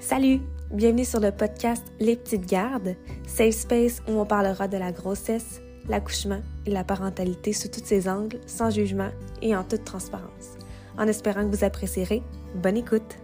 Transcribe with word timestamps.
Salut! 0.00 0.40
Bienvenue 0.72 1.04
sur 1.04 1.20
le 1.20 1.30
podcast 1.30 1.84
Les 2.00 2.16
Petites 2.16 2.46
Gardes, 2.46 2.96
safe 3.26 3.54
space 3.54 4.00
où 4.08 4.12
on 4.12 4.24
parlera 4.24 4.66
de 4.66 4.78
la 4.78 4.92
grossesse, 4.92 5.60
l'accouchement 5.88 6.40
et 6.64 6.70
la 6.70 6.84
parentalité 6.84 7.52
sous 7.52 7.68
tous 7.68 7.84
ses 7.84 8.08
angles, 8.08 8.40
sans 8.46 8.70
jugement 8.70 9.10
et 9.42 9.54
en 9.54 9.62
toute 9.62 9.84
transparence. 9.84 10.56
En 10.96 11.06
espérant 11.06 11.42
que 11.42 11.54
vous 11.54 11.64
apprécierez, 11.64 12.22
bonne 12.54 12.78
écoute! 12.78 13.18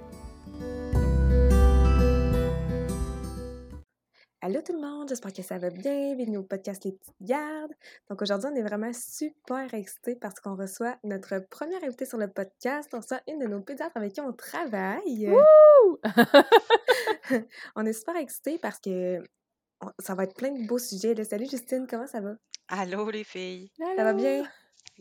Allô 4.42 4.60
tout 4.60 4.74
j'espère 5.08 5.32
que 5.32 5.42
ça 5.42 5.58
va 5.58 5.70
bien. 5.70 6.14
Bienvenue 6.14 6.38
au 6.38 6.42
podcast 6.42 6.84
Les 6.84 6.92
Petites 6.92 7.14
Gardes. 7.20 7.72
Donc 8.10 8.22
aujourd'hui, 8.22 8.50
on 8.52 8.56
est 8.56 8.62
vraiment 8.62 8.90
super 8.92 9.72
excités 9.72 10.16
parce 10.16 10.40
qu'on 10.40 10.56
reçoit 10.56 10.96
notre 11.04 11.38
première 11.48 11.82
invitée 11.84 12.06
sur 12.06 12.18
le 12.18 12.28
podcast. 12.28 12.88
On 12.92 12.98
reçoit 12.98 13.20
une 13.28 13.38
de 13.38 13.46
nos 13.46 13.60
pédiatres 13.60 13.96
avec 13.96 14.14
qui 14.14 14.20
on 14.20 14.32
travaille. 14.32 15.28
Wouh! 15.28 15.98
on 17.76 17.86
est 17.86 17.92
super 17.92 18.16
excités 18.16 18.58
parce 18.58 18.80
que 18.80 19.22
ça 20.00 20.14
va 20.14 20.24
être 20.24 20.34
plein 20.34 20.50
de 20.50 20.66
beaux 20.66 20.78
sujets. 20.78 21.22
Salut 21.24 21.48
Justine, 21.48 21.86
comment 21.88 22.06
ça 22.06 22.20
va? 22.20 22.34
Allô 22.68 23.08
les 23.10 23.24
filles. 23.24 23.70
Ça 23.78 24.02
va 24.02 24.12
bien? 24.12 24.44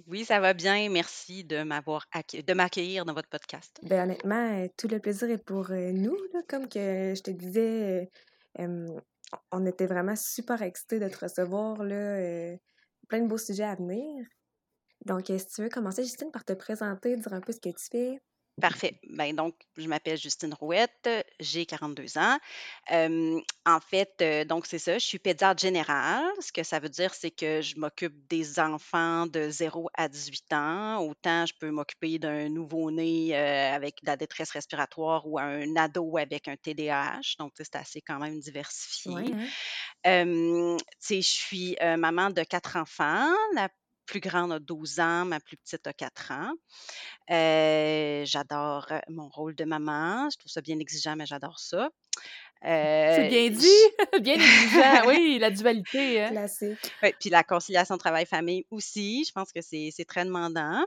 Oui, 0.08 0.24
ça 0.24 0.40
va 0.40 0.54
bien. 0.54 0.90
Merci 0.90 1.46
de 1.46 1.64
m'avoir 1.64 2.06
de 2.32 2.54
m'accueillir 2.54 3.06
dans 3.06 3.14
votre 3.14 3.30
podcast. 3.30 3.80
Ben 3.82 4.04
honnêtement, 4.04 4.62
euh, 4.64 4.68
tout 4.78 4.88
le 4.88 5.00
plaisir 5.00 5.30
est 5.32 5.44
pour 5.44 5.72
euh, 5.72 5.92
nous. 5.92 6.18
là. 6.34 6.42
Comme 6.48 6.68
que 6.68 7.14
je 7.16 7.22
te 7.24 7.32
disais, 7.32 8.10
euh, 8.60 9.00
on 9.52 9.66
était 9.66 9.88
vraiment 9.88 10.16
super 10.16 10.62
excités 10.62 11.00
de 11.00 11.08
te 11.10 11.20
recevoir. 11.20 11.84
Là, 11.84 11.96
euh, 11.96 12.58
plein 13.08 13.22
de 13.22 13.28
beaux 13.28 13.38
sujets 13.38 13.64
à 13.64 13.76
venir. 13.76 14.26
Donc, 15.06 15.30
euh, 15.30 15.38
si 15.38 15.48
tu 15.48 15.64
veux 15.64 15.70
commencer, 15.70 16.04
Justine, 16.04 16.32
par 16.32 16.46
te 16.46 16.54
présenter, 16.54 17.18
dire 17.18 17.34
un 17.34 17.42
peu 17.42 17.54
ce 17.54 17.60
que 17.60 17.70
tu 17.70 17.86
fais. 17.92 18.20
Parfait. 18.62 18.98
Ben 19.10 19.36
donc, 19.36 19.54
je 19.76 19.86
m'appelle 19.90 20.18
Justine 20.18 20.54
Rouette, 20.54 21.10
j'ai 21.42 21.66
42 21.66 22.18
ans. 22.18 22.38
Euh, 22.92 23.42
en 23.66 23.80
fait, 23.82 24.14
euh, 24.22 24.46
donc 24.46 24.66
c'est 24.66 24.80
ça, 24.80 24.98
je 24.98 25.06
suis 25.06 25.20
pédiatre 25.20 25.60
générale. 25.60 26.24
Ce 26.40 26.54
que 26.54 26.64
ça 26.64 26.80
veut 26.80 26.88
dire, 26.88 27.14
c'est 27.14 27.32
que 27.32 27.62
je 27.62 27.78
m'occupe 27.78 28.16
des 28.30 28.58
enfants 28.62 29.26
de 29.26 29.50
0 29.50 29.90
à 29.94 30.08
18 30.08 30.54
ans. 30.54 31.00
Autant 31.00 31.46
je 31.46 31.54
peux 31.60 31.70
m'occuper 31.70 32.18
d'un 32.18 32.48
nouveau-né 32.48 33.36
euh, 33.36 33.76
avec 33.76 34.02
de 34.04 34.08
la 34.08 34.16
détresse 34.16 34.52
respiratoire 34.52 35.28
ou 35.28 35.38
un 35.38 35.76
ado 35.76 36.18
avec 36.18 36.48
un 36.48 36.56
TDAH. 36.56 37.36
Donc, 37.40 37.52
c'est 37.58 37.76
assez 37.76 38.00
quand 38.00 38.20
même 38.20 38.40
diversifié. 38.40 39.12
Je 40.06 41.20
suis 41.22 41.76
euh, 41.82 41.98
maman 41.98 42.30
de 42.30 42.44
quatre 42.44 42.78
enfants. 42.78 43.34
La 43.54 43.68
plus 44.06 44.20
grande 44.20 44.52
a 44.54 44.60
12 44.60 45.00
ans, 45.00 45.26
ma 45.26 45.40
plus 45.40 45.58
petite 45.58 45.86
a 45.88 45.94
4 45.94 46.32
ans. 46.32 46.52
Euh, 47.32 48.24
j'adore 48.26 48.88
euh, 48.92 49.00
mon 49.10 49.28
rôle 49.30 49.56
de 49.56 49.66
maman. 49.66 50.30
Je 50.30 50.38
trouve 50.38 50.52
ça 50.52 50.62
bien 50.62 50.80
exigeant, 50.80 51.16
mais 51.16 51.26
j'adore 51.26 51.60
ça. 51.60 51.90
C'est 52.62 53.26
Euh, 53.26 53.28
bien 53.30 53.50
dit, 53.50 53.68
bien 54.22 54.36
exigeant. 54.36 55.08
Oui, 55.08 55.38
la 55.40 55.52
dualité. 55.52 56.24
Hein? 56.24 56.30
Classique. 56.30 56.78
ouais, 57.04 57.14
puis 57.20 57.30
la 57.30 57.44
conciliation 57.44 57.98
travail-famille 57.98 58.66
aussi, 58.72 59.26
je 59.26 59.32
pense 59.32 59.52
que 59.52 59.62
c'est 59.62 59.90
c'est 59.92 60.06
très 60.06 60.26
demandant. 60.26 60.84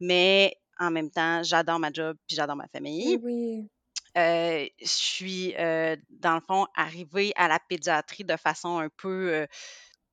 Mais 0.00 0.56
en 0.78 0.90
même 0.90 1.10
temps, 1.10 1.42
j'adore 1.42 1.78
ma 1.78 1.92
job 1.92 2.16
puis 2.26 2.36
j'adore 2.36 2.56
ma 2.56 2.66
Eh 2.66 2.76
famille. 2.76 3.18
oui. 3.22 3.68
Euh, 4.16 4.66
je 4.80 4.86
suis, 4.88 5.52
dans 5.54 6.34
le 6.34 6.40
fond, 6.40 6.66
arrivée 6.74 7.32
à 7.36 7.46
la 7.46 7.58
pédiatrie 7.68 8.24
de 8.24 8.36
façon 8.36 8.78
un 8.78 8.88
peu 8.96 9.46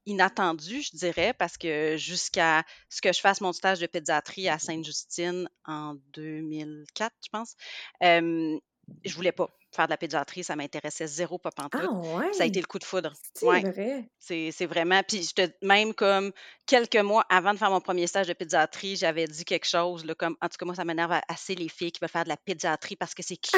inattendue, 0.06 0.82
je 0.82 0.96
dirais, 0.96 1.34
parce 1.34 1.58
que 1.58 1.96
jusqu'à 1.98 2.64
ce 2.90 3.02
que 3.02 3.12
je 3.14 3.20
fasse 3.20 3.42
mon 3.42 3.54
stage 3.54 3.80
de 3.80 3.88
pédiatrie 3.88 4.50
à 4.50 4.60
Sainte-Justine 4.60 5.50
en 5.66 5.96
2004, 6.14 7.14
je 7.24 7.30
pense, 7.32 7.56
euh, 8.04 8.58
je 9.04 9.16
voulais 9.16 9.32
pas 9.32 9.50
faire 9.76 9.88
de 9.88 9.92
la 9.92 9.98
pédiatrie, 9.98 10.44
ça 10.44 10.56
m'intéressait 10.56 11.08
zéro, 11.08 11.38
pas 11.38 11.50
Ah 11.58 11.68
pantoute. 11.70 11.90
Puis 12.28 12.36
Ça 12.36 12.44
a 12.44 12.46
été 12.46 12.60
ouais, 12.60 12.62
le 12.62 12.68
coup 12.68 12.80
de 12.80 12.84
foudre. 12.86 13.14
c'est 13.34 13.46
Ouais, 13.46 13.62
vrai. 13.62 14.08
c'est 14.20 14.66
vraiment. 14.68 15.02
Puis 15.04 15.24
je 15.24 15.34
te, 15.34 15.66
même 15.66 15.94
comme 15.94 16.32
quelques 16.66 16.96
mois 16.96 17.26
avant 17.30 17.54
de 17.54 17.58
faire 17.58 17.72
mon 17.72 17.82
premier 17.82 18.08
stage 18.08 18.28
de 18.28 18.34
pédiatrie, 18.34 18.96
j'avais 18.96 19.26
dit 19.28 19.44
quelque 19.44 19.68
chose, 19.68 20.06
là, 20.06 20.16
comme 20.16 20.38
en 20.42 20.48
tout 20.48 20.58
cas, 20.58 20.66
moi, 20.66 20.76
ça 20.76 20.86
m'énerve 20.86 21.20
assez 21.28 21.56
les 21.56 21.68
filles 21.68 21.92
qui 21.92 22.00
veulent 22.00 22.10
faire 22.10 22.24
de 22.24 22.30
la 22.30 22.38
pédiatrie 22.38 22.96
parce 22.96 23.14
que 23.14 23.24
c'est 23.24 23.38
cute. 23.38 23.54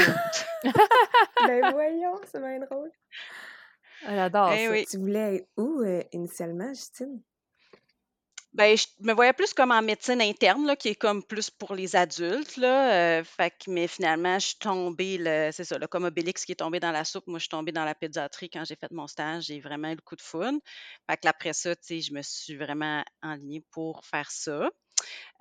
Ben 1.45 1.72
voyons, 1.72 2.19
c'est 2.31 2.39
bien 2.39 2.59
drôle. 2.59 2.91
J'adore 4.02 4.53
Eh 4.53 4.68
ça. 4.68 4.72
oui. 4.72 4.85
Tu 4.90 4.97
voulais 4.97 5.35
être 5.38 5.47
où 5.58 5.81
euh, 5.81 6.03
initialement, 6.13 6.69
Justine? 6.74 7.22
Ben, 8.53 8.75
je 8.75 8.85
me 9.02 9.13
voyais 9.13 9.34
plus 9.34 9.53
comme 9.53 9.72
en 9.72 9.84
médecine 9.84 10.19
interne, 10.19 10.66
là, 10.66 10.75
qui 10.75 10.88
est 10.90 10.96
comme 10.96 11.22
plus 11.24 11.52
pour 11.52 11.75
les 11.75 11.96
adultes, 11.96 12.58
là. 12.58 13.19
euh, 13.19 13.24
fait 13.24 13.52
que, 13.52 13.69
mais 13.69 13.88
finalement, 13.88 14.40
je 14.40 14.47
suis 14.47 14.58
tombée, 14.58 15.19
c'est 15.53 15.63
ça, 15.63 15.78
là, 15.78 15.85
comme 15.88 16.06
Obélix 16.06 16.44
qui 16.44 16.53
est 16.53 16.56
tombé 16.56 16.80
dans 16.80 16.91
la 16.91 17.06
soupe, 17.06 17.28
moi, 17.28 17.38
je 17.38 17.44
suis 17.44 17.50
tombée 17.50 17.72
dans 17.72 17.85
la 17.85 17.94
pédiatrie 17.94 18.50
quand 18.50 18.66
j'ai 18.66 18.75
fait 18.75 18.90
mon 18.91 19.06
stage. 19.06 19.44
J'ai 19.44 19.59
vraiment 19.59 19.90
eu 19.91 19.96
le 19.96 20.02
coup 20.02 20.16
de 20.16 20.22
foudre. 20.22 20.58
Fait 21.08 21.18
que 21.18 21.28
après 21.28 21.53
ça, 21.53 21.74
je 21.88 22.14
me 22.14 22.22
suis 22.24 22.56
vraiment 22.56 23.03
enlignée 23.22 23.64
pour 23.69 24.03
faire 24.06 24.31
ça. 24.31 24.69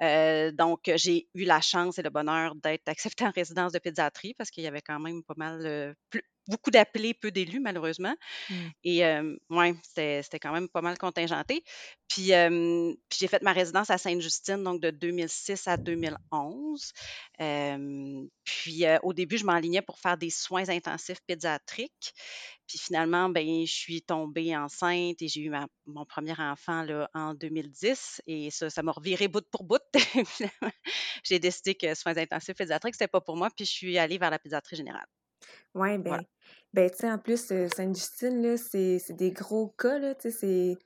Euh, 0.02 0.52
donc, 0.52 0.90
j'ai 0.96 1.28
eu 1.34 1.44
la 1.44 1.62
chance 1.62 1.98
et 1.98 2.02
le 2.02 2.10
bonheur 2.10 2.54
d'être 2.56 2.88
acceptée 2.88 3.24
en 3.24 3.30
résidence 3.30 3.72
de 3.72 3.78
pédiatrie 3.78 4.34
parce 4.34 4.50
qu'il 4.50 4.64
y 4.64 4.66
avait 4.66 4.82
quand 4.82 5.00
même 5.00 5.22
pas 5.22 5.34
mal, 5.38 5.64
euh, 5.64 5.94
plus- 6.10 6.24
beaucoup 6.48 6.70
d'appelés, 6.70 7.14
peu 7.14 7.30
d'élus, 7.30 7.60
malheureusement. 7.60 8.14
Hmm. 8.48 8.68
Et 8.84 9.04
euh, 9.04 9.36
ouais, 9.50 9.74
c'était 9.82 10.38
quand 10.40 10.52
même 10.52 10.68
pas 10.68 10.82
mal 10.82 10.98
contingenté. 10.98 11.64
Puis, 12.08 12.32
euh, 12.32 12.92
puis 13.08 13.18
j'ai 13.20 13.28
fait 13.28 13.42
ma 13.42 13.52
résidence 13.52 13.90
à 13.90 13.98
Sainte-Justine, 13.98 14.62
donc 14.62 14.80
de 14.80 14.90
2006 14.90 15.66
à 15.66 15.76
2011. 15.76 16.92
Euh, 17.40 18.24
puis 18.44 18.86
euh, 18.86 18.98
au 19.02 19.12
début, 19.12 19.38
je 19.38 19.44
m'enlignais 19.44 19.82
pour 19.82 19.98
faire 19.98 20.16
des 20.16 20.30
soins 20.30 20.68
intensifs 20.68 21.20
pédiatriques. 21.26 22.14
Puis 22.66 22.78
finalement, 22.78 23.28
ben, 23.28 23.64
je 23.66 23.72
suis 23.72 24.02
tombée 24.02 24.56
enceinte 24.56 25.22
et 25.22 25.28
j'ai 25.28 25.42
eu 25.42 25.50
ma- 25.50 25.68
mon 25.86 26.04
premier 26.04 26.34
enfant 26.38 26.82
là, 26.82 27.08
en 27.14 27.34
2010. 27.34 28.20
Et 28.26 28.50
ça, 28.50 28.70
ça 28.70 28.82
m'a 28.82 28.92
reviré 28.92 29.28
bout 29.28 29.44
pour 29.50 29.64
bout. 29.64 29.82
J'ai 31.24 31.38
décidé 31.38 31.74
que 31.74 31.94
soins 31.94 32.16
intensifs 32.16 32.56
pédiatriques, 32.56 32.94
c'était 32.94 33.08
pas 33.08 33.20
pour 33.20 33.36
moi. 33.36 33.50
Puis 33.56 33.64
je 33.66 33.70
suis 33.70 33.98
allée 33.98 34.18
vers 34.18 34.30
la 34.30 34.38
pédiatrie 34.38 34.76
générale. 34.76 35.06
Ouais, 35.74 35.98
Voilà. 36.04 36.22
ben, 36.22 36.26
ben 36.72 36.90
tu 36.90 36.96
sais, 36.98 37.10
en 37.10 37.18
plus, 37.18 37.50
euh, 37.52 37.68
Sainte-Justine, 37.68 38.42
là, 38.42 38.56
c'est 38.56 38.98
c'est 38.98 39.14
des 39.14 39.32
gros 39.32 39.68
cas, 39.78 39.98
là, 39.98 40.14
tu 40.14 40.30
sais, 40.30 40.38
c'est 40.38 40.78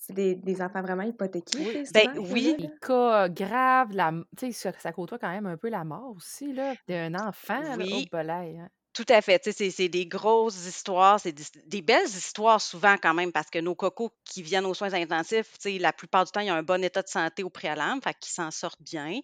c'est 0.00 0.12
des, 0.14 0.34
des 0.34 0.62
enfants 0.62 0.82
vraiment 0.82 1.02
hypothéqués, 1.04 1.64
Oui. 1.66 1.84
Ben 1.92 2.08
souvent, 2.14 2.32
oui, 2.32 2.56
là. 2.58 2.68
Les 2.68 2.70
cas 2.80 3.28
graves, 3.28 3.92
la... 3.92 4.12
tu 4.36 4.46
sais, 4.46 4.52
ça, 4.52 4.72
ça 4.78 4.92
côtoie 4.92 5.18
quand 5.18 5.30
même 5.30 5.46
un 5.46 5.56
peu 5.56 5.68
la 5.68 5.84
mort 5.84 6.14
aussi, 6.16 6.52
là, 6.52 6.74
d'un 6.88 7.14
enfant, 7.14 7.76
là, 7.76 7.84
au 7.92 8.02
oui. 8.02 8.10
Hein. 8.58 8.68
Tout 8.96 9.04
à 9.10 9.20
fait. 9.20 9.42
C'est 9.52 9.88
des 9.90 10.06
grosses 10.06 10.66
histoires, 10.66 11.20
c'est 11.20 11.32
des, 11.32 11.44
des 11.66 11.82
belles 11.82 12.06
histoires 12.08 12.62
souvent 12.62 12.96
quand 12.96 13.12
même 13.12 13.30
parce 13.30 13.50
que 13.50 13.58
nos 13.58 13.74
cocos 13.74 14.10
qui 14.24 14.42
viennent 14.42 14.64
aux 14.64 14.72
soins 14.72 14.94
intensifs, 14.94 15.52
la 15.66 15.92
plupart 15.92 16.24
du 16.24 16.32
temps, 16.32 16.40
il 16.40 16.46
y 16.46 16.50
a 16.50 16.54
un 16.54 16.62
bon 16.62 16.82
état 16.82 17.02
de 17.02 17.08
santé 17.08 17.42
au 17.42 17.50
préalable, 17.50 18.00
fait 18.02 18.16
qu'ils 18.18 18.32
s'en 18.32 18.50
sortent 18.50 18.80
bien. 18.80 19.20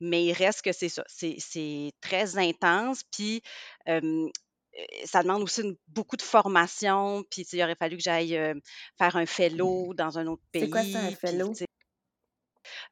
Mais 0.00 0.24
il 0.24 0.32
reste 0.32 0.62
que 0.62 0.72
c'est 0.72 0.88
ça. 0.88 1.04
C'est 1.08 1.36
c'est 1.40 1.92
très 2.00 2.38
intense. 2.38 3.02
Puis, 3.12 3.42
euh, 3.88 4.00
euh, 4.78 4.82
ça 5.06 5.22
demande 5.22 5.42
aussi 5.42 5.62
une- 5.62 5.76
beaucoup 5.88 6.16
de 6.16 6.22
formation. 6.22 7.24
Puis, 7.30 7.42
il 7.52 7.62
aurait 7.62 7.76
fallu 7.76 7.98
que 7.98 8.02
j'aille 8.04 8.36
euh, 8.36 8.54
faire 8.98 9.16
un 9.16 9.26
fellow 9.26 9.94
dans 9.94 10.18
un 10.18 10.26
autre 10.26 10.42
C'est 10.58 10.68
quoi 10.68 10.84
ça, 10.84 11.00
un 11.00 11.12
pays. 11.12 11.44
Puis, 11.54 11.66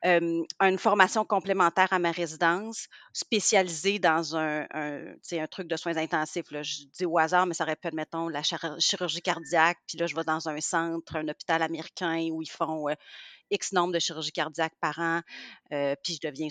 euh, 0.04 0.42
une 0.60 0.78
formation 0.78 1.24
complémentaire 1.24 1.92
à 1.92 1.98
ma 1.98 2.10
résidence, 2.10 2.86
spécialisée 3.12 3.98
dans 3.98 4.36
un, 4.36 4.66
un, 4.72 5.14
un 5.32 5.46
truc 5.46 5.68
de 5.68 5.76
soins 5.76 5.96
intensifs. 5.96 6.50
Là. 6.50 6.62
Je 6.62 6.84
dis 6.92 7.06
au 7.06 7.18
hasard, 7.18 7.46
mais 7.46 7.54
ça 7.54 7.64
aurait 7.64 7.76
pu 7.76 7.88
être, 7.88 7.94
mettons, 7.94 8.28
la 8.28 8.42
chir- 8.42 8.80
chirurgie 8.80 9.22
cardiaque. 9.22 9.78
Puis 9.86 9.98
là, 9.98 10.06
je 10.06 10.14
vais 10.14 10.24
dans 10.24 10.48
un 10.48 10.60
centre, 10.60 11.16
un 11.16 11.28
hôpital 11.28 11.62
américain 11.62 12.28
où 12.32 12.42
ils 12.42 12.50
font 12.50 12.88
euh, 12.88 12.94
X 13.50 13.72
nombre 13.72 13.92
de 13.92 13.98
chirurgies 13.98 14.32
cardiaques 14.32 14.76
par 14.80 14.98
an. 14.98 15.20
euh, 15.72 15.94
puis 16.02 16.18
je 16.20 16.28
deviens 16.28 16.48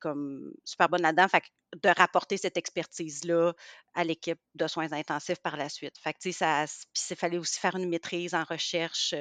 comme 0.00 0.52
super 0.64 0.88
bonne 0.88 1.02
là-dedans. 1.02 1.28
Fait 1.28 1.42
que 1.42 1.46
de 1.82 1.88
rapporter 1.88 2.36
cette 2.36 2.56
expertise-là 2.56 3.52
à 3.94 4.04
l'équipe 4.04 4.38
de 4.54 4.66
soins 4.66 4.92
intensifs 4.92 5.40
par 5.40 5.56
la 5.56 5.68
suite. 5.68 5.96
Fait 5.98 6.12
que, 6.12 6.32
ça, 6.32 6.64
puis 6.92 7.02
il 7.10 7.16
fallait 7.16 7.38
aussi 7.38 7.60
faire 7.60 7.76
une 7.76 7.88
maîtrise 7.88 8.34
en 8.34 8.44
recherche. 8.44 9.14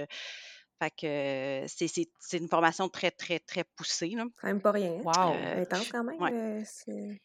Euh, 0.85 0.89
fait 0.89 0.91
que 0.91 1.05
euh, 1.07 1.65
c'est 1.67 1.87
c'est- 1.87 2.11
c'est 2.19 2.37
une 2.37 2.47
formation 2.49 2.89
très, 2.89 3.11
très, 3.11 3.39
très 3.39 3.63
poussée. 3.75 4.09
Là. 4.09 4.25
Quand 4.41 4.47
même 4.47 4.61
pas 4.61 4.71
rien, 4.71 4.93
hein? 4.93 5.01
Wow! 5.03 5.33
Euh, 5.35 5.61
Intense 5.63 5.89
quand 5.91 6.03
même, 6.03 6.21
ouais. 6.21 6.31
euh, 6.33 6.61
c'est... 6.65 7.19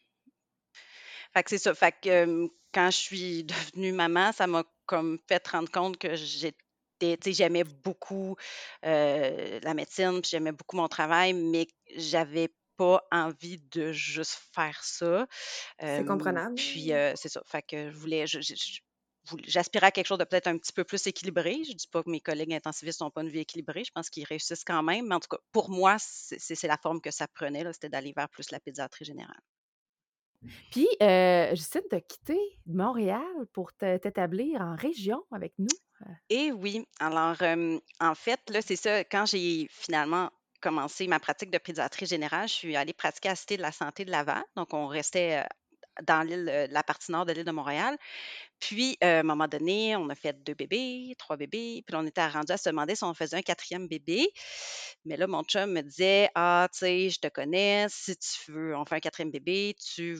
Fait 1.33 1.43
que 1.43 1.49
c'est 1.49 1.57
ça. 1.59 1.73
Fait 1.73 1.93
que 2.01 2.09
euh, 2.09 2.47
quand 2.73 2.91
je 2.91 2.97
suis 2.97 3.43
devenue 3.43 3.91
maman, 3.93 4.31
ça 4.31 4.47
m'a 4.47 4.63
comme 4.85 5.19
fait 5.27 5.47
rendre 5.47 5.71
compte 5.71 5.97
que 5.97 6.15
j'étais, 6.15 7.17
j'aimais 7.25 7.63
beaucoup 7.63 8.35
euh, 8.85 9.59
la 9.63 9.73
médecine, 9.73 10.21
puis 10.21 10.29
j'aimais 10.31 10.51
beaucoup 10.51 10.75
mon 10.75 10.87
travail, 10.87 11.33
mais 11.33 11.67
j'avais 11.95 12.49
pas 12.77 13.01
envie 13.11 13.59
de 13.71 13.91
juste 13.93 14.39
faire 14.53 14.83
ça. 14.83 15.27
C'est 15.79 15.99
Euh, 16.01 16.03
comprenable. 16.03 16.55
puis 16.55 16.91
euh, 16.93 17.13
c'est 17.15 17.29
ça. 17.29 17.41
Fait 17.45 17.61
que 17.61 17.89
je 17.91 17.95
voulais, 17.95 18.27
je- 18.27 18.41
je- 18.41 18.55
je 18.55 18.79
voulais- 18.81 18.81
j'aspirais 19.45 19.87
à 19.87 19.91
quelque 19.91 20.07
chose 20.07 20.17
de 20.17 20.23
peut-être 20.23 20.47
un 20.47 20.57
petit 20.57 20.73
peu 20.73 20.83
plus 20.83 21.05
équilibré. 21.07 21.63
Je 21.63 21.73
dis 21.73 21.87
pas 21.87 22.03
que 22.03 22.09
mes 22.09 22.21
collègues 22.21 22.53
intensivistes 22.53 23.01
n'ont 23.01 23.11
pas 23.11 23.21
une 23.21 23.29
vie 23.29 23.39
équilibrée. 23.39 23.83
Je 23.83 23.91
pense 23.91 24.09
qu'ils 24.09 24.25
réussissent 24.25 24.63
quand 24.63 24.83
même. 24.83 25.07
Mais 25.07 25.15
en 25.15 25.19
tout 25.19 25.29
cas, 25.29 25.41
pour 25.51 25.69
moi, 25.69 25.97
c'est 25.99 26.63
la 26.63 26.77
forme 26.77 27.01
que 27.01 27.11
ça 27.11 27.27
prenait. 27.27 27.63
C'était 27.73 27.89
d'aller 27.89 28.13
vers 28.15 28.29
plus 28.29 28.51
la 28.51 28.59
pédiatrie 28.59 29.05
générale. 29.05 29.41
Puis, 30.71 30.87
euh, 31.03 31.49
Justine, 31.55 31.81
tu 31.89 31.95
as 31.95 32.01
quitté 32.01 32.39
Montréal 32.65 33.21
pour 33.53 33.73
t'établir 33.73 34.61
en 34.61 34.75
région 34.75 35.23
avec 35.31 35.53
nous. 35.59 35.67
Euh, 36.01 36.05
Et 36.29 36.51
oui, 36.51 36.87
alors 36.99 37.35
euh, 37.41 37.79
en 37.99 38.15
fait, 38.15 38.39
là, 38.49 38.61
c'est 38.61 38.75
ça, 38.75 39.03
quand 39.03 39.25
j'ai 39.27 39.67
finalement 39.69 40.31
commencé 40.59 41.07
ma 41.07 41.19
pratique 41.19 41.51
de 41.51 41.57
pédiatrie 41.57 42.05
générale, 42.05 42.47
je 42.47 42.53
suis 42.53 42.75
allée 42.75 42.93
pratiquer 42.93 43.29
à 43.29 43.31
la 43.33 43.35
Cité 43.35 43.57
de 43.57 43.61
la 43.61 43.71
Santé 43.71 44.05
de 44.05 44.11
Laval. 44.11 44.43
Donc, 44.55 44.73
on 44.73 44.87
restait 44.87 45.43
euh, 45.43 46.03
dans 46.03 46.21
l'île, 46.25 46.67
la 46.71 46.83
partie 46.83 47.11
nord 47.11 47.25
de 47.25 47.33
l'île 47.33 47.45
de 47.45 47.51
Montréal. 47.51 47.97
Puis, 48.61 48.97
euh, 49.03 49.17
à 49.17 49.19
un 49.21 49.23
moment 49.23 49.47
donné, 49.47 49.95
on 49.97 50.07
a 50.09 50.15
fait 50.15 50.41
deux 50.43 50.53
bébés, 50.53 51.15
trois 51.17 51.35
bébés, 51.35 51.83
puis 51.85 51.95
on 51.97 52.05
était 52.05 52.27
rendu 52.27 52.51
à 52.53 52.57
se 52.57 52.69
demander 52.69 52.95
si 52.95 53.03
on 53.03 53.13
faisait 53.13 53.37
un 53.37 53.41
quatrième 53.41 53.87
bébé. 53.87 54.29
Mais 55.05 55.17
là, 55.17 55.27
mon 55.27 55.43
chum 55.43 55.71
me 55.71 55.81
disait 55.81 56.29
Ah, 56.35 56.67
tu 56.71 56.79
sais, 56.79 57.09
je 57.09 57.19
te 57.19 57.27
connais, 57.27 57.87
si 57.89 58.15
tu 58.17 58.51
veux, 58.51 58.75
on 58.77 58.85
fait 58.85 58.95
un 58.95 58.99
quatrième 58.99 59.31
bébé, 59.31 59.75
tu. 59.95 60.17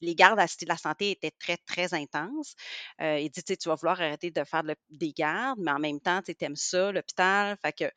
Les 0.00 0.14
gardes 0.14 0.38
à 0.38 0.44
la 0.44 0.46
de 0.46 0.66
la 0.68 0.76
Santé 0.76 1.10
étaient 1.10 1.32
très, 1.32 1.56
très 1.58 1.92
intenses. 1.94 2.54
Euh, 3.00 3.18
il 3.18 3.30
dit 3.30 3.42
Tu 3.42 3.68
vas 3.68 3.74
vouloir 3.74 4.00
arrêter 4.00 4.30
de 4.30 4.44
faire 4.44 4.62
des 4.90 5.12
gardes, 5.12 5.58
mais 5.60 5.72
en 5.72 5.78
même 5.80 6.00
temps, 6.00 6.22
tu 6.22 6.34
aimes 6.40 6.56
ça, 6.56 6.92
l'hôpital. 6.92 7.56
Fait 7.62 7.72
que. 7.72 7.90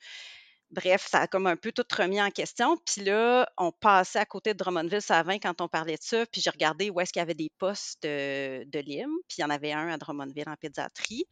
Bref, 0.74 1.08
ça 1.08 1.20
a 1.20 1.28
comme 1.28 1.46
un 1.46 1.56
peu 1.56 1.72
tout 1.72 1.86
remis 1.96 2.20
en 2.20 2.31
question. 2.31 2.78
Puis 2.78 3.04
là, 3.04 3.48
on 3.58 3.72
passait 3.72 4.20
à 4.20 4.25
côté 4.25 4.54
de 4.54 4.58
Drummondville, 4.58 5.02
ça 5.02 5.22
20 5.22 5.38
quand 5.38 5.62
on 5.62 5.68
parlait 5.68 5.98
de 5.98 6.02
ça. 6.02 6.25
Puis 6.25 6.42
j'ai 6.42 6.50
regardé 6.50 6.90
où 6.90 7.00
est-ce 7.00 7.14
qu'il 7.14 7.20
y 7.20 7.24
avait 7.24 7.36
des 7.36 7.52
postes 7.60 8.02
de, 8.02 8.64
de 8.66 8.80
LIM. 8.80 9.10
Puis 9.28 9.38
il 9.38 9.42
y 9.42 9.44
en 9.44 9.52
avait 9.52 9.72
un 9.72 9.90
à 9.90 9.98
Drummondville 9.98 10.50
en 10.50 10.56
pédiatrie. 10.56 11.25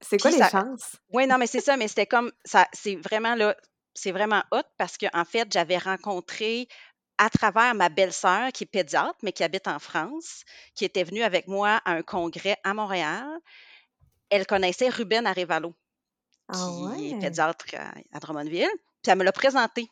C'est 0.00 0.18
quoi 0.18 0.30
les 0.30 0.38
ça, 0.38 0.48
chances? 0.48 0.96
oui, 1.10 1.26
non, 1.26 1.38
mais 1.38 1.48
c'est 1.48 1.60
ça, 1.60 1.76
mais 1.76 1.88
c'était 1.88 2.06
comme 2.06 2.30
ça, 2.44 2.66
c'est 2.72 2.96
vraiment 2.96 3.34
là, 3.34 3.56
c'est 3.94 4.12
vraiment 4.12 4.42
hot 4.52 4.62
parce 4.78 4.96
que 4.96 5.06
en 5.12 5.24
fait, 5.24 5.52
j'avais 5.52 5.78
rencontré 5.78 6.68
à 7.18 7.30
travers 7.30 7.74
ma 7.74 7.88
belle-sœur 7.88 8.52
qui 8.52 8.64
est 8.64 8.66
pédiatre, 8.66 9.18
mais 9.22 9.32
qui 9.32 9.44
habite 9.44 9.68
en 9.68 9.78
France, 9.78 10.44
qui 10.74 10.84
était 10.84 11.04
venue 11.04 11.22
avec 11.22 11.46
moi 11.46 11.80
à 11.84 11.92
un 11.92 12.02
congrès 12.02 12.56
à 12.64 12.74
Montréal. 12.74 13.28
Elle 14.30 14.46
connaissait 14.46 14.88
Ruben 14.88 15.26
Arevalo, 15.26 15.74
Ah 16.48 16.92
qui 16.96 17.10
est 17.10 17.18
pédiatre 17.18 17.66
à, 17.74 17.92
à 18.12 18.20
Drummondville, 18.20 18.68
puis 19.02 19.10
elle 19.10 19.18
me 19.18 19.24
l'a 19.24 19.32
présenté. 19.32 19.88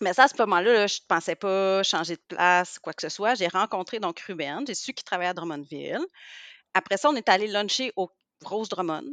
Mais 0.00 0.12
ça, 0.14 0.24
à 0.24 0.28
ce 0.28 0.34
moment-là, 0.38 0.72
là, 0.72 0.86
je 0.86 0.96
ne 0.96 1.06
pensais 1.06 1.36
pas 1.36 1.82
changer 1.82 2.16
de 2.16 2.22
place, 2.28 2.78
quoi 2.78 2.92
que 2.92 3.02
ce 3.02 3.08
soit. 3.08 3.34
J'ai 3.34 3.46
rencontré 3.48 4.00
donc 4.00 4.18
Ruben, 4.20 4.66
j'ai 4.66 4.74
su 4.74 4.92
qu'il 4.92 5.04
travaillait 5.04 5.30
à 5.30 5.34
Drummondville. 5.34 6.04
Après 6.74 6.96
ça, 6.96 7.10
on 7.10 7.14
est 7.14 7.28
allé 7.28 7.46
luncher 7.46 7.92
au 7.96 8.10
Rose 8.44 8.68
Drummond. 8.68 9.04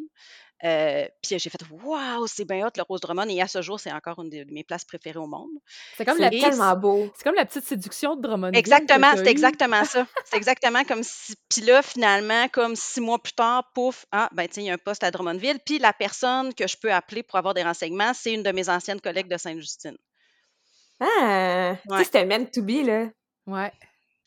Euh, 0.65 1.07
puis 1.21 1.39
j'ai 1.39 1.49
fait 1.49 1.57
Waouh, 1.83 2.27
c'est 2.27 2.43
bien 2.43 2.67
hot 2.67 2.71
le 2.75 2.83
Rose 2.83 2.99
Drummond. 2.99 3.29
Et 3.29 3.41
à 3.41 3.47
ce 3.47 3.61
jour, 3.61 3.79
c'est 3.79 3.91
encore 3.93 4.21
une 4.21 4.29
de 4.29 4.45
mes 4.51 4.63
places 4.63 4.83
préférées 4.83 5.19
au 5.19 5.27
monde. 5.27 5.49
C'est 5.95 6.03
comme, 6.03 6.17
la 6.17 6.29
tellement 6.29 6.75
beau. 6.75 7.09
c'est 7.15 7.23
comme 7.23 7.35
la 7.35 7.45
petite 7.45 7.63
séduction 7.65 8.15
de 8.17 8.21
Drummondville 8.21 8.53
que 8.53 8.59
exactement, 8.59 9.11
c'est 9.15 9.27
exactement 9.27 9.85
ça. 9.85 10.05
C'est 10.25 10.35
exactement 10.37 10.83
comme 10.83 11.03
si. 11.03 11.35
Puis 11.49 11.61
là, 11.61 11.81
finalement, 11.81 12.47
comme 12.49 12.75
six 12.75 12.99
mois 12.99 13.19
plus 13.19 13.33
tard, 13.33 13.71
pouf, 13.73 14.05
ah, 14.11 14.29
ben 14.33 14.47
tiens, 14.47 14.63
il 14.63 14.65
y 14.67 14.69
a 14.69 14.73
un 14.73 14.77
poste 14.77 15.03
à 15.03 15.11
Drummondville. 15.11 15.59
Puis 15.65 15.79
la 15.79 15.93
personne 15.93 16.53
que 16.53 16.67
je 16.67 16.75
peux 16.77 16.91
appeler 16.91 17.23
pour 17.23 17.37
avoir 17.37 17.53
des 17.53 17.63
renseignements, 17.63 18.13
c'est 18.13 18.33
une 18.33 18.43
de 18.43 18.51
mes 18.51 18.67
anciennes 18.69 18.99
collègues 19.01 19.29
de 19.29 19.37
Sainte-Justine. 19.37 19.97
Ah! 20.99 21.75
Tu 21.81 21.89
sais, 21.89 21.95
Ouais. 21.95 22.03
c'était 22.03 22.25
meant 22.25 22.45
to 22.45 22.61
be, 22.61 22.85
là. 22.85 23.05
Ouais. 23.47 23.71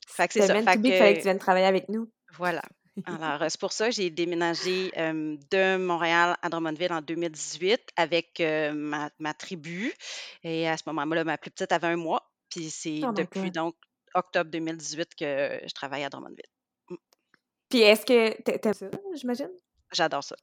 Fait 0.07 0.27
que 0.29 0.35
c'est 0.35 0.47
ça. 0.47 0.55
meant 0.55 0.65
to 0.73 0.79
be 0.81 0.89
fallait 0.93 1.13
que 1.15 1.19
tu 1.19 1.25
viennes 1.25 1.39
travailler 1.39 1.67
avec 1.67 1.89
nous. 1.89 2.11
voilà. 2.37 2.63
Alors, 3.07 3.43
euh, 3.43 3.47
c'est 3.49 3.59
pour 3.61 3.73
ça 3.73 3.87
que 3.87 3.95
j'ai 3.95 4.11
déménagé 4.11 4.93
euh, 4.99 5.37
de 5.51 5.77
Montréal 5.79 6.37
à 6.43 6.49
Drummondville 6.49 6.93
en 6.93 7.01
2018 7.01 7.81
avec 7.97 8.39
euh, 8.41 8.73
ma, 8.73 9.11
ma 9.19 9.33
tribu. 9.35 9.93
Et 10.45 10.69
à 10.69 10.77
ce 10.77 10.83
moment-là, 10.87 11.25
ma 11.25 11.39
plus 11.39 11.51
petite 11.51 11.73
avait 11.73 11.87
un 11.89 11.97
mois. 11.97 12.31
Puis 12.51 12.71
c'est 12.71 13.01
Oh 13.03 13.13
depuis 13.13 13.51
donc 13.51 13.75
octobre 14.15 14.51
2018 14.51 15.15
que 15.15 15.61
je 15.67 15.73
travaille 15.75 16.05
à 16.05 16.11
Drummondville. 16.11 16.45
Mm, 16.91 16.97
Puis 17.71 17.81
est-ce 17.81 18.05
que 18.05 18.41
t'a- 18.43 18.59
t'aimes 18.59 18.75
ça, 18.75 18.91
j'imagine? 19.15 19.51
J'adore 19.93 20.23
ça. 20.25 20.37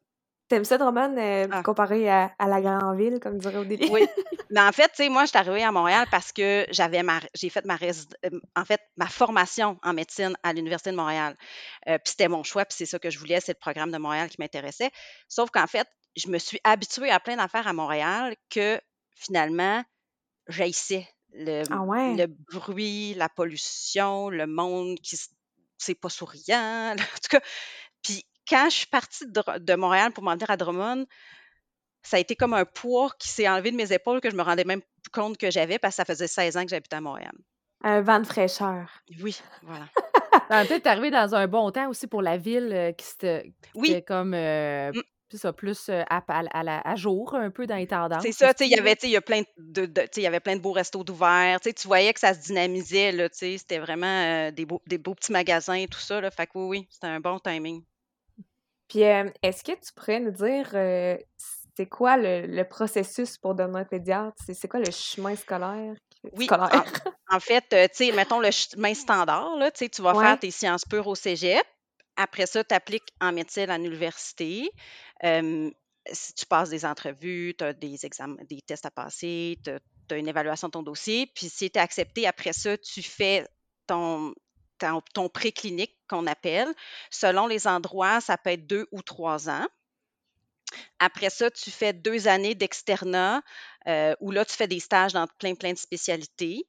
T'aimes 0.50 0.66
ça, 0.66 0.78
Drummond, 0.78 1.16
euh, 1.18 1.48
Ah, 1.52 1.64
comparé 1.64 2.10
à, 2.10 2.34
à 2.40 2.48
la 2.48 2.60
grande 2.62 2.98
ville, 2.98 3.20
comme 3.20 3.38
dirait 3.38 3.58
Odélie? 3.58 3.90
oui. 3.92 4.02
Mais 4.52 4.62
en 4.62 4.72
fait, 4.72 4.88
tu 4.90 4.96
sais, 5.04 5.10
moi, 5.10 5.26
je 5.26 5.30
suis 5.30 5.38
arrivée 5.38 5.64
à 5.64 5.72
Montréal 5.72 6.08
parce 6.10 6.32
que 6.32 6.66
j'avais 6.72 7.04
ma, 7.04 7.20
j'ai 7.36 7.50
fait 7.50 7.64
ma 7.66 7.76
euh, 7.76 8.30
en 8.56 8.66
fait, 8.66 8.82
ma 8.98 9.06
formation 9.08 9.78
en 9.84 9.94
médecine 9.94 10.36
à 10.42 10.54
l'Université 10.54 10.90
de 10.90 10.96
Montréal. 10.96 11.38
Euh, 11.88 12.00
puis 12.00 12.12
c'était 12.12 12.28
mon 12.28 12.42
choix, 12.44 12.66
puis 12.66 12.76
c'est 12.76 12.88
ça 12.88 12.98
que 12.98 13.12
je 13.12 13.20
voulais, 13.20 13.40
c'est 13.42 13.52
le 13.54 13.60
programme 13.60 13.92
de 13.92 14.00
Montréal 14.00 14.28
qui 14.28 14.38
m'intéressait. 14.40 14.90
Sauf 15.28 15.52
qu'en 15.52 15.68
fait, 15.68 15.88
je 16.16 16.30
me 16.30 16.40
suis 16.40 16.60
habituée 16.64 17.12
à 17.12 17.20
plein 17.20 17.36
d'affaires 17.36 17.68
à 17.68 17.74
Montréal 17.74 18.36
que 18.50 18.82
finalement, 19.16 19.84
j'haïssais 20.48 21.08
le, 21.34 21.62
Ah 21.72 21.82
ouais? 21.84 22.16
le 22.18 22.26
bruit, 22.26 23.14
la 23.14 23.30
pollution, 23.30 24.30
le 24.30 24.48
monde 24.48 24.98
qui 25.04 25.16
c'est 25.78 25.96
pas 25.96 26.10
souriant. 26.10 26.96
En 27.16 27.20
tout 27.22 27.30
cas, 27.30 27.42
puis 28.04 28.26
quand 28.50 28.70
je 28.70 28.76
suis 28.78 28.88
partie 28.88 29.26
de, 29.28 29.76
Montréal 29.76 30.12
pour 30.12 30.24
m'en 30.24 30.34
venir 30.34 30.50
à 30.50 30.58
Drummond, 30.58 31.06
ça 32.02 32.18
a 32.18 32.20
été 32.20 32.36
comme 32.36 32.54
un 32.54 32.66
poids 32.66 33.12
qui 33.20 33.30
s'est 33.30 33.48
enlevé 33.48 33.72
de 33.72 33.76
mes 33.76 33.92
épaules 33.94 34.22
que 34.22 34.30
je 34.30 34.36
me 34.36 34.42
rendais 34.42 34.64
même 34.64 34.82
plus 34.82 35.12
compte 35.12 35.38
que 35.38 35.52
j'avais 35.52 35.80
parce 35.80 35.94
que 35.94 35.98
ça 35.98 36.06
faisait 36.06 36.28
16 36.28 36.58
ans 36.58 36.64
que 36.64 36.70
j'habitais 36.70 36.96
à 36.96 37.02
Montréal. 37.02 37.34
Un 37.84 38.02
vent 38.02 38.20
de 38.20 38.26
fraîcheur. 38.26 38.90
Oui, 39.22 39.40
voilà. 39.64 39.86
En 40.52 40.66
fait, 40.66 40.80
t'es 40.80 40.90
arrivé 40.90 41.12
dans 41.12 41.36
un 41.36 41.48
bon 41.48 41.70
temps 41.72 41.90
aussi 41.90 42.08
pour 42.08 42.24
la 42.24 42.38
ville 42.38 42.72
euh, 42.74 42.92
qui 42.92 43.06
s'était 43.06 43.54
qui 43.62 43.70
Oui, 43.76 43.92
était 43.92 44.02
comme 44.02 44.34
euh, 44.34 44.92
mm, 44.92 45.02
c'est 45.30 45.38
ça, 45.38 45.54
plus 45.54 45.90
euh, 45.90 46.02
à, 46.10 46.24
à, 46.28 46.44
à 46.52 46.64
la- 46.64 46.82
à 46.82 46.96
jour, 46.96 47.36
un 47.36 47.52
peu 47.52 47.68
dans 47.68 47.76
les 47.76 47.84
c'est 47.84 47.88
tendances 47.88 48.24
ça, 48.32 48.54
tu 48.54 48.64
sais, 48.64 48.68
il 48.68 48.76
y 48.76 48.80
avait, 48.80 48.96
tu 48.96 49.02
sais, 49.02 49.08
il 49.10 49.12
y 49.14 49.18
a 49.18 49.22
plein 49.22 49.44
de, 49.58 49.86
de- 49.86 50.02
tu 50.02 50.08
sais, 50.14 50.22
il 50.22 50.24
y 50.24 50.28
avait 50.28 50.40
plein 50.40 50.56
de 50.56 50.62
beaux 50.62 50.72
restos 50.72 51.04
d'ouverts, 51.04 51.60
tu 51.62 51.72
voyais 51.88 52.14
que 52.14 52.20
ça 52.20 52.34
se 52.34 52.40
dynamisait, 52.40 53.12
là, 53.12 53.30
tu 53.30 53.38
sais, 53.38 53.58
c'était 53.60 53.78
vraiment 53.80 54.08
euh, 54.08 54.52
des, 54.52 54.66
beaux, 54.66 54.82
des 54.88 54.98
beaux 54.98 55.14
petits 55.14 55.32
magasins 55.32 55.74
et 55.74 55.88
tout 55.88 56.00
ça, 56.00 56.20
là, 56.20 56.32
fait 56.32 56.48
que 56.48 56.52
oui, 56.56 56.80
oui, 56.80 56.88
c'était 56.90 57.08
un 57.08 57.20
bon 57.20 57.38
timing. 57.40 57.84
Puis 58.90 59.04
euh, 59.04 59.30
est-ce 59.44 59.64
que 59.64 59.72
tu 59.72 59.94
pourrais 59.96 60.20
nous 60.20 60.32
dire 60.32 60.70
euh, 60.74 61.16
c'est 61.78 61.88
quoi 61.88 62.18
le, 62.18 62.48
le 62.48 62.68
processus 62.68 63.38
pour 63.38 63.56
devenir 63.56 63.88
pédiatre? 63.88 64.36
C'est 64.46 64.56
c'est 64.56 64.68
quoi 64.68 64.80
le 64.80 64.92
chemin 64.92 65.36
scolaire? 65.36 65.96
Oui, 66.34 66.46
Scolaire? 66.46 66.84
en, 67.30 67.38
en 67.38 67.40
fait, 67.40 67.66
euh, 67.72 67.88
tu 67.88 68.08
sais, 68.08 68.12
mettons 68.12 68.40
le 68.40 68.52
chemin 68.52 68.94
standard, 68.94 69.56
là, 69.56 69.72
tu 69.72 70.02
vas 70.02 70.14
faire 70.20 70.40
tes 70.40 70.52
sciences 70.52 70.84
pures 70.84 71.08
au 71.08 71.16
cégep. 71.16 71.64
Après 72.18 72.48
ça, 72.48 72.64
tu 72.64 72.76
appliques 72.76 73.14
en 73.22 73.32
médecine 73.32 73.70
à 73.70 73.78
l'université. 73.78 74.70
Si 76.12 76.34
tu 76.34 76.46
passes 76.48 76.70
des 76.70 76.86
entrevues, 76.86 77.54
tu 77.58 77.64
as 77.64 77.74
des 77.74 78.06
examens, 78.06 78.42
des 78.50 78.60
tests 78.66 78.86
à 78.86 78.92
passer, 78.92 79.60
tu 79.64 79.70
as, 79.70 80.18
une 80.18 80.28
évaluation 80.28 80.68
de 80.68 80.72
ton 80.72 80.84
dossier. 80.84 81.32
Puis 81.36 81.48
si 81.48 81.70
tu 81.70 81.78
es 81.78 81.82
accepté, 81.82 82.26
après 82.26 82.52
ça, 82.52 82.78
tu 82.78 83.04
fais 83.04 83.48
ton, 83.86 84.34
ton, 84.80 85.02
ton 85.14 85.30
préclinique 85.30 85.99
qu'on 86.10 86.28
appelle. 86.28 86.68
Selon 87.10 87.48
les 87.48 87.68
endroits, 87.68 88.22
ça 88.22 88.38
peut 88.38 88.52
être 88.52 88.68
deux 88.68 88.88
ou 88.92 89.02
trois 89.02 89.50
ans. 89.50 89.66
Après 91.00 91.30
ça, 91.30 91.50
tu 91.50 91.72
fais 91.72 91.94
deux 91.94 92.28
années 92.28 92.56
d'externat 92.56 93.42
euh, 93.88 94.16
où 94.20 94.32
là, 94.32 94.46
tu 94.46 94.54
fais 94.54 94.68
des 94.68 94.80
stages 94.80 95.14
dans 95.14 95.28
plein, 95.40 95.56
plein 95.56 95.74
de 95.74 95.78
spécialités. 95.78 96.68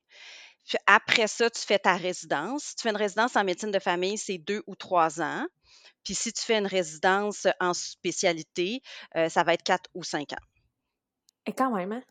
Puis 0.67 0.79
après 0.87 1.27
ça, 1.27 1.51
tu 1.51 1.61
fais 1.61 1.79
ta 1.79 1.97
résidence. 1.97 2.63
Si 2.63 2.77
tu 2.77 2.83
fais 2.83 2.91
une 2.91 2.97
résidence 2.97 3.37
en 3.37 3.45
médecine 3.45 3.71
de 3.71 3.79
famille, 3.79 4.19
c'est 4.19 4.39
deux 4.39 4.63
ou 4.67 4.75
trois 4.75 5.21
ans. 5.21 5.47
Puis 6.05 6.15
si 6.15 6.33
tu 6.33 6.43
fais 6.43 6.59
une 6.59 6.67
résidence 6.67 7.47
en 7.59 7.75
spécialité, 7.75 8.81
euh, 9.17 9.29
ça 9.29 9.43
va 9.43 9.55
être 9.55 9.63
quatre 9.63 9.91
ou 9.95 10.03
cinq 10.03 10.33
ans. 10.33 10.45
Et 11.47 11.53
quand 11.53 11.75
même, 11.75 11.93
hein? 11.93 12.03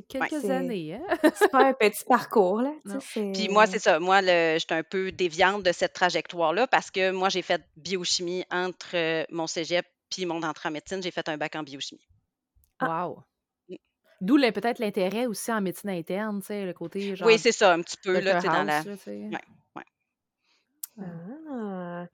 C'est 0.00 0.18
quelques 0.18 0.44
années, 0.50 0.94
hein? 0.94 1.18
c'est 1.34 1.50
pas 1.50 1.66
un 1.66 1.72
petit 1.74 2.04
parcours, 2.04 2.62
là. 2.62 2.72
Puis 3.32 3.48
moi, 3.48 3.66
c'est... 3.66 3.78
ça. 3.78 3.98
Moi, 3.98 4.20
j'étais 4.22 4.74
un 4.74 4.82
peu 4.82 5.12
déviante 5.12 5.62
de 5.62 5.72
cette 5.72 5.92
trajectoire-là 5.92 6.66
parce 6.66 6.90
que 6.90 7.10
moi, 7.10 7.28
j'ai 7.28 7.42
fait 7.42 7.62
biochimie 7.76 8.44
entre 8.50 8.96
euh, 8.96 9.24
mon 9.30 9.46
cégep 9.46 9.86
puis 10.10 10.24
mon 10.26 10.42
entrée 10.42 10.68
en 10.68 10.72
médecine. 10.72 11.02
J'ai 11.02 11.10
fait 11.10 11.28
un 11.28 11.36
bac 11.36 11.54
en 11.56 11.62
biochimie. 11.62 12.06
Ah, 12.78 13.08
Wow. 13.08 13.22
D'où 14.20 14.36
le- 14.36 14.50
peut-être 14.50 14.80
l'intérêt 14.80 15.26
aussi 15.26 15.52
en 15.52 15.60
médecine 15.60 15.90
interne, 15.90 16.40
tu 16.40 16.46
sais, 16.46 16.64
le 16.66 16.72
côté 16.72 17.14
genre 17.14 17.28
Oui, 17.28 17.38
c'est 17.38 17.52
ça, 17.52 17.72
un 17.72 17.80
petit 17.82 17.96
peu, 18.02 18.18
là, 18.18 18.36
tu 18.36 18.40
sais, 18.40 18.46
dans 18.48 18.64
la... 18.64 18.82
Là. 18.82 18.82
Ouais, 19.06 19.30
ouais. 19.76 19.84
Ah. 21.00 22.06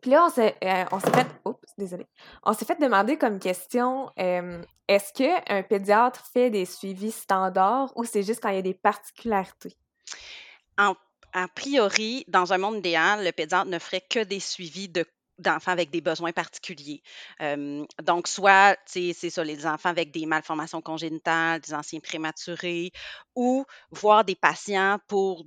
Puis 0.00 0.10
là, 0.10 0.26
on 0.26 0.30
s'est, 0.30 0.56
euh, 0.64 0.84
on 0.92 1.00
s'est 1.00 2.64
fait... 2.64 2.80
Demander 2.80 3.16
comme 3.16 3.38
question, 3.38 4.10
euh, 4.18 4.62
est-ce 4.88 5.12
qu'un 5.12 5.62
pédiatre 5.62 6.24
fait 6.32 6.50
des 6.50 6.64
suivis 6.64 7.10
standards 7.10 7.92
ou 7.96 8.04
c'est 8.04 8.22
juste 8.22 8.42
quand 8.42 8.48
il 8.48 8.56
y 8.56 8.58
a 8.58 8.62
des 8.62 8.74
particularités? 8.74 9.76
A 10.76 11.46
priori, 11.54 12.24
dans 12.28 12.52
un 12.52 12.58
monde 12.58 12.76
idéal, 12.76 13.24
le 13.24 13.30
pédiatre 13.32 13.66
ne 13.66 13.78
ferait 13.78 14.00
que 14.00 14.24
des 14.24 14.40
suivis 14.40 14.88
de 14.88 15.04
d'enfants 15.40 15.72
avec 15.72 15.90
des 15.90 16.00
besoins 16.00 16.32
particuliers. 16.32 17.02
Donc, 18.02 18.28
soit, 18.28 18.76
c'est 18.86 19.12
ça, 19.12 19.44
les 19.44 19.66
enfants 19.66 19.88
avec 19.88 20.10
des 20.10 20.26
malformations 20.26 20.80
congénitales, 20.82 21.60
des 21.60 21.74
anciens 21.74 22.00
prématurés, 22.00 22.92
ou 23.34 23.64
voir 23.90 24.24
des 24.24 24.34
patients 24.34 24.98
pour, 25.08 25.44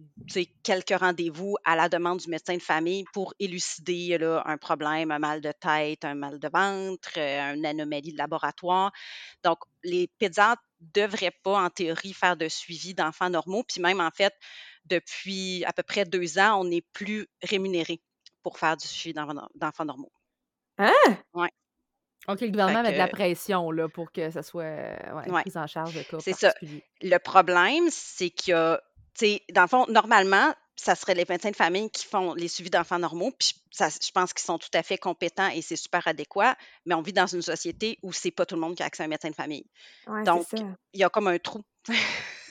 quelques 0.63 0.97
rendez-vous 0.97 1.55
à 1.63 1.75
la 1.75 1.89
demande 1.89 2.19
du 2.19 2.29
médecin 2.29 2.55
de 2.55 2.61
famille 2.61 3.05
pour 3.13 3.33
élucider 3.39 4.17
là, 4.17 4.43
un 4.45 4.57
problème, 4.57 5.11
un 5.11 5.19
mal 5.19 5.41
de 5.41 5.51
tête, 5.51 6.05
un 6.05 6.15
mal 6.15 6.39
de 6.39 6.49
ventre, 6.51 7.11
euh, 7.17 7.53
une 7.53 7.65
anomalie 7.65 8.13
de 8.13 8.17
laboratoire. 8.17 8.91
Donc, 9.43 9.59
les 9.83 10.07
pédiatres 10.19 10.63
devraient 10.79 11.37
pas, 11.43 11.61
en 11.63 11.69
théorie, 11.69 12.13
faire 12.13 12.37
de 12.37 12.47
suivi 12.47 12.93
d'enfants 12.93 13.29
normaux. 13.29 13.63
Puis 13.63 13.81
même, 13.81 14.01
en 14.01 14.11
fait, 14.11 14.33
depuis 14.85 15.63
à 15.65 15.73
peu 15.73 15.83
près 15.83 16.05
deux 16.05 16.39
ans, 16.39 16.61
on 16.61 16.65
n'est 16.65 16.81
plus 16.93 17.27
rémunéré 17.41 18.01
pour 18.43 18.59
faire 18.59 18.77
du 18.77 18.87
suivi 18.87 19.13
d'enfants 19.55 19.85
normaux. 19.85 20.11
Hein? 20.77 20.91
Ouais. 21.33 21.49
OK, 22.27 22.41
le 22.41 22.47
gouvernement 22.49 22.83
met 22.83 22.93
de 22.93 22.97
la 22.97 23.07
pression 23.07 23.69
là, 23.71 23.89
pour 23.89 24.11
que 24.11 24.31
ça 24.31 24.43
soit 24.43 24.63
euh, 24.63 25.13
ouais, 25.15 25.31
Ouais. 25.31 25.41
prise 25.41 25.57
en 25.57 25.67
charge 25.67 25.93
de 25.95 26.03
cas 26.03 26.17
C'est 26.19 26.33
ça. 26.33 26.53
Le 27.01 27.17
problème, 27.17 27.85
c'est 27.89 28.29
qu'il 28.29 28.51
y 28.51 28.53
a, 28.55 28.81
tu 29.17 29.25
sais, 29.25 29.41
dans 29.51 29.63
le 29.63 29.67
fond, 29.67 29.85
normalement, 29.89 30.53
ça 30.75 30.95
serait 30.95 31.15
les 31.15 31.25
médecins 31.27 31.51
de 31.51 31.55
famille 31.55 31.89
qui 31.91 32.05
font 32.05 32.33
les 32.33 32.47
suivis 32.47 32.69
d'enfants 32.69 32.97
normaux, 32.97 33.31
puis 33.37 33.53
ça, 33.71 33.89
je 33.89 34.11
pense 34.11 34.33
qu'ils 34.33 34.45
sont 34.45 34.57
tout 34.57 34.69
à 34.73 34.81
fait 34.83 34.97
compétents 34.97 35.49
et 35.49 35.61
c'est 35.61 35.75
super 35.75 36.07
adéquat, 36.07 36.55
mais 36.85 36.95
on 36.95 37.01
vit 37.01 37.13
dans 37.13 37.27
une 37.27 37.41
société 37.41 37.99
où 38.03 38.11
c'est 38.13 38.31
pas 38.31 38.45
tout 38.45 38.55
le 38.55 38.61
monde 38.61 38.75
qui 38.75 38.83
a 38.83 38.85
accès 38.85 39.03
à 39.03 39.05
un 39.05 39.09
médecin 39.09 39.29
de 39.29 39.35
famille. 39.35 39.65
Ouais, 40.07 40.23
Donc. 40.23 40.47
Il 40.93 40.99
y 40.99 41.03
a 41.03 41.09
comme 41.09 41.27
un 41.27 41.37
trou. 41.39 41.61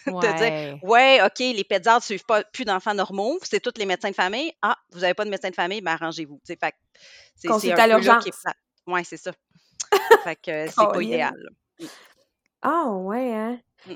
de 0.06 0.36
dire, 0.38 0.78
Ouais. 0.82 1.20
OK, 1.24 1.38
les 1.38 1.64
pédiatres 1.64 1.98
ne 1.98 2.02
suivent 2.02 2.24
pas 2.24 2.42
plus 2.44 2.64
d'enfants 2.64 2.94
normaux, 2.94 3.38
c'est 3.42 3.60
tous 3.60 3.78
les 3.78 3.86
médecins 3.86 4.10
de 4.10 4.14
famille. 4.14 4.52
Ah, 4.62 4.76
vous 4.92 5.00
n'avez 5.00 5.14
pas 5.14 5.24
de 5.24 5.30
médecin 5.30 5.50
de 5.50 5.54
famille, 5.54 5.80
ben 5.80 5.92
arrangez-vous. 5.92 6.40
Sais, 6.44 6.56
fait 6.56 6.74
c'est 7.34 7.48
c'est 7.58 7.72
à 7.72 7.86
l'urgence. 7.86 8.24
Ouais, 8.86 9.04
c'est 9.04 9.16
ça. 9.16 9.32
fait 10.24 10.36
que 10.36 10.66
c'est 10.68 10.74
pas 10.74 11.02
idéal. 11.02 11.34
là. 11.36 11.88
Ah 12.62 12.90
ouais, 12.90 13.32
hein? 13.34 13.58
Mm. 13.86 13.94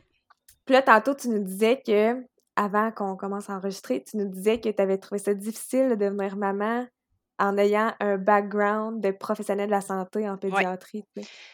Puis 0.65 0.73
là, 0.73 0.83
tantôt, 0.83 1.15
tu 1.15 1.29
nous 1.29 1.43
disais 1.43 1.81
que, 1.87 2.25
avant 2.57 2.91
qu'on 2.91 3.17
commence 3.17 3.49
à 3.49 3.55
enregistrer, 3.55 4.03
tu 4.03 4.17
nous 4.17 4.29
disais 4.29 4.61
que 4.61 4.69
tu 4.69 4.83
avais 4.83 4.99
trouvé 4.99 5.19
ça 5.21 5.35
difficile 5.35 5.91
de 5.91 5.95
devenir 5.95 6.37
maman 6.37 6.87
en 7.39 7.59
ayant 7.59 7.95
un 8.01 8.17
background 8.17 9.03
de 9.03 9.11
professionnel 9.11 9.67
de 9.67 9.73
la 9.73 9.81
santé 9.81 10.29
en 10.29 10.37
pédiatrie. 10.37 11.05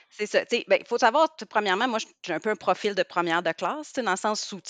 C'est 0.08 0.26
ça. 0.26 0.44
Il 0.52 0.64
ben, 0.68 0.82
faut 0.86 0.98
savoir, 0.98 1.28
premièrement, 1.48 1.88
moi, 1.88 1.98
j'ai 2.22 2.32
un 2.32 2.40
peu 2.40 2.50
un 2.50 2.56
profil 2.56 2.94
de 2.94 3.02
première 3.02 3.42
de 3.42 3.52
classe, 3.52 3.92
dans 3.94 4.10
le 4.10 4.16
sens 4.16 4.52
où, 4.52 4.60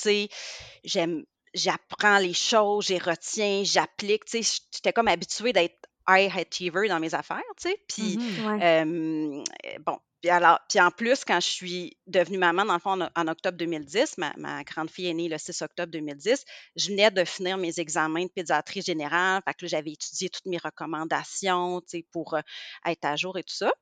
j'aime, 0.85 1.25
j'apprends 1.55 2.19
les 2.19 2.33
choses, 2.33 2.87
j'y 2.87 2.99
retiens, 2.99 3.63
j'applique. 3.65 4.25
Tu 4.25 4.43
sais, 4.43 4.61
j'étais 4.73 4.93
comme 4.93 5.09
habituée 5.09 5.53
d'être 5.53 5.79
high 6.09 6.31
achiever 6.37 6.89
dans 6.89 7.01
mes 7.01 7.15
affaires, 7.15 7.43
tu 7.61 7.71
sais. 7.71 7.77
Puis, 7.89 8.19
Mhm. 8.19 8.47
Ouais. 8.47 8.63
euh, 8.63 9.43
bon, 9.85 9.99
puis 10.21 10.31
alors, 10.31 10.61
puis 10.69 10.81
en 10.81 10.91
plus, 10.91 11.25
quand 11.25 11.41
je 11.41 11.49
suis 11.49 11.97
devenue 12.07 12.39
maman, 12.39 12.65
dans 12.65 12.75
le 12.75 12.79
fond, 12.81 12.99
en, 13.17 13.29
octobre 13.29 13.59
2010, 13.59 14.19
ma, 14.19 14.33
ma 14.37 14.63
grande 14.65 14.89
fille 14.91 15.09
est 15.09 15.15
née 15.15 15.29
le 15.29 15.37
6 15.39 15.63
octobre 15.63 15.91
2010, 15.91 16.45
je 16.77 16.89
venais 16.91 17.11
de 17.11 17.25
finir 17.25 17.59
mes 17.59 17.81
examens 17.81 18.25
de 18.25 18.31
pédiatrie 18.31 18.83
générale. 18.83 19.43
Fait 19.45 19.55
que 19.55 19.65
là, 19.65 19.69
j'avais 19.69 19.93
étudié 19.93 20.29
toutes 20.31 20.47
mes 20.47 20.59
recommandations, 20.59 21.81
tu 21.81 21.99
sais, 21.99 22.07
pour 22.13 22.35
euh, 22.35 22.41
être 22.87 23.05
à 23.05 23.17
jour 23.17 23.37
et 23.39 23.43
tout 23.43 23.55
ça. 23.55 23.73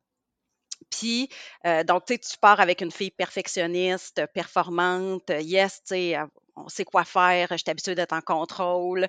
Puis, 0.91 1.29
euh, 1.67 1.85
donc, 1.85 2.05
tu 2.07 2.15
sais, 2.15 2.19
tu 2.19 2.37
pars 2.39 2.61
avec 2.61 2.81
une 2.81 2.91
fille 2.91 3.11
perfectionniste, 3.11 4.23
performante, 4.35 5.31
yes, 5.41 5.77
tu 5.85 5.95
sais, 5.95 6.17
euh, 6.19 6.27
on 6.57 6.69
sait 6.69 6.85
quoi 6.85 7.05
faire, 7.05 7.49
je 7.51 7.57
suis 7.59 7.71
habituée 7.71 7.95
d'être 7.95 8.13
en 8.13 8.21
contrôle. 8.21 9.07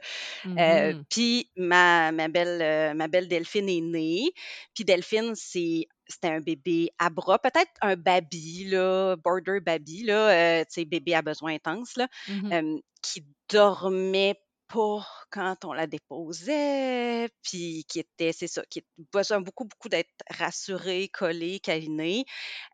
Euh, 0.59 0.93
Mhm. 0.93 1.05
puis, 1.09 1.49
ma, 1.57 2.11
ma, 2.11 2.27
belle, 2.27 2.95
ma 2.95 3.07
belle 3.07 3.27
Delphine 3.27 3.69
est 3.69 3.81
née. 3.81 4.31
Puis, 4.73 4.85
Delphine, 4.85 5.33
c'est 5.35 5.87
c'était 6.07 6.27
un 6.27 6.41
bébé 6.41 6.89
à 6.99 7.09
bras, 7.09 7.39
peut-être 7.39 7.71
un 7.81 7.95
baby, 7.95 8.65
là, 8.65 9.15
border 9.15 9.59
baby, 9.61 10.03
là, 10.03 10.59
euh, 10.59 10.63
tu 10.65 10.81
sais, 10.81 10.85
bébé 10.85 11.13
à 11.15 11.21
besoin 11.21 11.53
intense, 11.53 11.95
là, 11.95 12.07
Mhm. 12.27 12.53
euh, 12.53 12.77
qui 13.01 13.25
dormait 13.49 14.35
pas 14.73 15.07
quand 15.31 15.65
on 15.65 15.73
la 15.73 15.87
déposait, 15.87 17.29
puis 17.43 17.85
qui 17.87 17.99
était, 17.99 18.31
c'est 18.33 18.47
ça, 18.47 18.63
qui 18.69 18.79
a 18.79 18.83
besoin 19.13 19.41
beaucoup, 19.41 19.65
beaucoup 19.65 19.89
d'être 19.89 20.09
rassurée, 20.29 21.09
collée, 21.09 21.59
câlinée. 21.59 22.25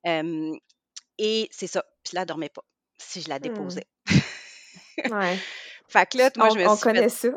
Euh, 0.05 0.53
et 1.17 1.47
c'est 1.51 1.67
ça, 1.67 1.83
puis 2.03 2.15
là, 2.15 2.21
elle 2.21 2.27
dormait 2.27 2.49
pas 2.49 2.63
si 2.97 3.21
je 3.21 3.29
la 3.29 3.39
Hmm. 3.39 3.41
déposais. 3.41 3.85
Ouais. 5.09 5.37
Fait 5.89 6.09
que 6.09 6.17
là, 6.17 6.29
moi, 6.35 6.47
on, 6.47 6.53
je 6.53 6.59
me 6.59 6.67
on 6.67 6.75
suis 6.75 6.83
fait... 6.91 6.93
connaît 6.93 7.09
ça. 7.09 7.29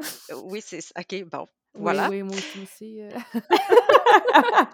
Oui, 0.44 0.60
c'est 0.64 0.80
ça. 0.80 0.92
OK, 0.98 1.22
bon, 1.24 1.46
Oui, 1.74 1.80
voilà. 1.82 2.08
oui, 2.08 2.22
moi 2.22 2.36
aussi. 2.36 2.60
aussi 2.62 3.02
euh. 3.02 3.10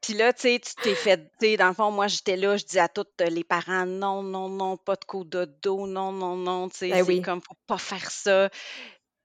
Puis 0.00 0.14
là, 0.14 0.32
tu 0.32 0.40
sais, 0.42 0.60
tu 0.60 0.74
t'es 0.82 0.94
fait, 0.96 1.16
tu 1.18 1.46
sais, 1.46 1.56
dans 1.56 1.68
le 1.68 1.74
fond, 1.74 1.92
moi, 1.92 2.08
j'étais 2.08 2.36
là, 2.36 2.56
je 2.56 2.64
disais 2.64 2.80
à 2.80 2.88
tous 2.88 3.06
les 3.20 3.44
parents, 3.44 3.86
non, 3.86 4.22
non, 4.24 4.48
non, 4.48 4.76
pas 4.76 4.96
de 4.96 5.04
cododo, 5.04 5.86
non, 5.86 6.10
non, 6.10 6.34
non, 6.36 6.68
tu 6.68 6.78
sais, 6.78 6.88
Ben 6.90 7.04
c'est 7.04 7.08
oui. 7.08 7.22
comme, 7.22 7.40
faut 7.40 7.56
pas 7.68 7.78
faire 7.78 8.10
ça. 8.10 8.50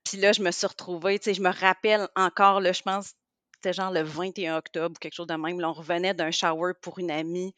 Puis 0.07 0.17
là, 0.17 0.31
je 0.31 0.41
me 0.41 0.51
suis 0.51 0.67
retrouvée, 0.67 1.19
tu 1.19 1.25
sais, 1.25 1.33
je 1.33 1.41
me 1.41 1.51
rappelle 1.51 2.07
encore, 2.15 2.61
je 2.63 2.81
pense, 2.81 3.13
c'était 3.55 3.73
genre 3.73 3.91
le 3.91 4.03
21 4.03 4.55
octobre 4.55 4.95
ou 4.95 4.99
quelque 4.99 5.15
chose 5.15 5.27
de 5.27 5.33
même, 5.33 5.59
là, 5.59 5.69
on 5.69 5.73
revenait 5.73 6.13
d'un 6.13 6.31
shower 6.31 6.71
pour 6.81 6.97
une 6.99 7.11
amie, 7.11 7.53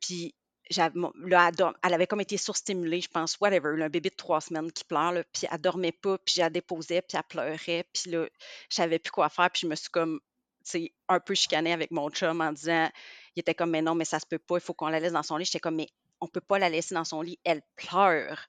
puis 0.00 0.34
là, 0.74 0.90
elle, 0.94 1.72
elle 1.82 1.94
avait 1.94 2.06
comme 2.06 2.22
été 2.22 2.38
surstimulée, 2.38 3.02
je 3.02 3.10
pense, 3.10 3.36
whatever, 3.40 3.82
un 3.82 3.90
bébé 3.90 4.08
de 4.08 4.14
trois 4.14 4.40
semaines 4.40 4.72
qui 4.72 4.84
pleure, 4.84 5.22
puis 5.34 5.46
elle 5.50 5.60
dormait 5.60 5.92
pas, 5.92 6.16
puis 6.16 6.36
je 6.36 6.40
la 6.40 6.48
déposais, 6.48 7.02
puis 7.02 7.18
elle 7.18 7.24
pleurait, 7.28 7.84
puis 7.92 8.10
là, 8.10 8.26
je 8.70 8.74
savais 8.74 8.98
plus 8.98 9.10
quoi 9.10 9.28
faire, 9.28 9.50
puis 9.50 9.60
je 9.64 9.66
me 9.66 9.74
suis 9.74 9.90
comme, 9.90 10.18
tu 10.64 10.90
un 11.08 11.20
peu 11.20 11.34
chicanée 11.34 11.74
avec 11.74 11.90
mon 11.90 12.08
chum 12.08 12.40
en 12.40 12.52
disant, 12.52 12.88
il 13.34 13.40
était 13.40 13.54
comme, 13.54 13.70
mais 13.70 13.82
non, 13.82 13.94
mais 13.94 14.06
ça 14.06 14.18
se 14.18 14.26
peut 14.26 14.38
pas, 14.38 14.56
il 14.56 14.62
faut 14.62 14.72
qu'on 14.72 14.88
la 14.88 14.98
laisse 14.98 15.12
dans 15.12 15.22
son 15.22 15.36
lit. 15.36 15.44
J'étais 15.44 15.60
comme, 15.60 15.76
mais 15.76 15.88
on 16.20 16.26
peut 16.26 16.40
pas 16.40 16.58
la 16.58 16.70
laisser 16.70 16.94
dans 16.94 17.04
son 17.04 17.20
lit, 17.20 17.38
elle 17.44 17.62
pleure. 17.76 18.48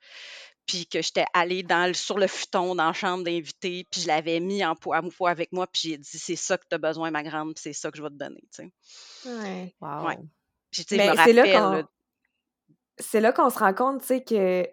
Puis 0.67 0.85
que 0.85 1.01
j'étais 1.01 1.25
allée 1.33 1.63
dans 1.63 1.87
le- 1.87 1.93
sur 1.93 2.17
le 2.17 2.27
futon 2.27 2.75
dans 2.75 2.87
la 2.87 2.93
chambre 2.93 3.23
d'invité, 3.23 3.85
puis 3.89 4.01
je 4.01 4.07
l'avais 4.07 4.39
mis 4.39 4.63
en 4.65 4.75
poids 4.75 4.97
à 4.97 5.29
avec 5.31 5.51
moi, 5.51 5.65
puis 5.67 5.89
j'ai 5.89 5.97
dit, 5.97 6.19
c'est 6.19 6.35
ça 6.35 6.57
que 6.57 6.65
tu 6.69 6.75
as 6.75 6.77
besoin, 6.77 7.09
ma 7.09 7.23
grande, 7.23 7.53
puis 7.55 7.61
c'est 7.63 7.73
ça 7.73 7.89
que 7.89 7.97
je 7.97 8.03
vais 8.03 8.09
te 8.09 8.15
donner, 8.15 8.43
tu 8.53 8.63
sais. 9.23 9.29
Ouais. 9.29 9.73
Wow. 9.81 10.07
Ouais. 10.07 10.17
Puis, 10.69 10.85
tu 10.85 10.97
sais, 10.97 11.11
c'est 11.23 11.33
là 11.33 11.43
qu'on 11.43 11.71
là, 11.71 11.83
c'est 12.99 13.21
là 13.21 13.31
qu'on 13.31 13.49
se 13.49 13.59
rend 13.59 13.73
compte, 13.73 14.01
tu 14.01 14.07
sais, 14.07 14.23
que 14.23 14.67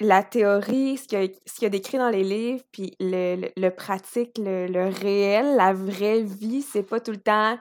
la 0.00 0.22
théorie, 0.24 0.96
ce 0.98 1.06
qu'il 1.06 1.22
y, 1.22 1.24
a- 1.26 1.32
ce 1.46 1.54
qu'il 1.54 1.62
y 1.62 1.66
a 1.66 1.70
décrit 1.70 1.98
dans 1.98 2.08
les 2.10 2.24
livres, 2.24 2.64
puis 2.72 2.96
le, 2.98 3.36
le, 3.36 3.52
le 3.56 3.70
pratique, 3.70 4.36
le, 4.38 4.66
le 4.66 4.88
réel, 4.88 5.56
la 5.56 5.72
vraie 5.72 6.22
vie, 6.22 6.62
c'est 6.62 6.82
pas 6.82 7.00
tout 7.00 7.12
le 7.12 7.20
temps 7.20 7.58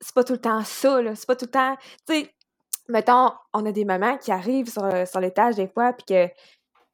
c'est 0.00 0.14
pas 0.14 0.24
tout 0.24 0.34
le 0.34 0.40
temps 0.40 0.62
ça, 0.64 1.02
là. 1.02 1.14
C'est 1.14 1.26
pas 1.26 1.36
tout 1.36 1.46
le 1.46 1.50
temps. 1.50 1.76
Tu 2.06 2.14
sais, 2.14 2.34
mettons, 2.88 3.32
on 3.52 3.66
a 3.66 3.72
des 3.72 3.84
mamans 3.84 4.16
qui 4.18 4.30
arrivent 4.30 4.70
sur, 4.70 4.88
sur 5.08 5.20
l'étage 5.20 5.56
des 5.56 5.68
fois, 5.68 5.92
puis 5.92 6.04
que 6.06 6.28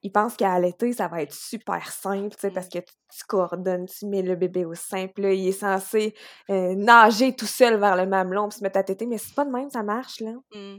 ils 0.03 0.13
pensent 0.13 0.37
qu'à 0.37 0.59
l'été, 0.61 0.93
ça 0.93 1.09
va 1.09 1.23
être 1.23 1.35
super 1.35 1.91
simple, 1.91 2.35
tu 2.37 2.41
sais, 2.41 2.51
parce 2.51 2.67
Mm. 2.67 2.71
que 2.71 2.79
tu, 2.79 2.93
tu 3.19 3.25
coordonnes, 3.27 3.87
tu 3.87 4.07
mets 4.07 4.23
le 4.23 4.37
bébé 4.37 4.65
au 4.65 4.75
sein, 4.75 5.09
puis 5.09 5.25
là, 5.25 5.33
il 5.33 5.49
est 5.49 5.53
censé 5.53 6.15
euh, 6.51 6.75
nager 6.77 7.35
tout 7.35 7.47
seul 7.47 7.79
vers 7.81 7.97
le 7.97 8.07
mamelon, 8.07 8.49
puis 8.49 8.59
se 8.59 8.63
mettre 8.65 8.79
à 8.79 8.85
téter, 8.85 9.07
mais 9.07 9.19
c'est 9.19 9.35
pas 9.35 9.45
de 9.45 9.51
même, 9.51 9.71
ça 9.71 9.83
marche, 9.83 10.21
là. 10.21 10.33
mm, 10.55 10.77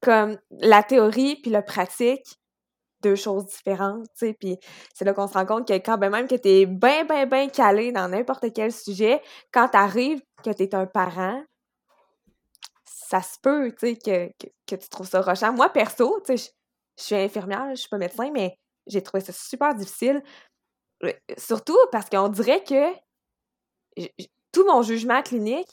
Comme 0.00 0.38
la 0.50 0.82
théorie 0.82 1.36
puis 1.42 1.50
le 1.50 1.62
pratique, 1.62 2.38
deux 3.02 3.16
choses 3.16 3.46
différentes, 3.46 4.04
tu 4.16 4.26
sais, 4.28 4.34
puis 4.34 4.56
c'est 4.94 5.04
là 5.04 5.12
qu'on 5.12 5.26
se 5.26 5.32
rend 5.34 5.44
compte 5.46 5.66
que 5.66 5.74
quand 5.74 5.98
ben 5.98 6.10
même 6.10 6.28
que 6.28 6.36
t'es 6.36 6.66
bien, 6.66 7.04
bien, 7.04 7.26
bien 7.26 7.48
calé 7.48 7.90
dans 7.90 8.08
n'importe 8.08 8.52
quel 8.54 8.72
sujet, 8.72 9.20
quand 9.52 9.68
t'arrives 9.68 10.22
que 10.44 10.50
t'es 10.50 10.72
un 10.74 10.86
parent, 10.86 11.42
ça 12.84 13.20
se 13.22 13.38
peut, 13.42 13.70
tu 13.72 13.88
sais, 13.88 13.96
que, 13.96 14.28
que, 14.38 14.50
que 14.66 14.76
tu 14.80 14.88
trouves 14.88 15.08
ça 15.08 15.20
rochant. 15.20 15.52
Moi, 15.52 15.68
perso, 15.70 16.20
tu 16.26 16.36
sais, 16.38 16.50
je- 16.98 17.04
suis 17.04 17.14
infirmière, 17.14 17.68
je 17.70 17.80
suis 17.80 17.88
pas 17.88 17.98
médecin, 17.98 18.30
mais 18.32 18.56
j'ai 18.86 19.02
trouvé 19.02 19.22
ça 19.22 19.32
super 19.32 19.74
difficile, 19.74 20.22
euh, 21.04 21.12
surtout 21.38 21.78
parce 21.90 22.08
qu'on 22.08 22.28
dirait 22.28 22.62
que 22.64 22.92
tout 24.52 24.64
mon 24.66 24.82
jugement 24.82 25.22
clinique 25.22 25.68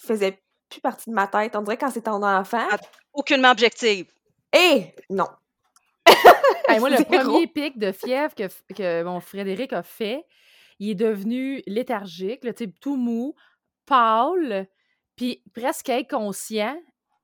faisait 0.00 0.42
plus 0.68 0.80
partie 0.80 1.10
de 1.10 1.14
ma 1.14 1.26
tête. 1.26 1.54
On 1.56 1.62
dirait 1.62 1.76
quand 1.76 1.90
c'est 1.90 2.02
ton 2.02 2.22
enfant, 2.22 2.66
Ah, 2.70 2.78
aucunement 3.12 3.50
objective. 3.50 4.10
hé, 4.52 4.94
non, 5.10 5.26
Hey, 6.68 6.78
moi, 6.80 6.90
le 6.90 6.96
Zéro. 7.08 7.08
premier 7.08 7.46
pic 7.46 7.78
de 7.78 7.92
fièvre 7.92 8.34
que, 8.34 8.48
que 8.74 9.02
mon 9.02 9.20
Frédéric 9.20 9.72
a 9.72 9.82
fait, 9.82 10.24
il 10.78 10.90
est 10.90 10.94
devenu 10.94 11.62
léthargique, 11.66 12.40
tu 12.40 12.52
sais, 12.56 12.72
tout 12.80 12.96
mou, 12.96 13.34
pâle, 13.86 14.66
puis 15.16 15.42
presque 15.54 15.90
inconscient. 15.90 16.80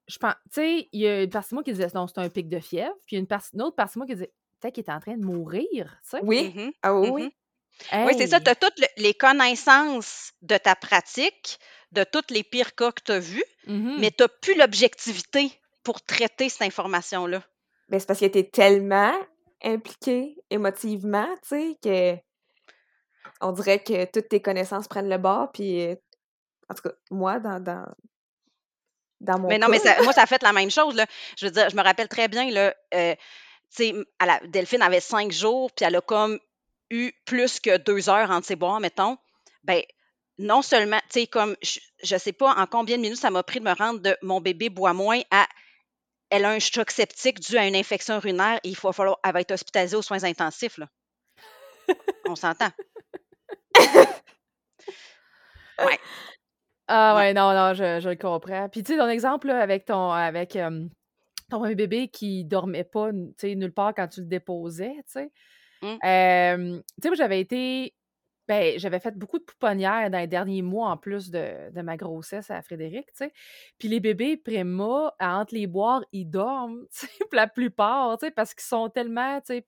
Je 0.09 0.19
pense, 0.19 0.35
tu 0.53 0.55
sais, 0.61 0.89
il 0.93 1.01
y 1.01 1.07
a 1.07 1.23
une 1.23 1.31
partie 1.31 1.51
de 1.51 1.55
moi 1.57 1.63
qui 1.65 1.73
disait 1.73 1.89
non, 1.95 2.07
c'est 2.07 2.19
un 2.19 2.29
pic 2.31 2.49
de 2.49 2.59
fièvre, 2.61 2.95
puis 3.07 3.15
il 3.15 3.17
y 3.17 3.19
a 3.19 3.21
une, 3.21 3.27
partie, 3.27 3.51
une 3.55 3.63
autre 3.63 3.77
partie 3.77 3.95
de 3.95 3.99
moi 4.01 4.07
qui 4.07 4.15
disait 4.15 4.33
peut-être 4.61 4.75
qu'il 4.75 4.85
est 4.85 4.91
en 4.91 5.01
train 5.01 5.17
de 5.17 5.25
mourir, 5.25 5.99
tu 6.03 6.11
sais. 6.11 6.21
Oui, 6.23 6.53
Mhm. 6.57 6.73
ah 6.83 6.95
oui, 6.95 7.09
Mhm. 7.09 7.15
oui. 7.15 7.35
Oui, 8.07 8.15
c'est 8.19 8.27
ça. 8.27 8.41
Tu 8.41 8.51
as 8.51 8.57
toutes 8.57 8.79
le- 8.81 9.03
les 9.03 9.15
connaissances 9.15 10.33
de 10.43 10.57
ta 10.57 10.75
pratique, 10.75 11.59
de 11.93 12.03
tous 12.05 12.25
les 12.31 12.43
pires 12.43 12.75
cas 12.75 12.91
que 12.91 13.03
tu 13.05 13.13
as 13.13 13.21
vus, 13.21 13.45
Mhm. 13.67 13.97
mais 14.01 14.11
tu 14.11 14.23
n'as 14.25 14.29
plus 14.29 14.57
l'objectivité 14.57 15.53
pour 15.85 16.03
traiter 16.03 16.49
cette 16.49 16.63
information-là. 16.63 17.43
Ben, 17.89 18.01
c'est 18.01 18.07
parce 18.07 18.19
que 18.21 18.27
t'es 18.27 18.45
tellement 18.45 19.13
impliqué 19.63 20.37
émotivement, 20.51 21.29
tu 21.43 21.49
sais, 21.49 21.79
que 21.83 22.17
on 23.41 23.53
dirait 23.53 23.83
que 23.83 24.05
toutes 24.07 24.29
tes 24.29 24.41
connaissances 24.43 24.89
prennent 24.89 25.09
le 25.09 25.19
bord, 25.19 25.53
puis 25.53 25.83
euh, 25.87 25.95
en 26.69 26.75
tout 26.75 26.83
cas, 26.89 26.95
moi, 27.11 27.39
dans, 27.39 27.61
dans, 27.63 27.87
dans 29.21 29.39
mon 29.39 29.49
Mais 29.49 29.59
non, 29.59 29.69
mais 29.69 29.79
ça- 29.79 30.03
moi, 30.03 30.13
ça 30.13 30.23
a 30.23 30.27
fait 30.27 30.43
la 30.43 30.53
même 30.53 30.71
chose. 30.71 30.95
Là. 30.95 31.07
Je 31.39 31.47
veux 31.47 31.53
dire, 31.53 31.69
je 31.71 31.77
me 31.77 31.83
rappelle 31.83 32.09
très 32.09 32.29
bien, 32.29 32.51
là, 32.51 32.75
euh, 32.95 33.15
tu 33.77 33.85
sais, 33.85 33.95
Delphine 34.45 34.83
avait 34.83 35.01
cinq 35.01 35.33
jours, 35.33 35.71
puis 35.73 35.85
elle 35.85 35.97
a 35.97 36.01
comme 36.01 36.39
eu 36.91 37.13
plus 37.27 37.61
que 37.61 37.77
deux 37.79 38.09
heures 38.09 38.31
entre 38.31 38.47
ses 38.47 38.57
boires, 38.57 38.81
mettons. 38.81 39.19
Ben, 39.65 39.83
non 40.39 40.63
seulement, 40.63 41.01
tu 41.11 41.21
sais, 41.21 41.27
comme, 41.27 41.57
je, 41.63 41.81
je 42.03 42.17
sais 42.17 42.33
pas 42.33 42.55
en 42.55 42.67
combien 42.67 42.97
de 42.97 43.03
minutes 43.03 43.19
ça 43.21 43.31
m'a 43.31 43.43
pris 43.43 43.59
de 43.61 43.65
me 43.65 43.75
rendre 43.75 44.01
de 44.01 44.17
mon 44.23 44.41
bébé 44.41 44.69
boit 44.71 44.95
moins 44.95 45.21
à 45.31 45.47
elle 46.31 46.45
a 46.45 46.51
un 46.51 46.59
choc 46.59 46.91
septique 46.91 47.41
dû 47.41 47.57
à 47.59 47.67
une 47.67 47.77
infection 47.77 48.17
urinaire 48.17 48.61
et 48.65 48.69
il 48.71 48.77
va 48.77 48.93
falloir, 48.93 49.19
elle 49.25 49.33
va 49.33 49.41
être 49.41 49.53
hospitalisée 49.53 49.97
aux 49.97 50.03
soins 50.03 50.25
intensifs, 50.25 50.79
là. 50.79 50.89
On 52.27 52.37
s'entend. 52.37 52.71
ouais. 55.79 55.99
Ah 56.89 57.17
ouais, 57.17 57.35
non, 57.35 57.53
non, 57.53 57.75
je, 57.75 58.01
je 58.01 58.09
le 58.09 58.17
comprends. 58.17 58.69
Puis 58.69 58.83
tu 58.83 58.93
sais, 58.93 58.99
ton 58.99 59.09
exemple 59.09 59.49
là, 59.49 59.61
avec 59.61 59.85
ton 59.85 60.11
avec 60.11 60.59
ton 61.51 61.59
premier 61.59 61.75
bébé 61.75 62.09
qui 62.09 62.45
dormait 62.45 62.85
pas, 62.85 63.13
tu 63.13 63.33
sais, 63.37 63.55
nulle 63.55 63.73
part 63.73 63.95
quand 63.95 64.09
tu 64.09 64.21
le 64.21 64.27
déposais, 64.27 64.95
tu 65.07 65.13
sais. 65.13 65.33
Mmh. 65.83 65.99
tu 66.01 67.03
sais, 67.03 67.09
moi, 67.09 67.15
j'avais 67.17 67.41
été 67.41 67.95
ben, 68.49 68.79
j'avais 68.79 68.99
fait 68.99 69.17
beaucoup 69.17 69.39
de 69.39 69.45
pouponnières 69.45 70.11
dans 70.11 70.19
les 70.19 70.27
derniers 70.27 70.63
mois 70.63 70.89
en 70.89 70.97
plus 70.97 71.31
de, 71.31 71.71
de 71.71 71.83
ma 71.83 71.99
grossesse 71.99 72.51
à 72.51 72.63
Frédéric, 72.63 73.07
tu 73.09 73.25
sais. 73.27 73.33
Puis 73.79 73.89
les 73.89 74.01
bébés 74.01 74.39
préma, 74.39 75.15
entre 75.21 75.55
les 75.55 75.67
boires, 75.67 76.03
ils 76.13 76.25
dorment, 76.25 76.87
tu 76.91 77.07
sais, 77.07 77.13
pour 77.21 77.37
la 77.37 77.47
plupart, 77.47 78.17
tu 78.19 78.27
sais, 78.27 78.31
parce 78.31 78.55
qu'ils 78.55 78.65
sont 78.65 78.89
tellement, 78.89 79.39
tu 79.43 79.49
sais, 79.49 79.67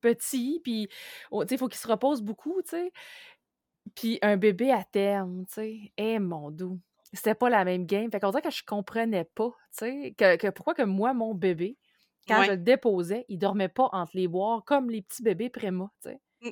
petits, 0.00 0.60
puis, 0.64 0.88
tu 0.88 1.38
sais, 1.46 1.54
il 1.54 1.58
faut 1.58 1.68
qu'ils 1.68 1.78
se 1.78 1.88
reposent 1.88 2.22
beaucoup, 2.22 2.60
tu 2.62 2.70
sais. 2.70 2.92
Puis 3.94 4.18
un 4.22 4.36
bébé 4.36 4.70
à 4.72 4.84
terme, 4.84 5.44
tu 5.46 5.54
sais, 5.54 5.92
eh 5.96 6.18
mon 6.18 6.50
doux, 6.50 6.78
c'était 7.12 7.34
pas 7.34 7.48
la 7.48 7.64
même 7.64 7.86
game. 7.86 8.10
Fait 8.10 8.20
qu'on 8.20 8.30
dirait 8.30 8.42
que 8.42 8.50
je 8.50 8.64
comprenais 8.64 9.24
pas, 9.24 9.50
tu 9.76 9.86
sais, 9.86 10.14
que, 10.16 10.36
que 10.36 10.48
pourquoi 10.48 10.74
que 10.74 10.82
moi, 10.82 11.14
mon 11.14 11.34
bébé, 11.34 11.76
quand 12.26 12.42
je 12.42 12.50
le 12.50 12.56
déposais, 12.56 13.24
il 13.28 13.38
dormait 13.38 13.68
pas 13.68 13.88
entre 13.92 14.12
les 14.14 14.28
boires 14.28 14.62
comme 14.64 14.90
les 14.90 15.02
petits 15.02 15.22
bébés 15.22 15.48
préma, 15.48 15.90
tu 16.02 16.10
sais. 16.10 16.20
Mmh. 16.42 16.50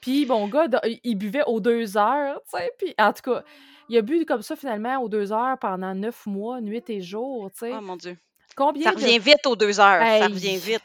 Puis 0.00 0.26
mon 0.26 0.46
gars, 0.48 0.68
il 1.02 1.16
buvait 1.16 1.44
aux 1.46 1.60
deux 1.60 1.96
heures, 1.96 2.40
tu 2.50 2.58
sais. 2.58 2.70
Puis 2.78 2.94
en 2.98 3.12
tout 3.12 3.22
cas, 3.22 3.42
il 3.88 3.96
a 3.96 4.02
bu 4.02 4.24
comme 4.26 4.42
ça 4.42 4.56
finalement 4.56 4.98
aux 4.98 5.08
deux 5.08 5.32
heures 5.32 5.58
pendant 5.58 5.94
neuf 5.94 6.26
mois, 6.26 6.60
nuit 6.60 6.84
et 6.88 7.00
jour, 7.00 7.50
tu 7.52 7.58
sais. 7.60 7.72
Oh 7.74 7.80
mon 7.80 7.96
Dieu. 7.96 8.18
Combien 8.56 8.84
ça 8.84 8.90
revient 8.90 9.18
vite 9.18 9.46
aux 9.46 9.56
deux 9.56 9.80
heures. 9.80 10.02
ça 10.02 10.26
revient 10.26 10.56
vite. 10.56 10.82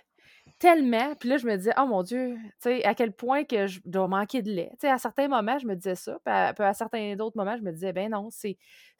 Tellement. 0.59 1.15
Puis 1.15 1.29
là, 1.29 1.37
je 1.37 1.45
me 1.45 1.55
disais, 1.57 1.73
oh 1.77 1.85
mon 1.85 2.03
Dieu, 2.03 2.35
tu 2.35 2.51
sais, 2.59 2.83
à 2.85 2.95
quel 2.95 3.11
point 3.11 3.43
que 3.43 3.67
je 3.67 3.81
dois 3.85 4.07
manquer 4.07 4.41
de 4.41 4.51
lait. 4.51 4.69
Tu 4.73 4.81
sais, 4.81 4.89
à 4.89 4.97
certains 4.97 5.27
moments, 5.27 5.59
je 5.59 5.67
me 5.67 5.75
disais 5.75 5.95
ça. 5.95 6.19
Puis 6.23 6.33
à, 6.33 6.73
certains 6.73 7.19
autres 7.19 7.37
moments, 7.37 7.57
je 7.57 7.63
me 7.63 7.71
disais, 7.71 7.91
ben 7.91 8.09
non, 8.11 8.29
c'est 8.29 8.57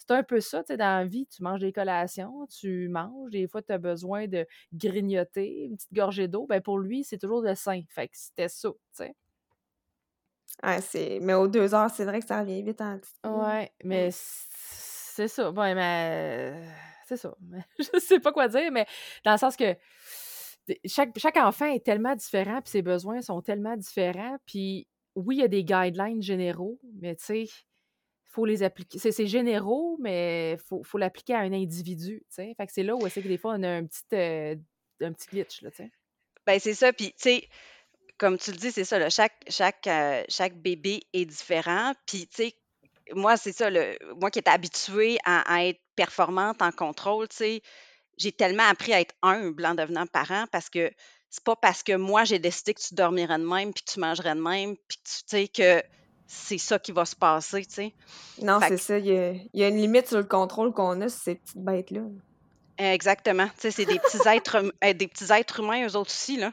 un 0.09 0.23
peu 0.23 0.41
ça. 0.41 0.63
Tu 0.63 0.67
sais, 0.67 0.77
dans 0.77 0.99
la 0.99 1.05
vie, 1.05 1.25
tu 1.27 1.41
manges 1.41 1.61
des 1.61 1.71
collations, 1.71 2.45
tu 2.47 2.89
manges. 2.89 3.31
Des 3.31 3.47
fois, 3.47 3.61
tu 3.61 3.71
as 3.71 3.77
besoin 3.77 4.27
de 4.27 4.45
grignoter, 4.73 5.65
une 5.65 5.77
petite 5.77 5.93
gorgée 5.93 6.27
d'eau. 6.27 6.45
Ben 6.47 6.61
pour 6.61 6.79
lui, 6.79 7.03
c'est 7.03 7.17
toujours 7.17 7.41
le 7.41 7.55
sein. 7.55 7.81
Fait 7.89 8.07
que 8.07 8.17
c'était 8.17 8.49
ça, 8.49 8.69
tu 8.69 8.77
sais. 8.91 9.15
Ouais, 10.61 10.81
c'est... 10.81 11.19
Mais 11.21 11.33
aux 11.33 11.47
deux 11.47 11.73
heures, 11.73 11.89
c'est 11.89 12.05
vrai 12.05 12.19
que 12.19 12.27
ça 12.27 12.41
revient 12.41 12.61
vite 12.61 12.81
en 12.81 12.99
Ouais, 13.23 13.71
mais 13.83 14.09
c'est 14.11 15.27
ça. 15.27 15.51
Bon, 15.51 15.61
mais 15.61 16.53
c'est 17.07 17.17
ça. 17.17 17.35
je 17.79 17.99
sais 17.99 18.19
pas 18.19 18.31
quoi 18.31 18.47
dire, 18.47 18.71
mais 18.71 18.85
dans 19.25 19.31
le 19.31 19.37
sens 19.37 19.55
que 19.55 19.75
chaque, 20.85 21.37
enfant 21.37 21.65
est 21.65 21.83
tellement 21.83 22.15
différent, 22.15 22.61
puis 22.61 22.71
ses 22.71 22.81
besoins 22.81 23.21
sont 23.21 23.41
tellement 23.41 23.75
différents. 23.77 24.37
Puis 24.45 24.87
oui, 25.15 25.37
il 25.37 25.41
y 25.41 25.43
a 25.43 25.47
des 25.47 25.63
guidelines 25.63 26.21
généraux, 26.21 26.79
mais 27.01 27.15
tu 27.15 27.25
sais, 27.25 27.45
faut 28.23 28.45
les 28.45 28.63
appliquer. 28.63 28.97
C'est 28.97 29.27
généraux, 29.27 29.97
mais 29.99 30.53
il 30.53 30.59
faut, 30.59 30.83
faut 30.83 30.97
l'appliquer 30.97 31.35
à 31.35 31.39
un 31.39 31.53
individu, 31.53 32.23
tu 32.29 32.35
sais. 32.35 32.53
Fait 32.57 32.65
que 32.65 32.73
c'est 32.73 32.83
là 32.83 32.95
où 32.95 33.07
c'est 33.07 33.21
que 33.21 33.27
des 33.27 33.37
fois, 33.37 33.55
on 33.57 33.63
a 33.63 33.69
un 33.69 33.85
petit, 33.85 34.03
euh, 34.13 34.55
un 35.01 35.13
petit 35.13 35.27
glitch, 35.27 35.61
là, 35.61 35.69
tu 35.69 35.77
sais. 35.77 35.91
Ben, 36.45 36.59
c'est 36.59 36.73
ça. 36.73 36.91
Puis, 36.91 37.07
tu 37.09 37.13
sais, 37.17 37.49
comme 38.17 38.37
tu 38.37 38.51
le 38.51 38.57
dis, 38.57 38.71
c'est 38.71 38.85
ça, 38.85 39.09
chaque, 39.09 39.35
chaque, 39.49 39.87
euh, 39.87 40.23
chaque 40.29 40.55
bébé 40.55 41.01
est 41.13 41.25
différent. 41.25 41.93
Puis, 42.07 42.27
tu 42.27 42.35
sais, 42.35 42.53
moi, 43.13 43.37
c'est 43.37 43.51
ça, 43.51 43.69
le, 43.69 43.97
moi 44.19 44.31
qui 44.31 44.39
étais 44.39 44.51
habituée 44.51 45.17
à, 45.25 45.65
être 45.65 45.79
performante 45.95 46.61
en 46.61 46.71
contrôle, 46.71 47.27
tu 47.27 47.37
sais, 47.37 47.61
j'ai 48.17 48.31
tellement 48.31 48.63
appris 48.63 48.93
à 48.93 49.01
être 49.01 49.15
humble 49.21 49.65
en 49.65 49.75
devenant 49.75 50.05
parent 50.05 50.45
parce 50.51 50.69
que 50.69 50.91
c'est 51.29 51.43
pas 51.43 51.55
parce 51.55 51.83
que 51.83 51.95
moi 51.95 52.23
j'ai 52.23 52.39
décidé 52.39 52.73
que 52.73 52.81
tu 52.81 52.93
dormirais 52.93 53.39
de 53.39 53.45
même 53.45 53.73
puis 53.73 53.83
que 53.83 53.91
tu 53.91 53.99
mangerais 53.99 54.35
de 54.35 54.41
même 54.41 54.75
puis 54.87 54.97
que 54.97 55.03
tu 55.03 55.23
sais 55.25 55.47
que 55.47 55.83
c'est 56.27 56.57
ça 56.57 56.79
qui 56.79 56.91
va 56.91 57.05
se 57.05 57.15
passer, 57.15 57.65
tu 57.65 57.73
sais. 57.73 57.93
Non, 58.41 58.59
c'est 58.67 58.77
ça. 58.77 58.97
Il 58.97 59.05
y, 59.53 59.63
a, 59.63 59.67
une 59.67 59.77
limite 59.77 60.07
sur 60.07 60.17
le 60.17 60.23
contrôle 60.23 60.73
qu'on 60.73 60.99
a 61.01 61.09
sur 61.09 61.21
ces 61.21 61.35
petites 61.35 61.57
bêtes-là. 61.57 62.01
Exactement. 62.77 63.47
Tu 63.47 63.53
sais, 63.59 63.71
c'est 63.71 63.85
des 63.85 63.99
petits 63.99 64.27
êtres 64.27 64.57
hum, 64.57 64.71
euh, 64.83 64.93
des 64.93 65.07
petits 65.07 65.31
êtres 65.31 65.59
humains, 65.59 65.85
eux 65.87 65.95
autres 65.95 66.11
aussi, 66.11 66.37
là. 66.37 66.51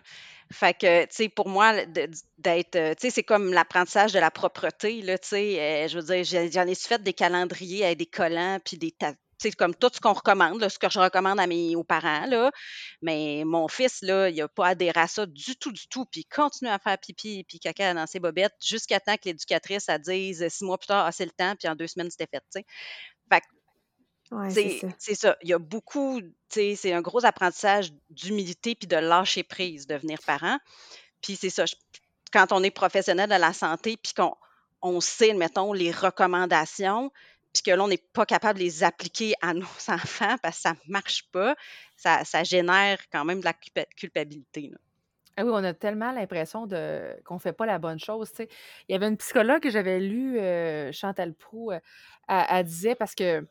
Fait 0.53 0.75
que, 0.75 1.05
tu 1.05 1.09
sais, 1.11 1.29
pour 1.29 1.49
moi, 1.49 1.73
d'être, 1.87 2.77
euh, 2.77 2.95
tu 2.95 3.03
sais, 3.03 3.11
c'est 3.11 3.23
comme 3.23 3.53
l'apprentissage 3.53 4.13
de 4.13 4.19
la 4.19 4.33
propreté, 4.33 5.01
là, 5.01 5.17
tu 5.17 5.29
sais. 5.29 5.61
Euh, 5.61 5.89
je 5.89 5.99
veux 5.99 6.23
dire, 6.23 6.51
j'en 6.53 6.67
ai 6.67 6.75
fait 6.75 7.03
des 7.03 7.13
calendriers 7.13 7.85
avec 7.85 7.99
des 7.99 8.07
collants 8.07 8.59
puis 8.65 8.77
des, 8.77 8.93
c'est 9.41 9.53
comme 9.53 9.75
tout 9.75 9.91
ce 9.93 10.01
qu'on 10.01 10.13
recommande, 10.13 10.69
ce 10.69 10.79
que 10.79 10.91
je 10.91 10.99
recommande 10.99 11.41
à 11.41 11.47
mes 11.47 11.75
aux 11.75 11.83
parents, 11.83 12.27
là. 12.27 12.51
Mais 13.01 13.43
mon 13.47 13.69
fils, 13.69 14.03
là, 14.03 14.29
il 14.29 14.37
n'a 14.37 14.49
pas 14.49 14.69
adhéré 14.69 15.01
à 15.01 15.07
ça 15.09 15.25
du 15.25 15.57
tout, 15.57 15.73
du 15.73 15.89
tout. 15.89 16.05
Puis 16.05 16.21
il 16.21 16.35
continue 16.35 16.69
à 16.69 16.79
faire 16.79 16.99
pipi 16.99 17.47
et 17.51 17.59
caca 17.59 17.95
dans 17.95 18.07
ses 18.07 18.21
bobettes 18.21 18.55
jusqu'à 18.61 19.01
temps 19.01 19.17
que 19.17 19.25
l'éducatrice, 19.25 19.89
dise 20.05 20.47
six 20.49 20.65
mois 20.65 20.77
plus 20.77 20.89
tard, 20.89 21.07
ah, 21.07 21.13
c'est 21.13 21.25
le 21.25 21.31
temps, 21.31 21.55
puis 21.59 21.69
en 21.69 21.75
deux 21.75 21.87
semaines, 21.87 22.11
c'était 22.11 22.29
fait. 22.31 22.65
Fait 23.33 23.43
c'est 24.51 25.15
ça. 25.15 25.37
Il 25.43 25.49
y 25.49 25.55
a 25.55 25.59
beaucoup, 25.59 26.21
c'est 26.49 26.93
un 26.93 27.01
gros 27.01 27.25
apprentissage 27.25 27.93
d'humilité 28.11 28.75
puis 28.75 28.87
de 28.87 28.97
lâcher 28.97 29.43
prise, 29.43 29.87
devenir 29.87 30.19
parent. 30.25 30.59
Puis 31.23 31.37
c'est 31.37 31.51
ça. 31.51 31.65
quand 32.33 32.53
on 32.53 32.63
est 32.63 32.71
professionnel 32.71 33.29
de 33.29 33.35
la 33.35 33.53
santé, 33.53 33.97
puis 33.97 34.13
qu'on 34.15 34.37
on 34.83 35.01
sait, 35.01 35.35
mettons, 35.35 35.73
les 35.73 35.91
recommandations, 35.91 37.11
puis 37.53 37.63
que 37.63 37.71
là, 37.71 37.83
on 37.83 37.89
n'est 37.89 38.03
pas 38.13 38.27
capable 38.27 38.59
de 38.59 38.65
les 38.65 38.85
appliquer 38.85 39.35
à 39.43 39.55
nos 39.55 39.67
enfants 39.89 40.37
parce 40.43 40.57
que 40.57 40.63
ça 40.63 40.73
ne 40.73 40.93
marche 40.93 41.25
pas, 41.33 41.55
ça, 41.97 42.43
génère 42.45 42.99
quand 43.13 43.25
même 43.25 43.41
de 43.41 43.45
la 43.45 43.55
culpabilité. 43.97 44.73
Ah 45.37 45.45
oui, 45.45 45.51
on 45.55 45.65
a 45.65 45.73
tellement 45.73 46.13
l'impression 46.13 46.67
de 46.67 47.17
qu'on 47.25 47.35
ne 47.35 47.41
fait 47.41 47.53
pas 47.53 47.65
la 47.65 47.79
bonne 47.79 47.99
chose. 47.99 48.31
Il 48.39 48.93
y 48.93 48.95
avait 48.95 49.07
une 49.07 49.17
psychologue 49.17 49.63
que 49.63 49.71
j'avais 49.71 50.01
lue, 50.01 50.39
euh, 50.39 50.93
Chantal 50.93 51.35
Prou, 51.35 51.73
euh, 51.73 51.79
elle, 52.29 52.65
disait 52.65 52.95
parce 52.95 53.15
que 53.15 53.47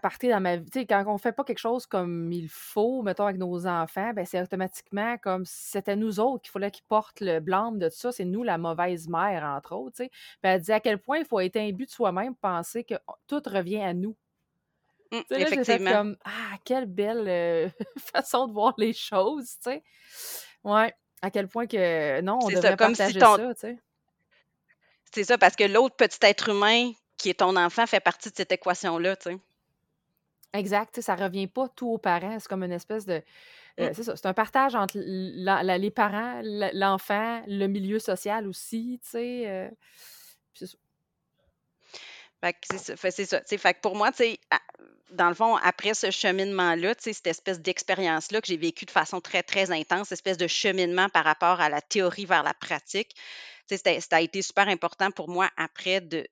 partir 0.00 0.34
dans 0.34 0.40
ma 0.40 0.56
vie. 0.56 0.86
quand 0.86 1.04
on 1.06 1.18
fait 1.18 1.32
pas 1.32 1.44
quelque 1.44 1.58
chose 1.58 1.86
comme 1.86 2.32
il 2.32 2.48
faut, 2.48 3.02
mettons, 3.02 3.24
avec 3.24 3.38
nos 3.38 3.66
enfants, 3.66 4.12
ben 4.14 4.24
c'est 4.24 4.40
automatiquement 4.40 5.18
comme 5.18 5.44
si 5.44 5.70
c'était 5.70 5.96
nous 5.96 6.20
autres 6.20 6.42
qu'il 6.42 6.52
fallait 6.52 6.70
qu'ils 6.70 6.84
portent 6.84 7.20
le 7.20 7.40
blâme 7.40 7.78
de 7.78 7.88
tout 7.88 7.96
ça. 7.96 8.12
C'est 8.12 8.24
nous 8.24 8.42
la 8.42 8.58
mauvaise 8.58 9.08
mère, 9.08 9.44
entre 9.44 9.74
autres. 9.74 9.96
Puis 9.96 10.10
elle 10.42 10.60
dit 10.60 10.72
à 10.72 10.80
quel 10.80 10.98
point 10.98 11.18
il 11.18 11.24
faut 11.24 11.40
être 11.40 11.56
imbu 11.56 11.86
de 11.86 11.90
soi-même, 11.90 12.34
penser 12.34 12.84
que 12.84 12.94
tout 13.26 13.42
revient 13.46 13.82
à 13.82 13.94
nous. 13.94 14.16
Mmh, 15.10 15.20
effectivement. 15.30 15.92
comme, 15.92 16.16
ah, 16.24 16.56
quelle 16.64 16.86
belle 16.86 17.28
euh, 17.28 17.68
façon 17.98 18.48
de 18.48 18.52
voir 18.52 18.74
les 18.78 18.92
choses, 18.92 19.50
tu 19.62 19.70
sais. 19.70 19.82
Ouais, 20.64 20.92
à 21.22 21.30
quel 21.30 21.48
point 21.48 21.66
que, 21.66 22.20
non, 22.20 22.38
on 22.42 22.48
devrait 22.48 22.62
ça, 22.62 22.76
comme 22.76 22.96
partager 22.96 23.20
ça, 23.20 23.36
tu 23.36 23.60
sais. 23.60 23.78
C'est 25.12 25.24
ça, 25.24 25.38
parce 25.38 25.54
que 25.54 25.64
l'autre 25.64 25.94
petit 25.94 26.18
être 26.22 26.48
humain 26.48 26.90
qui 27.16 27.30
est 27.30 27.38
ton 27.38 27.56
enfant 27.56 27.86
fait 27.86 28.00
partie 28.00 28.30
de 28.30 28.34
cette 28.34 28.50
équation-là, 28.50 29.16
tu 29.16 29.30
sais. 29.30 29.38
Exact, 30.54 31.00
ça 31.00 31.16
revient 31.16 31.48
pas 31.48 31.68
tout 31.68 31.90
aux 31.90 31.98
parents. 31.98 32.38
C'est 32.38 32.48
comme 32.48 32.62
une 32.62 32.72
espèce 32.72 33.04
de. 33.04 33.20
Euh, 33.80 33.90
mmh. 33.90 33.94
c'est 33.94 34.04
ça, 34.04 34.16
c'est 34.16 34.26
un 34.26 34.34
partage 34.34 34.76
entre 34.76 34.96
les 34.96 35.90
parents, 35.90 36.40
l'enfant, 36.44 37.42
le 37.48 37.66
milieu 37.66 37.98
social 37.98 38.46
aussi, 38.46 39.00
tu 39.02 39.10
sais. 39.10 39.48
Euh, 39.48 39.68
c'est 40.54 40.68
ça. 40.68 40.76
c'est 43.10 43.26
ça. 43.26 43.42
Fait 43.44 43.74
que 43.74 43.80
pour 43.80 43.96
moi, 43.96 44.12
tu 44.12 44.18
sais, 44.18 44.38
dans 45.10 45.28
le 45.28 45.34
fond, 45.34 45.56
après 45.56 45.94
ce 45.94 46.12
cheminement-là, 46.12 46.94
tu 46.94 47.02
sais, 47.02 47.12
cette 47.14 47.26
espèce 47.26 47.60
d'expérience-là 47.60 48.40
que 48.40 48.46
j'ai 48.46 48.56
vécue 48.56 48.84
de 48.84 48.92
façon 48.92 49.20
très, 49.20 49.42
très 49.42 49.72
intense, 49.72 50.12
espèce 50.12 50.36
de 50.36 50.46
cheminement 50.46 51.08
par 51.08 51.24
rapport 51.24 51.60
à 51.60 51.68
la 51.68 51.80
théorie 51.80 52.26
vers 52.26 52.44
la 52.44 52.54
pratique, 52.54 53.16
tu 53.66 53.76
sais, 53.76 54.00
ça 54.00 54.16
a 54.16 54.20
été 54.20 54.40
super 54.40 54.68
important 54.68 55.10
pour 55.10 55.28
moi 55.28 55.50
après 55.56 56.00
de, 56.00 56.28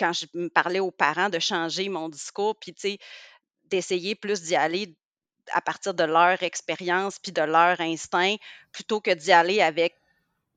quand 0.00 0.12
je 0.14 0.26
me 0.34 0.48
parlais 0.48 0.80
aux 0.80 0.90
parents, 0.90 1.28
de 1.28 1.38
changer 1.38 1.88
mon 1.88 2.08
discours, 2.08 2.58
puis 2.58 2.72
tu 2.72 2.80
sais, 2.80 2.98
d'essayer 3.70 4.14
plus 4.14 4.42
d'y 4.42 4.56
aller 4.56 4.94
à 5.52 5.60
partir 5.60 5.94
de 5.94 6.04
leur 6.04 6.42
expérience 6.42 7.18
puis 7.18 7.32
de 7.32 7.42
leur 7.42 7.80
instinct, 7.80 8.36
plutôt 8.72 9.00
que 9.00 9.10
d'y 9.12 9.32
aller 9.32 9.60
avec 9.60 9.94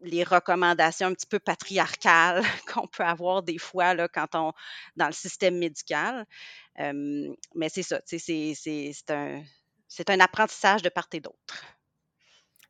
les 0.01 0.23
recommandations 0.23 1.07
un 1.07 1.13
petit 1.13 1.25
peu 1.25 1.39
patriarcales 1.39 2.43
qu'on 2.73 2.87
peut 2.87 3.03
avoir 3.03 3.41
des 3.43 3.57
fois 3.57 3.93
là, 3.93 4.07
quand 4.07 4.35
on 4.35 4.53
dans 4.95 5.07
le 5.07 5.13
système 5.13 5.57
médical. 5.57 6.25
mais 6.77 7.69
c'est 7.69 7.83
ça, 7.83 8.01
c'est 8.05 9.11
un, 9.11 9.43
un 10.07 10.19
apprentissage 10.19 10.81
de 10.81 10.89
part 10.89 11.07
et 11.13 11.21
d'autre. 11.21 11.63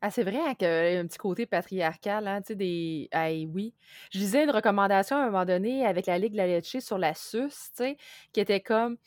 Ah, 0.06 0.10
c'est 0.10 0.22
vrai 0.22 0.38
hein, 0.38 0.54
qu'il 0.54 0.68
y 0.68 0.96
a 0.96 1.00
un 1.00 1.06
petit 1.06 1.16
côté 1.16 1.46
patriarcal, 1.46 2.28
hein, 2.28 2.42
tu 2.42 2.48
sais, 2.48 2.54
des. 2.54 3.08
oui. 3.54 3.72
Je 4.12 4.18
lisais 4.18 4.44
une 4.44 4.50
recommandation 4.50 5.16
à 5.16 5.20
un 5.20 5.26
moment 5.26 5.46
donné 5.46 5.86
avec 5.86 6.04
la 6.04 6.18
Ligue 6.18 6.32
de 6.32 6.36
la 6.36 6.46
Leche 6.46 6.78
sur 6.80 6.98
la 6.98 7.14
SUS, 7.14 7.48
tu 7.48 7.54
sais, 7.72 7.96
qui 8.30 8.40
était 8.40 8.60
comme 8.60 8.98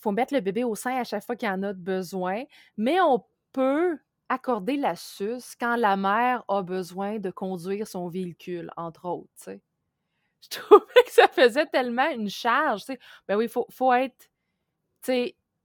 faut 0.00 0.12
mettre 0.12 0.34
le 0.34 0.40
bébé 0.40 0.64
au 0.64 0.74
sein 0.74 0.96
à 0.96 1.04
chaque 1.04 1.24
fois 1.24 1.36
qu'il 1.36 1.48
en 1.48 1.62
a 1.62 1.72
besoin, 1.72 2.44
mais 2.76 3.00
on 3.00 3.24
peut 3.52 3.98
accorder 4.28 4.76
la 4.76 4.94
suce 4.94 5.54
quand 5.58 5.76
la 5.76 5.96
mère 5.96 6.44
a 6.48 6.62
besoin 6.62 7.18
de 7.18 7.30
conduire 7.30 7.86
son 7.86 8.08
véhicule, 8.08 8.70
entre 8.76 9.06
autres. 9.06 9.30
Je 10.42 10.48
trouvais 10.60 11.02
que 11.04 11.10
ça 11.10 11.26
faisait 11.28 11.66
tellement 11.66 12.08
une 12.10 12.28
charge. 12.30 12.82
Ben 13.26 13.36
oui, 13.36 13.44
il 13.46 13.50
faut, 13.50 13.66
faut 13.70 13.92
être, 13.92 14.28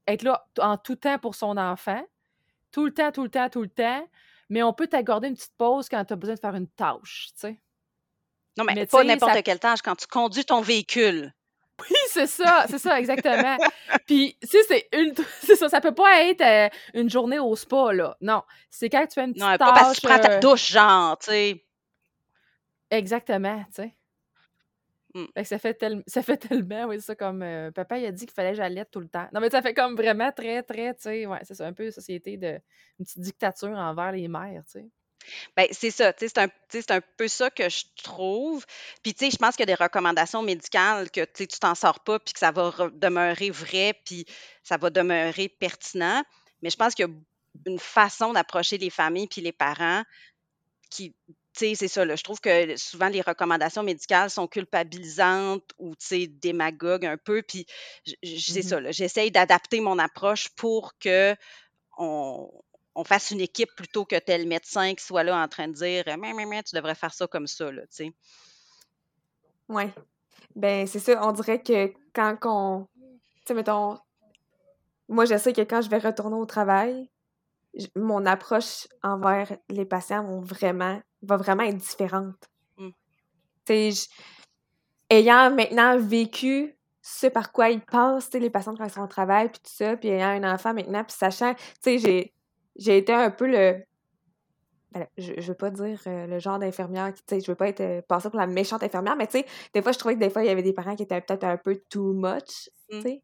être 0.08 0.24
là 0.24 0.46
en 0.60 0.78
tout 0.78 0.96
temps 0.96 1.20
pour 1.20 1.36
son 1.36 1.58
enfant, 1.58 2.04
tout 2.72 2.86
le 2.86 2.94
temps, 2.94 3.12
tout 3.12 3.24
le 3.24 3.30
temps, 3.30 3.50
tout 3.50 3.62
le 3.62 3.70
temps. 3.70 4.08
mais 4.50 4.64
on 4.64 4.74
peut 4.74 4.88
t'accorder 4.88 5.28
une 5.28 5.36
petite 5.36 5.56
pause 5.58 5.90
quand 5.90 6.04
tu 6.06 6.14
as 6.14 6.16
besoin 6.16 6.36
de 6.36 6.40
faire 6.40 6.56
une 6.56 6.68
tâche. 6.68 7.30
Non, 8.58 8.64
mais, 8.66 8.74
Mais 8.76 8.86
pas 8.86 9.04
n'importe 9.04 9.34
ça- 9.34 9.42
quelle 9.42 9.60
tâche. 9.60 9.82
Quand 9.82 9.96
tu 9.96 10.08
conduis 10.08 10.46
ton 10.46 10.62
véhicule, 10.62 11.34
Oui, 11.82 11.96
c'est 12.08 12.28
ça, 12.28 12.66
c'est 12.70 12.78
ça, 12.78 13.00
exactement. 13.00 13.58
Puis, 14.06 14.38
si 14.44 14.58
c'est 14.68 14.88
une, 14.94 15.14
c'est 15.42 15.56
ça, 15.56 15.70
ça 15.70 15.82
peut 15.82 15.94
pas 15.94 16.22
être 16.24 16.42
euh, 16.42 16.70
une 16.94 17.10
journée 17.10 17.40
au 17.40 17.56
spa, 17.56 17.92
là. 17.94 18.16
Non, 18.22 18.44
c'est 18.70 18.90
quand 18.90 19.06
tu 19.08 19.16
fais 19.16 19.26
une 19.26 19.34
petite 19.34 19.44
non, 19.44 19.58
pas 19.58 19.74
parce 19.74 19.82
que 19.82 19.88
tâche. 19.90 20.02
tu 20.02 20.08
prends 20.08 20.20
ta 20.20 20.32
euh, 20.34 20.40
douche, 20.40 20.72
genre, 20.72 21.18
tu 21.18 21.32
sais. 21.32 21.66
Exactement, 22.92 23.64
tu 23.66 23.82
sais. 23.82 23.96
Mm. 25.16 25.26
Fait 25.34 25.42
que 25.44 25.48
ça 25.48 25.60
fait, 25.60 25.74
tel- 25.74 26.04
ça 26.08 26.22
fait 26.22 26.38
tellement, 26.50 26.86
oui, 26.86 26.96
c'est 27.00 27.08
ça, 27.08 27.16
comme 27.16 27.42
euh, 27.42 27.72
papa, 27.72 27.98
il 27.98 28.06
a 28.06 28.12
dit 28.12 28.26
qu'il 28.26 28.34
fallait 28.34 28.52
que 28.52 28.58
j'allaite 28.58 28.92
tout 28.92 29.00
le 29.00 29.08
temps. 29.08 29.28
Non, 29.34 29.40
mais 29.42 29.50
ça 29.50 29.62
fait 29.62 29.74
comme 29.74 29.96
vraiment 29.96 30.32
très, 30.32 30.62
très, 30.64 30.94
tu 30.94 31.02
sais, 31.04 31.26
ouais, 31.26 31.40
c'est 31.44 31.56
ça, 31.56 31.66
un 31.66 31.74
peu 31.74 31.90
société 31.92 32.38
de, 32.38 32.60
une 33.00 33.06
petite 33.06 33.20
dictature 33.20 33.70
envers 33.70 34.12
les 34.12 34.28
mères, 34.28 34.64
tu 34.66 34.80
sais. 34.80 34.86
Ben, 35.58 35.68
c'est 35.72 35.92
ça, 35.92 36.14
tu 36.14 36.20
sais, 36.26 36.30
c'est 36.30 36.40
un, 36.42 36.48
tu 36.48 36.54
sais, 36.70 36.82
c'est 36.82 36.92
un 36.92 37.02
peu 37.18 37.28
ça 37.28 37.50
que 37.50 37.70
je 37.70 37.84
trouve. 38.04 38.66
Puis, 39.04 39.14
tu 39.14 39.26
sais, 39.26 39.32
je 39.32 39.38
pense 39.38 39.56
qu'il 39.56 39.68
y 39.68 39.72
a 39.72 39.76
des 39.76 39.84
recommandations 39.84 40.42
médicales 40.44 41.12
que, 41.12 41.22
tu 41.22 41.32
sais, 41.36 41.48
tu 41.48 41.60
t'en 41.60 41.76
sors 41.76 42.00
pas, 42.02 42.20
puis 42.20 42.34
que 42.34 42.40
ça 42.40 42.52
va 42.52 42.70
re- 42.70 42.98
demeurer 43.00 43.50
vrai, 43.52 43.94
puis 44.06 44.26
ça 44.64 44.78
va 44.78 44.90
demeurer 44.90 45.50
pertinent. 45.50 46.24
Mais 46.62 46.70
je 46.70 46.78
pense 46.78 46.96
qu'il 46.96 47.06
y 47.06 47.10
a 47.10 47.14
une 47.72 47.80
façon 47.80 48.34
d'approcher 48.34 48.78
les 48.78 48.90
familles 48.90 49.28
puis 49.28 49.42
les 49.42 49.52
parents 49.52 50.04
qui, 50.90 51.16
tu 51.28 51.34
sais, 51.54 51.76
c'est 51.76 51.88
ça, 51.88 52.06
là. 52.06 52.16
Je 52.16 52.24
trouve 52.24 52.40
que 52.40 52.76
souvent, 52.78 53.08
les 53.10 53.22
recommandations 53.22 53.84
médicales 53.84 54.30
sont 54.30 54.48
culpabilisantes 54.48 55.72
ou, 55.78 55.96
tu 55.96 56.06
sais, 56.06 56.28
démagogues 56.28 57.06
un 57.06 57.18
peu. 57.18 57.42
Puis, 57.44 57.66
j- 58.06 58.16
j- 58.24 58.52
c'est 58.54 58.60
Mhm. 58.60 58.64
ça, 58.64 58.80
là. 58.82 58.92
J'essaye 58.92 59.32
d'adapter 59.32 59.80
mon 59.80 60.00
approche 60.00 60.50
pour 60.50 60.98
que 61.00 61.36
on, 61.98 62.50
on 62.96 63.04
fasse 63.04 63.32
une 63.32 63.42
équipe 63.42 63.74
plutôt 63.76 64.06
que 64.06 64.18
tel 64.20 64.48
médecin 64.48 64.94
qui 64.94 65.04
soit 65.04 65.24
là 65.24 65.42
en 65.42 65.48
train 65.48 65.68
de 65.68 65.74
dire 65.74 66.04
mais, 66.20 66.34
mais, 66.34 66.46
mais, 66.46 66.64
tu 66.64 66.76
devrais 66.76 66.96
faire 66.96 67.14
ça 67.14 67.28
comme 67.28 67.48
ça, 67.48 67.72
là, 67.72 67.82
tu 67.84 67.88
sais. 67.92 68.14
Ouais. 69.70 69.94
Ben, 70.56 70.86
c'est 70.86 71.00
ça, 71.00 71.26
on 71.28 71.32
dirait 71.32 71.62
que 71.62 71.94
quand 72.14 72.38
on. 72.44 72.88
Tu 72.96 73.10
sais, 73.48 73.54
mettons. 73.54 73.98
Moi, 75.10 75.26
je 75.26 75.38
sais 75.38 75.54
que 75.54 75.62
quand 75.62 75.82
je 75.82 75.90
vais 75.90 75.98
retourner 75.98 76.36
au 76.36 76.46
travail, 76.46 77.10
mon 77.96 78.26
approche 78.26 78.88
envers 79.02 79.58
les 79.70 79.86
patients 79.86 80.24
vont 80.24 80.42
vraiment, 80.42 81.02
va 81.22 81.38
vraiment 81.38 81.64
être 81.64 81.78
différente. 81.78 82.50
Mm. 82.78 82.90
Tu 83.66 83.92
sais, 83.92 84.10
ayant 85.10 85.52
maintenant 85.54 85.98
vécu 85.98 86.76
ce 87.02 87.28
par 87.28 87.52
quoi 87.52 87.70
ils 87.70 87.82
passent, 87.82 88.30
tu 88.30 88.34
sais, 88.34 88.40
les 88.40 88.50
patients 88.50 88.76
quand 88.76 88.86
ils 88.86 88.92
sont 88.92 89.02
au 89.02 89.08
travail, 89.08 89.50
puis 89.50 89.60
tout 89.60 89.72
ça, 89.74 89.98
puis 89.98 90.10
ayant 90.10 90.44
un 90.44 90.54
enfant 90.54 90.74
maintenant, 90.74 91.04
puis 91.04 91.16
sachant, 91.18 91.54
tu 91.54 91.62
sais, 91.82 91.98
j'ai, 91.98 92.33
j'ai 92.78 92.98
été 92.98 93.14
un 93.14 93.32
peu 93.32 93.48
le. 93.48 93.84
ben, 94.92 95.08
je, 95.18 95.34
je 95.38 95.48
veux 95.48 95.56
pas 95.58 95.72
dire 95.72 96.00
euh, 96.08 96.28
le 96.28 96.40
genre 96.40 96.60
d'infirmière 96.60 97.14
qui, 97.14 97.24
tu 97.24 97.36
sais, 97.36 97.42
je 97.42 97.50
veux 97.52 97.56
pas 97.56 97.68
être 97.70 97.82
euh, 97.82 98.02
passer 98.08 98.30
pour 98.30 98.40
la 98.40 98.48
méchante 98.48 98.84
infirmière, 98.84 99.16
mais 99.16 99.28
tu 99.28 99.40
sais, 99.40 99.46
des 99.74 99.82
fois, 99.82 99.92
je 99.92 100.00
trouvais 100.00 100.16
que 100.16 100.20
des 100.20 100.30
fois, 100.30 100.44
il 100.44 100.48
y 100.48 100.52
avait 100.52 100.64
des 100.64 100.74
parents 100.74 100.96
qui 100.96 101.04
étaient 101.04 101.20
peut-être 101.22 101.44
un 101.46 101.58
peu 101.58 101.82
too 101.90 102.14
much, 102.14 102.70
tu 102.90 102.98
Mm. 102.98 103.02
sais. 103.02 103.22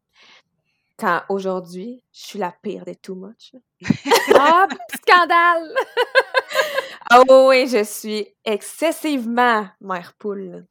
Quand 0.98 1.22
aujourd'hui, 1.30 2.02
je 2.12 2.26
suis 2.26 2.38
la 2.38 2.52
pire 2.62 2.84
des 2.84 2.96
too 2.96 3.14
much. 3.14 3.52
Ah, 4.38 4.66
scandale! 4.94 5.74
Ah 7.12 7.22
oui, 7.48 7.66
je 7.66 7.82
suis 7.82 8.28
excessivement 8.44 9.66
mère 9.80 10.14
poule. 10.18 10.64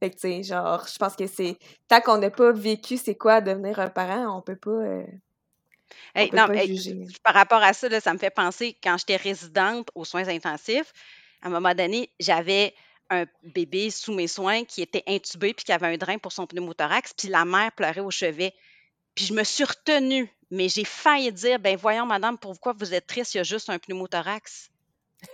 Fait 0.00 0.08
que, 0.10 0.14
tu 0.14 0.20
sais, 0.20 0.42
genre, 0.42 0.86
je 0.90 0.96
pense 0.98 1.14
que 1.16 1.26
c'est... 1.26 1.58
Tant 1.88 2.00
qu'on 2.00 2.18
n'a 2.18 2.30
pas 2.30 2.50
vécu 2.52 2.96
c'est 2.96 3.14
quoi 3.16 3.40
devenir 3.42 3.78
un 3.78 3.90
parent, 3.90 4.38
on 4.38 4.42
peut 4.42 4.56
pas... 4.56 4.70
euh, 4.70 5.04
Hey, 6.14 6.30
non, 6.32 6.50
hey, 6.52 7.08
par 7.22 7.34
rapport 7.34 7.62
à 7.62 7.72
ça, 7.72 7.88
là, 7.88 8.00
ça 8.00 8.12
me 8.12 8.18
fait 8.18 8.30
penser, 8.30 8.76
quand 8.82 8.96
j'étais 8.98 9.16
résidente 9.16 9.90
aux 9.94 10.04
soins 10.04 10.28
intensifs, 10.28 10.92
à 11.42 11.48
un 11.48 11.50
moment 11.50 11.74
donné, 11.74 12.10
j'avais 12.20 12.74
un 13.10 13.26
bébé 13.42 13.90
sous 13.90 14.12
mes 14.12 14.28
soins 14.28 14.64
qui 14.64 14.82
était 14.82 15.02
intubé 15.06 15.52
puis 15.52 15.64
qui 15.64 15.72
avait 15.72 15.88
un 15.88 15.96
drain 15.96 16.18
pour 16.18 16.32
son 16.32 16.46
pneumothorax, 16.46 17.12
puis 17.14 17.28
la 17.28 17.44
mère 17.44 17.72
pleurait 17.72 18.00
au 18.00 18.10
chevet. 18.10 18.54
Puis 19.14 19.26
je 19.26 19.34
me 19.34 19.44
suis 19.44 19.64
retenue, 19.64 20.32
mais 20.50 20.68
j'ai 20.68 20.84
failli 20.84 21.30
dire, 21.32 21.58
ben 21.58 21.76
voyons, 21.76 22.06
madame, 22.06 22.38
pourquoi 22.38 22.72
vous 22.72 22.94
êtes 22.94 23.06
triste, 23.06 23.34
il 23.34 23.38
y 23.38 23.40
a 23.40 23.44
juste 23.44 23.68
un 23.68 23.78
pneumothorax? 23.78 24.70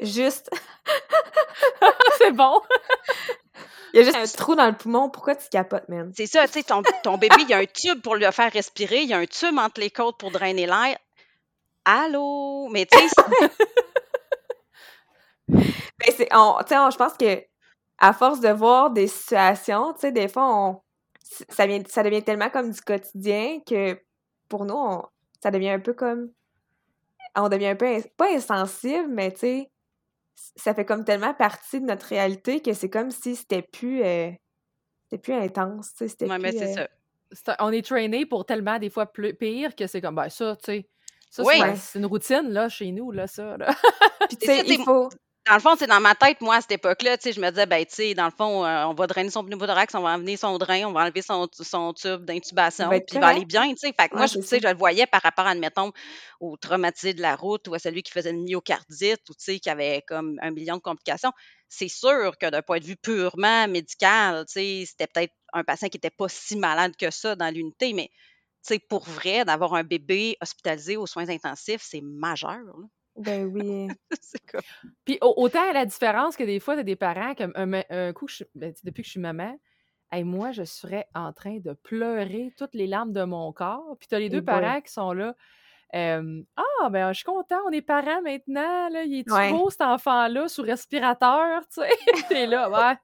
Juste, 0.01 0.51
c'est 2.19 2.33
bon! 2.33 2.61
il 3.93 3.99
y 3.99 4.01
a 4.01 4.05
juste 4.05 4.17
un 4.17 4.27
trou 4.27 4.55
dans 4.55 4.67
le 4.67 4.77
poumon, 4.77 5.09
pourquoi 5.11 5.35
tu 5.37 5.49
capotes, 5.49 5.89
man? 5.89 6.13
C'est 6.17 6.27
ça, 6.27 6.47
tu 6.47 6.55
sais, 6.55 6.63
ton, 6.63 6.83
ton 7.03 7.17
bébé, 7.19 7.37
il 7.41 7.49
y 7.49 7.55
a 7.55 7.59
un 7.59 7.67
tube 7.67 8.01
pour 8.03 8.17
le 8.17 8.31
faire 8.31 8.53
respirer, 8.53 9.03
il 9.03 9.09
y 9.09 9.15
a 9.15 9.19
un 9.19 9.27
tube 9.27 9.57
entre 9.59 9.81
les 9.81 9.91
côtes 9.91 10.19
pour 10.19 10.31
drainer 10.31 10.67
l'air. 10.67 10.99
Allô? 11.85 12.69
Mais 12.71 12.87
tu 12.87 12.99
sais, 12.99 13.07
Ben, 15.49 16.15
c'est... 16.17 16.29
on- 16.35 16.59
Tu 16.63 16.69
sais, 16.69 16.79
on- 16.79 16.91
je 16.91 16.97
pense 16.97 17.15
que 17.15 17.45
à 17.99 18.13
force 18.13 18.41
de 18.41 18.51
voir 18.51 18.91
des 18.91 19.07
situations, 19.09 19.93
tu 19.95 20.01
sais, 20.01 20.13
des 20.13 20.29
fois, 20.29 20.45
on... 20.55 20.81
ça, 21.49 21.67
vient... 21.67 21.83
ça 21.89 22.03
devient 22.03 22.23
tellement 22.23 22.51
comme 22.51 22.71
du 22.71 22.81
quotidien 22.81 23.61
que 23.67 23.99
pour 24.49 24.65
nous, 24.65 24.75
on- 24.77 25.03
ça 25.43 25.51
devient 25.51 25.71
un 25.71 25.81
peu 25.81 25.95
comme... 25.95 26.31
On 27.37 27.49
devient 27.49 27.69
un 27.69 27.77
peu, 27.77 28.03
pas 28.17 28.33
insensible, 28.35 29.09
mais 29.09 29.33
tu 29.33 29.39
sais, 29.41 29.71
ça 30.57 30.75
fait 30.75 30.85
comme 30.85 31.05
tellement 31.05 31.35
partie 31.35 31.81
de 31.81 31.87
notre 31.87 32.07
réalité 32.07 32.61
que 32.61 32.73
c'est 32.73 32.91
comme 32.91 33.11
si 33.11 33.37
c'était 33.37 33.63
plus... 33.63 34.03
euh, 34.03 34.31
C'était 35.05 35.23
plus 35.23 35.35
intense, 35.35 35.91
tu 35.93 35.99
sais, 35.99 36.09
c'était 36.09 36.29
ouais, 36.29 36.39
mais 36.39 36.51
plus... 36.51 36.59
c'est 36.59 36.79
euh, 36.81 36.87
ça. 37.33 37.57
On 37.61 37.71
est 37.73 37.85
traîné 37.87 38.27
pour 38.27 38.45
tellement 38.47 38.79
des 38.79 38.91
fois 38.91 39.07
plus 39.07 39.35
pire 39.35 39.75
que 39.77 39.87
c'est 39.87 40.01
comme, 40.01 40.15
ben 40.17 40.29
ça, 40.29 40.57
tu 40.57 40.65
sais. 40.65 40.89
Ça, 41.31 41.43
Oui. 41.45 41.55
c'est- 41.59 41.77
c'est 41.77 41.99
une 41.99 42.07
routine, 42.07 42.49
là, 42.51 42.69
chez 42.69 42.91
nous, 42.93 43.11
là, 43.11 43.27
ça. 43.27 43.57
Là. 43.59 43.75
Puis 44.29 44.39
C'est 44.41 44.63
tu 44.63 44.69
sais, 44.69 44.75
il 44.75 44.83
faut... 44.85 45.09
Dans 45.49 45.55
le 45.55 45.61
fond, 45.61 45.77
c'est 45.79 45.87
dans 45.87 46.01
ma 46.01 46.15
tête, 46.15 46.43
moi, 46.43 46.57
à 46.57 46.61
cette 46.61 46.73
époque-là, 46.73 47.17
tu 47.17 47.23
sais, 47.23 47.33
je 47.33 47.41
me 47.41 47.49
disais, 47.49 47.65
ben, 47.65 47.83
tu 47.87 47.95
sais, 47.95 48.15
dans 48.15 48.27
le 48.27 48.31
fond, 48.31 48.67
euh, 48.67 48.85
on 48.85 48.93
va 48.93 49.07
drainer 49.07 49.31
son 49.31 49.43
pneumothorax, 49.45 49.95
on 49.95 50.03
va 50.03 50.11
enlever 50.11 50.37
son 50.37 50.59
drain, 50.59 50.85
on 50.85 50.93
va 50.93 51.05
enlever 51.05 51.23
son, 51.23 51.49
son 51.53 51.95
tube 51.95 52.25
d'intubation, 52.27 52.93
être 52.93 53.07
puis 53.07 53.17
il 53.17 53.21
va 53.21 53.29
aller 53.29 53.47
bien, 53.47 53.71
tu 53.71 53.79
sais. 53.79 53.95
Fait 53.99 54.11
que 54.11 54.17
moi, 54.17 54.27
je, 54.27 54.39
sais, 54.43 54.61
je 54.63 54.69
le 54.69 54.75
voyais 54.75 55.07
par 55.07 55.23
rapport, 55.23 55.47
admettons, 55.47 55.93
au 56.41 56.59
traumatisé 56.59 57.15
de 57.15 57.23
la 57.23 57.35
route 57.35 57.67
ou 57.67 57.73
à 57.75 57.79
celui 57.79 58.03
qui 58.03 58.13
faisait 58.13 58.31
une 58.31 58.45
myocardite 58.45 59.23
ou, 59.31 59.33
tu 59.35 59.45
sais, 59.45 59.59
qui 59.59 59.71
avait 59.71 60.03
comme 60.07 60.39
un 60.43 60.51
million 60.51 60.77
de 60.77 60.83
complications. 60.83 61.33
C'est 61.71 61.89
sûr 61.89 62.37
que 62.39 62.51
d'un 62.51 62.63
point 62.63 62.79
de 62.79 62.85
vue 62.85 62.97
purement 62.97 63.67
médical, 63.69 64.45
tu 64.47 64.53
sais, 64.53 64.85
c'était 64.87 65.07
peut-être 65.07 65.33
un 65.55 65.65
patient 65.65 65.89
qui 65.89 65.97
n'était 65.97 66.11
pas 66.11 66.29
si 66.29 66.57
malade 66.57 66.95
que 66.97 67.11
ça 67.11 67.37
dans 67.37 67.53
l'unité, 67.55 67.95
mais, 67.95 68.11
tu 68.67 68.75
sais, 68.75 68.79
pour 68.81 69.05
vrai, 69.05 69.47
d'avoir 69.47 69.73
un 69.75 69.85
bébé 69.85 70.37
hospitalisé 70.43 70.99
aux 70.99 71.07
soins 71.07 71.31
intensifs, 71.31 71.83
c'est 71.83 72.03
majeur, 72.03 72.59
là. 72.59 72.75
Ben 73.19 73.45
oui. 73.47 73.89
c'est 74.21 74.41
comme... 74.51 74.61
Puis 75.05 75.19
au- 75.21 75.35
autant 75.37 75.73
la 75.73 75.85
différence 75.87 76.37
que 76.37 76.45
des 76.45 76.61
fois, 76.61 76.77
t'as 76.77 76.83
des 76.83 76.97
parents, 76.97 77.35
comme 77.35 77.53
un, 77.57 78.13
coup, 78.13 78.29
je- 78.29 78.45
ben, 78.55 78.73
tu 78.73 78.79
sais, 78.81 78.87
depuis 78.87 79.03
que 79.03 79.07
je 79.07 79.13
suis 79.13 79.21
maman, 79.21 79.59
hey, 80.13 80.25
moi, 80.25 80.53
je 80.53 80.63
serais 80.65 81.07
en 81.15 81.33
train 81.33 81.59
de 81.59 81.73
pleurer 81.73 82.53
toutes 82.57 82.75
les 82.75 82.87
larmes 82.87 83.13
de 83.13 83.25
mon 83.25 83.53
corps. 83.53 83.97
Puis 83.99 84.09
t'as 84.09 84.19
les 84.19 84.29
deux 84.29 84.43
parents 84.45 84.81
qui 84.81 84.93
sont 84.93 85.13
là. 85.13 85.35
euh, 85.95 86.43
ah, 86.57 86.91
ben, 86.91 87.13
je 87.13 87.19
suis 87.19 87.25
content, 87.25 87.57
on 87.67 87.71
est 87.71 87.83
parents 87.83 88.23
maintenant. 88.23 88.89
Là, 88.91 89.03
il 89.05 89.21
est-tu 89.21 89.33
Ouais. 89.33 89.51
beau, 89.51 89.69
cet 89.71 89.83
enfant-là, 89.83 90.49
sous 90.49 90.63
respirateur? 90.63 91.63
Tu 91.73 91.81
sais, 91.83 91.89
t'es 92.29 92.47
là, 92.47 92.71
ouais. 92.71 92.97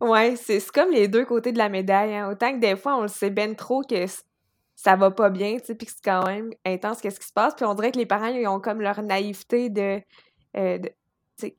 Ouais, 0.00 0.36
c'est 0.36 0.58
c'est 0.60 0.70
comme 0.72 0.90
les 0.90 1.06
deux 1.08 1.24
côtés 1.24 1.52
de 1.52 1.58
la 1.58 1.68
médaille. 1.68 2.14
hein. 2.14 2.30
Autant 2.30 2.52
que 2.52 2.58
des 2.58 2.76
fois, 2.76 2.96
on 2.96 3.02
le 3.02 3.08
sait 3.08 3.30
ben 3.30 3.54
trop 3.54 3.82
que 3.82 4.06
ça 4.84 4.96
va 4.96 5.10
pas 5.10 5.30
bien, 5.30 5.56
tu 5.56 5.64
sais, 5.64 5.74
puis 5.74 5.86
que 5.86 5.92
c'est 5.92 6.04
quand 6.04 6.26
même 6.26 6.52
intense 6.66 7.00
qu'est-ce 7.00 7.18
qui 7.18 7.26
se 7.26 7.32
passe. 7.32 7.54
Puis 7.54 7.64
on 7.64 7.72
dirait 7.74 7.90
que 7.90 7.96
les 7.96 8.04
parents, 8.04 8.26
ils 8.26 8.46
ont 8.46 8.60
comme 8.60 8.82
leur 8.82 9.00
naïveté 9.02 9.70
de... 9.70 10.02
euh, 10.58 10.78
de- 10.78 10.92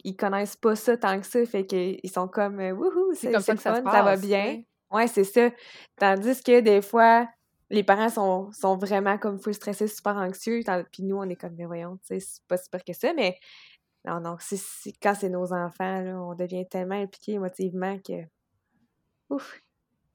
ils 0.04 0.16
connaissent 0.16 0.56
pas 0.56 0.76
ça 0.76 0.96
tant 0.96 1.20
que 1.20 1.26
ça, 1.26 1.44
fait 1.46 1.66
qu'ils 1.66 2.12
sont 2.12 2.28
comme 2.28 2.60
euh, 2.60 2.72
«Wouhou, 2.74 3.14
C'est 3.16 3.32
comme 3.32 3.42
ça 3.42 3.56
que 3.56 3.62
fun, 3.62 3.84
ça 3.84 4.04
va 4.04 4.16
bien. 4.16 4.44
sais.» 4.44 4.68
Ouais, 4.92 5.08
c'est 5.08 5.24
ça. 5.24 5.50
Tandis 5.98 6.44
que 6.44 6.60
des 6.60 6.84
fois, 6.84 7.28
les 7.72 7.84
parents 7.84 8.10
sont, 8.10 8.52
sont 8.52 8.78
vraiment 8.78 9.18
comme 9.18 9.40
full 9.40 9.56
stressés, 9.56 9.88
super 9.88 10.16
anxieux, 10.18 10.62
puis 10.92 11.02
nous, 11.04 11.18
on 11.18 11.28
est 11.28 11.36
comme 11.36 11.56
«Mais 11.58 11.66
voyons, 11.66 11.98
tu 11.98 12.06
sais, 12.06 12.20
c'est 12.20 12.46
pas 12.48 12.58
si 12.58 12.70
pire 12.70 12.84
que 12.84 12.94
ça.» 12.94 13.12
Mais 13.16 13.40
non, 14.06 14.20
non, 14.20 14.38
quand 15.02 15.16
c'est 15.16 15.30
nos 15.30 15.52
enfants, 15.52 16.00
là, 16.02 16.22
on 16.22 16.36
devient 16.36 16.68
tellement 16.70 17.02
impliqué 17.02 17.34
émotivement 17.34 17.98
que... 17.98 18.22
Ouf! 19.32 19.60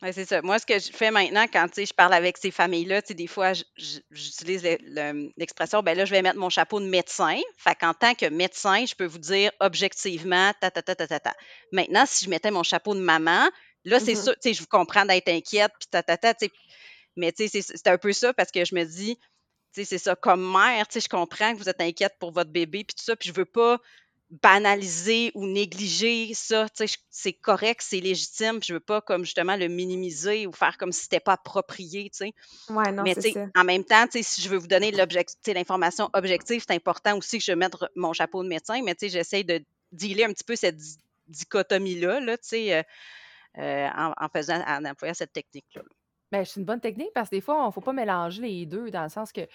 Ouais, 0.02 0.12
c'est 0.14 0.24
ça. 0.24 0.40
Moi, 0.40 0.58
ce 0.58 0.64
que 0.64 0.78
je 0.78 0.90
fais 0.92 1.10
maintenant, 1.10 1.44
quand 1.52 1.66
tu 1.68 1.74
sais, 1.74 1.86
je 1.86 1.92
parle 1.92 2.14
avec 2.14 2.38
ces 2.38 2.50
familles-là, 2.50 3.02
tu 3.02 3.08
sais, 3.08 3.14
des 3.14 3.26
fois, 3.26 3.52
j'utilise 4.10 4.62
le- 4.64 4.78
le- 4.80 5.30
l'expression, 5.36 5.82
ben 5.82 5.94
là, 5.96 6.06
je 6.06 6.10
vais 6.10 6.22
mettre 6.22 6.38
mon 6.38 6.48
chapeau 6.48 6.80
de 6.80 6.86
médecin. 6.86 7.38
Fait 7.58 7.74
qu'en 7.74 7.92
tant 7.92 8.14
que 8.14 8.24
médecin, 8.26 8.86
je 8.86 8.94
peux 8.94 9.04
vous 9.04 9.18
dire 9.18 9.50
objectivement, 9.60 10.52
ta, 10.58 10.70
ta, 10.70 10.80
ta, 10.82 10.94
ta, 10.94 11.06
ta, 11.06 11.20
ta. 11.20 11.34
Maintenant, 11.72 12.04
si 12.06 12.24
je 12.24 12.30
mettais 12.30 12.50
mon 12.50 12.62
chapeau 12.62 12.94
de 12.94 13.00
maman, 13.00 13.46
là, 13.84 14.00
c'est 14.00 14.14
Mhm. 14.14 14.22
sûr, 14.22 14.32
tu 14.36 14.48
sais, 14.48 14.54
je 14.54 14.60
vous 14.60 14.66
comprends 14.68 15.04
d'être 15.04 15.28
inquiète, 15.28 15.72
puis 15.78 15.88
ta, 15.90 16.02
ta, 16.02 16.16
ta, 16.16 16.32
tu 16.32 16.46
sais. 16.46 16.52
Mais 17.16 17.32
tu 17.32 17.48
sais, 17.48 17.62
c'est 17.62 17.76
c'est 17.76 17.88
un 17.88 17.98
peu 17.98 18.12
ça 18.12 18.32
parce 18.34 18.50
que 18.50 18.64
je 18.64 18.74
me 18.74 18.84
dis, 18.84 19.16
tu 19.16 19.22
sais, 19.82 19.84
c'est 19.84 19.98
ça, 19.98 20.16
comme 20.16 20.42
mère, 20.52 20.86
tu 20.88 20.94
sais, 20.94 21.00
je 21.00 21.08
comprends 21.08 21.52
que 21.52 21.58
vous 21.58 21.68
êtes 21.68 21.80
inquiète 21.80 22.14
pour 22.20 22.32
votre 22.32 22.50
bébé, 22.50 22.84
puis 22.84 22.94
tout 22.96 23.04
ça, 23.04 23.16
puis 23.16 23.28
je 23.30 23.34
veux 23.34 23.44
pas 23.46 23.78
banaliser 24.30 25.32
ou 25.34 25.46
négliger 25.46 26.32
ça. 26.34 26.66
C'est 27.10 27.32
correct, 27.32 27.80
c'est 27.82 28.00
légitime. 28.00 28.62
Je 28.62 28.74
veux 28.74 28.80
pas 28.80 29.00
comme 29.00 29.24
justement 29.24 29.56
le 29.56 29.68
minimiser 29.68 30.46
ou 30.46 30.52
faire 30.52 30.78
comme 30.78 30.92
si 30.92 31.02
c'était 31.02 31.20
pas 31.20 31.32
approprié. 31.32 32.08
sais. 32.12 32.32
Ouais, 32.68 32.92
non, 32.92 33.02
Mais 33.02 33.14
ça. 33.14 33.46
en 33.56 33.64
même 33.64 33.84
temps, 33.84 34.06
si 34.10 34.40
je 34.40 34.48
veux 34.48 34.58
vous 34.58 34.68
donner 34.68 34.92
l'information 34.92 36.08
objective, 36.12 36.62
c'est 36.66 36.74
important 36.74 37.16
aussi 37.18 37.38
que 37.38 37.44
je 37.44 37.52
mette 37.52 37.74
mon 37.96 38.12
chapeau 38.12 38.42
de 38.42 38.48
médecin, 38.48 38.80
mais 38.82 38.94
j'essaie 39.00 39.44
de 39.44 39.64
dealer 39.92 40.24
un 40.24 40.32
petit 40.32 40.44
peu 40.44 40.56
cette 40.56 40.78
dichotomie-là 41.26 42.20
là, 42.20 42.36
euh, 42.52 42.82
euh, 43.58 43.88
en, 43.96 44.12
en, 44.16 44.28
faisant, 44.28 44.62
en 44.66 44.84
employant 44.84 45.14
cette 45.14 45.32
technique-là. 45.32 45.82
Ben, 46.30 46.44
c'est 46.44 46.60
une 46.60 46.66
bonne 46.66 46.80
technique 46.80 47.10
parce 47.14 47.28
que 47.30 47.36
des 47.36 47.40
fois, 47.40 47.60
il 47.64 47.66
ne 47.66 47.72
faut 47.72 47.80
pas 47.80 47.92
mélanger 47.92 48.42
les 48.42 48.66
deux 48.66 48.90
dans 48.90 49.02
le 49.02 49.08
sens 49.08 49.32
que 49.32 49.40
euh, 49.40 49.46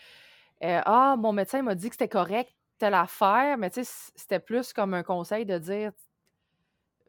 Ah, 0.86 1.16
mon 1.18 1.32
médecin 1.32 1.62
m'a 1.62 1.76
dit 1.76 1.90
que 1.90 1.96
c'était 1.96 2.10
correct 2.10 2.52
telle 2.78 2.94
affaire, 2.94 3.58
mais 3.58 3.70
tu 3.70 3.84
sais, 3.84 4.12
c'était 4.16 4.40
plus 4.40 4.74
comme 4.74 4.94
un 4.94 5.04
conseil 5.04 5.46
de 5.46 5.58
dire 5.58 5.92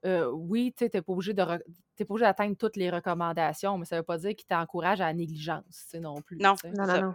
euh, 0.04 0.30
oui, 0.30 0.72
tu 0.76 0.84
n'es 0.84 0.90
pas 0.90 1.12
obligé 1.12 1.34
de 1.34 1.42
obligé 1.42 2.24
d'atteindre 2.24 2.56
toutes 2.56 2.76
les 2.76 2.90
recommandations, 2.90 3.78
mais 3.78 3.84
ça 3.84 3.96
ne 3.96 4.00
veut 4.00 4.04
pas 4.04 4.18
dire 4.18 4.36
qu'il 4.36 4.46
t'encourage 4.46 5.00
à 5.00 5.06
la 5.06 5.14
négligence 5.14 5.94
non 5.94 6.20
plus. 6.20 6.38
Non, 6.38 6.54
non, 6.76 6.86
non, 6.86 7.00
non. 7.00 7.14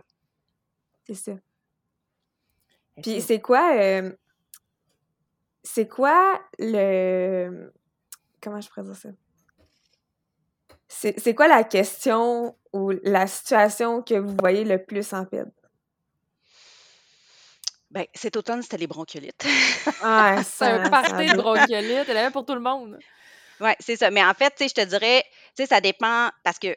C'est 1.06 1.14
ça. 1.14 1.32
Puis 3.02 3.22
c'est 3.22 3.40
quoi 3.40 3.76
euh, 3.76 4.12
c'est 5.64 5.88
quoi 5.88 6.42
le 6.60 7.72
comment 8.42 8.60
je 8.60 8.70
pourrais 8.70 8.84
dire 8.84 8.96
ça? 8.96 9.10
C'est 10.88 11.34
quoi 11.34 11.48
la 11.48 11.64
question 11.64 12.58
ou 12.74 12.92
la 13.04 13.26
situation 13.26 14.04
que 14.04 14.16
vous 14.16 14.36
voyez 14.40 14.66
le 14.66 14.84
plus 14.84 15.14
en 15.14 15.26
pire? 15.26 15.46
Ben, 17.92 18.06
cet 18.14 18.38
automne, 18.38 18.62
c'était 18.62 18.78
les 18.78 18.88
bronchiolites. 18.88 19.44
C'est 20.44 20.66
un 20.66 20.90
party 20.90 21.26
de 21.28 21.36
bronchiolites. 21.36 22.08
Elle 22.08 22.18
avait 22.18 22.32
pour 22.32 22.46
tout 22.46 22.56
le 22.56 22.62
monde. 22.62 22.98
Oui, 23.60 23.72
c'est 23.80 23.96
ça. 23.96 24.10
Mais 24.10 24.24
en 24.24 24.34
fait, 24.34 24.54
je 24.60 24.74
te 24.74 24.84
dirais, 24.84 25.24
ça 25.70 25.80
dépend 25.82 26.30
parce 26.44 26.58
que 26.58 26.76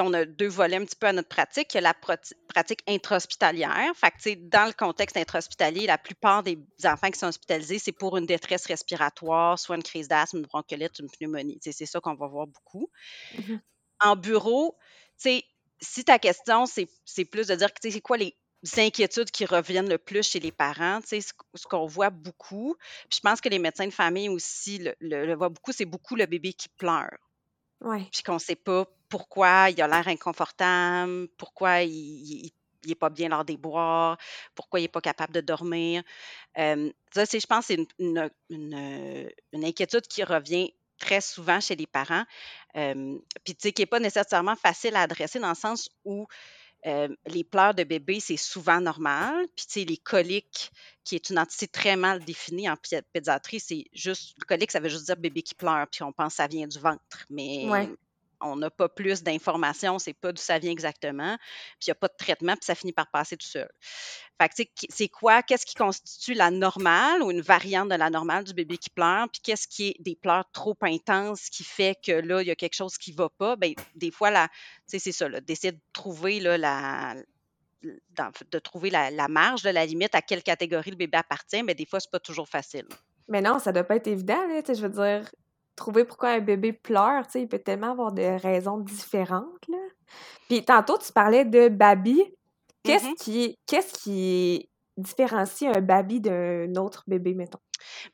on 0.00 0.14
a 0.14 0.24
deux 0.24 0.48
volets 0.48 0.76
un 0.76 0.84
petit 0.84 0.96
peu 0.96 1.06
à 1.06 1.12
notre 1.12 1.28
pratique. 1.28 1.74
Il 1.74 1.76
y 1.76 1.78
a 1.78 1.82
la 1.82 1.94
pratique 1.94 2.82
intra-hospitalière. 2.88 3.92
Fait 3.94 4.10
que, 4.10 4.34
dans 4.48 4.66
le 4.66 4.72
contexte 4.72 5.16
intra-hospitalier, 5.16 5.86
la 5.86 5.98
plupart 5.98 6.42
des 6.42 6.58
enfants 6.84 7.10
qui 7.10 7.18
sont 7.18 7.26
hospitalisés, 7.26 7.78
c'est 7.78 7.92
pour 7.92 8.16
une 8.16 8.24
détresse 8.24 8.66
respiratoire, 8.66 9.58
soit 9.58 9.76
une 9.76 9.82
crise 9.82 10.08
d'asthme, 10.08 10.38
une 10.38 10.44
bronchiolite, 10.44 10.98
une 11.00 11.10
pneumonie. 11.10 11.58
C'est 11.60 11.84
ça 11.84 12.00
qu'on 12.00 12.14
va 12.14 12.26
voir 12.26 12.46
beaucoup. 12.46 12.88
Mm-hmm. 13.34 13.60
En 14.00 14.16
bureau, 14.16 14.76
si 15.18 16.04
ta 16.04 16.18
question, 16.18 16.64
c'est 16.64 17.24
plus 17.26 17.48
de 17.48 17.54
dire, 17.56 17.68
c'est 17.82 18.00
quoi 18.00 18.16
les 18.16 18.34
inquiétudes 18.78 19.30
qui 19.30 19.44
reviennent 19.44 19.88
le 19.88 19.98
plus 19.98 20.28
chez 20.28 20.40
les 20.40 20.52
parents, 20.52 21.00
ce, 21.04 21.20
ce 21.20 21.66
qu'on 21.66 21.86
voit 21.86 22.10
beaucoup. 22.10 22.76
Puis 23.08 23.18
je 23.18 23.20
pense 23.20 23.40
que 23.40 23.48
les 23.48 23.58
médecins 23.58 23.86
de 23.86 23.92
famille 23.92 24.28
aussi 24.28 24.78
le, 24.78 24.94
le, 25.00 25.34
voient 25.34 25.48
beaucoup, 25.48 25.72
c'est 25.72 25.84
beaucoup 25.84 26.16
le 26.16 26.26
bébé 26.26 26.52
qui 26.52 26.68
pleure. 26.68 27.16
Ouais. 27.80 28.06
Puis 28.10 28.22
qu'on 28.22 28.34
ne 28.34 28.38
sait 28.38 28.56
pas 28.56 28.86
pourquoi 29.08 29.70
il 29.70 29.80
a 29.80 29.88
l'air 29.88 30.08
inconfortable, 30.08 31.28
pourquoi 31.36 31.82
il, 31.82 32.50
n'est 32.86 32.94
pas 32.94 33.10
bien 33.10 33.28
lors 33.28 33.44
des 33.44 33.56
boires, 33.56 34.16
pourquoi 34.54 34.80
il 34.80 34.84
n'est 34.84 34.88
pas 34.88 35.00
capable 35.00 35.32
de 35.32 35.40
dormir. 35.40 36.02
Euh, 36.58 36.90
ça, 37.14 37.26
c'est, 37.26 37.40
je 37.40 37.46
pense, 37.46 37.66
c'est 37.66 37.78
une, 37.98 38.30
une, 38.48 39.30
inquiétude 39.52 40.06
qui 40.06 40.24
revient 40.24 40.72
très 40.98 41.20
souvent 41.20 41.60
chez 41.60 41.76
les 41.76 41.86
parents, 41.86 42.24
euh, 42.76 43.18
puis 43.44 43.54
tu 43.54 43.68
sais, 43.68 43.72
qui 43.72 43.82
n'est 43.82 43.86
pas 43.86 44.00
nécessairement 44.00 44.56
facile 44.56 44.96
à 44.96 45.02
adresser 45.02 45.38
dans 45.38 45.50
le 45.50 45.54
sens 45.54 45.90
où 46.04 46.26
euh, 46.86 47.08
les 47.26 47.44
pleurs 47.44 47.74
de 47.74 47.84
bébé, 47.84 48.20
c'est 48.20 48.36
souvent 48.36 48.80
normal. 48.80 49.46
Puis, 49.56 49.66
tu 49.66 49.72
sais, 49.80 49.84
les 49.84 49.96
coliques, 49.96 50.70
qui 51.04 51.14
est 51.14 51.30
une 51.30 51.38
entité 51.38 51.68
très 51.68 51.96
mal 51.96 52.24
définie 52.24 52.68
en 52.68 52.76
pédiatrie, 53.12 53.60
c'est 53.60 53.84
juste, 53.92 54.34
le 54.38 54.44
colique, 54.44 54.72
ça 54.72 54.80
veut 54.80 54.88
juste 54.88 55.06
dire 55.06 55.16
bébé 55.16 55.42
qui 55.42 55.54
pleure, 55.54 55.86
puis 55.90 56.02
on 56.02 56.12
pense 56.12 56.32
que 56.32 56.36
ça 56.36 56.46
vient 56.46 56.66
du 56.66 56.78
ventre. 56.78 57.26
Mais 57.30 57.66
on 58.40 58.56
n'a 58.56 58.70
pas 58.70 58.88
plus 58.88 59.22
d'informations, 59.22 59.92
on 59.92 59.94
ne 59.94 60.00
sait 60.00 60.14
pas 60.14 60.32
d'où 60.32 60.40
ça 60.40 60.58
vient 60.58 60.70
exactement, 60.70 61.36
puis 61.78 61.86
il 61.86 61.90
n'y 61.90 61.92
a 61.92 61.94
pas 61.96 62.08
de 62.08 62.16
traitement, 62.18 62.52
puis 62.52 62.64
ça 62.64 62.74
finit 62.74 62.92
par 62.92 63.10
passer 63.10 63.36
tout 63.36 63.46
seul. 63.46 63.68
Fait 64.40 64.68
c'est 64.90 65.08
quoi, 65.08 65.42
qu'est-ce 65.42 65.64
qui 65.64 65.74
constitue 65.74 66.34
la 66.34 66.50
normale 66.50 67.22
ou 67.22 67.30
une 67.30 67.40
variante 67.40 67.88
de 67.88 67.94
la 67.94 68.10
normale 68.10 68.44
du 68.44 68.52
bébé 68.52 68.76
qui 68.76 68.90
pleure, 68.90 69.28
puis 69.30 69.40
qu'est-ce 69.42 69.66
qui 69.66 69.88
est 69.88 69.96
des 70.00 70.16
pleurs 70.16 70.44
trop 70.52 70.76
intenses 70.82 71.48
qui 71.48 71.64
fait 71.64 71.96
que 72.04 72.12
là, 72.12 72.42
il 72.42 72.48
y 72.48 72.50
a 72.50 72.56
quelque 72.56 72.74
chose 72.74 72.98
qui 72.98 73.12
ne 73.12 73.16
va 73.16 73.28
pas, 73.30 73.56
bien, 73.56 73.72
des 73.94 74.10
fois, 74.10 74.48
c'est 74.86 74.98
ça, 74.98 75.28
d'essayer 75.40 75.72
de 75.72 75.80
trouver 75.92 76.40
là, 76.40 76.58
la, 76.58 77.14
de 77.82 78.58
trouver 78.58 78.90
la, 78.90 79.28
marge 79.28 79.62
de 79.62 79.70
la 79.70 79.86
limite 79.86 80.14
à 80.14 80.22
quelle 80.22 80.42
catégorie 80.42 80.90
le 80.90 80.96
bébé 80.96 81.18
appartient, 81.18 81.62
mais 81.62 81.74
des 81.74 81.86
fois, 81.86 82.00
c'est 82.00 82.10
pas 82.10 82.20
toujours 82.20 82.48
facile. 82.48 82.86
Mais 83.28 83.40
non, 83.40 83.58
ça 83.58 83.72
doit 83.72 83.84
pas 83.84 83.96
être 83.96 84.06
évident, 84.06 84.46
là, 84.46 84.60
je 84.66 84.80
veux 84.80 84.88
dire, 84.88 85.30
trouver 85.76 86.04
pourquoi 86.04 86.30
un 86.30 86.40
bébé 86.40 86.72
pleure, 86.72 87.26
tu 87.26 87.32
sais, 87.32 87.42
il 87.42 87.48
peut 87.48 87.58
tellement 87.58 87.92
avoir 87.92 88.12
des 88.12 88.36
raisons 88.36 88.78
différentes, 88.78 89.68
là. 89.68 89.78
Puis 90.48 90.64
tantôt, 90.64 90.98
tu 90.98 91.12
parlais 91.12 91.44
de 91.44 91.68
baby. 91.68 92.22
Qu'est-ce 92.82 93.06
mm-hmm. 93.06 93.14
qui, 93.16 93.58
qu'est-ce 93.66 93.92
qui 93.92 94.68
différencie 94.96 95.70
un 95.74 95.80
baby 95.80 96.20
d'un 96.20 96.74
autre 96.76 97.04
bébé, 97.06 97.34
mettons? 97.34 97.58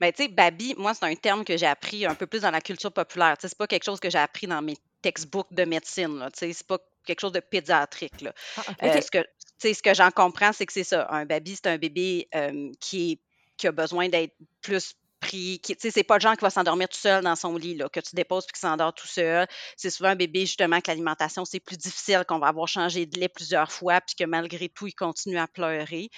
Bien, 0.00 0.10
tu 0.10 0.24
sais, 0.24 0.28
baby, 0.28 0.74
moi, 0.76 0.94
c'est 0.94 1.04
un 1.04 1.14
terme 1.14 1.44
que 1.44 1.56
j'ai 1.56 1.66
appris 1.66 2.04
un 2.06 2.14
peu 2.14 2.26
plus 2.26 2.42
dans 2.42 2.50
la 2.50 2.60
culture 2.60 2.92
populaire. 2.92 3.36
Tu 3.36 3.42
sais, 3.42 3.48
c'est 3.48 3.58
pas 3.58 3.66
quelque 3.66 3.84
chose 3.84 4.00
que 4.00 4.10
j'ai 4.10 4.18
appris 4.18 4.46
dans 4.46 4.62
mes 4.62 4.76
textbooks 5.02 5.52
de 5.52 5.64
médecine, 5.64 6.18
là. 6.18 6.30
Tu 6.30 6.38
sais, 6.40 6.52
c'est 6.52 6.66
pas 6.66 6.78
quelque 7.04 7.20
chose 7.20 7.32
de 7.32 7.40
pédiatrique, 7.40 8.20
là. 8.20 8.32
Ah, 8.56 8.62
euh, 8.84 9.00
ce 9.00 9.10
que, 9.10 9.18
ce 9.60 9.82
que 9.82 9.94
j'en 9.94 10.10
comprends, 10.10 10.52
c'est 10.52 10.66
que 10.66 10.72
c'est 10.72 10.84
ça. 10.84 11.06
Un 11.10 11.26
baby, 11.26 11.56
c'est 11.56 11.68
un 11.68 11.78
bébé 11.78 12.28
euh, 12.34 12.70
qui, 12.80 13.12
est, 13.12 13.18
qui 13.56 13.66
a 13.66 13.72
besoin 13.72 14.08
d'être 14.08 14.34
plus 14.62 14.96
pris. 15.32 15.60
C'est 15.78 16.02
pas 16.04 16.16
le 16.16 16.20
genre 16.20 16.36
qui 16.36 16.42
va 16.42 16.50
s'endormir 16.50 16.88
tout 16.88 16.98
seul 16.98 17.22
dans 17.24 17.36
son 17.36 17.56
lit, 17.56 17.74
là, 17.74 17.88
que 17.88 18.00
tu 18.00 18.14
déposes 18.14 18.46
puis 18.46 18.54
qui 18.54 18.60
s'endort 18.60 18.94
tout 18.94 19.06
seul. 19.06 19.46
C'est 19.76 19.90
souvent 19.90 20.10
un 20.10 20.16
bébé, 20.16 20.40
justement, 20.40 20.80
que 20.80 20.90
l'alimentation, 20.90 21.44
c'est 21.44 21.60
plus 21.60 21.76
difficile, 21.76 22.24
qu'on 22.26 22.38
va 22.38 22.48
avoir 22.48 22.68
changé 22.68 23.06
de 23.06 23.18
lait 23.18 23.28
plusieurs 23.28 23.72
fois, 23.72 24.00
puis 24.00 24.14
que 24.16 24.24
malgré 24.24 24.68
tout, 24.68 24.86
il 24.86 24.94
continue 24.94 25.38
à 25.38 25.46
pleurer. 25.46 26.10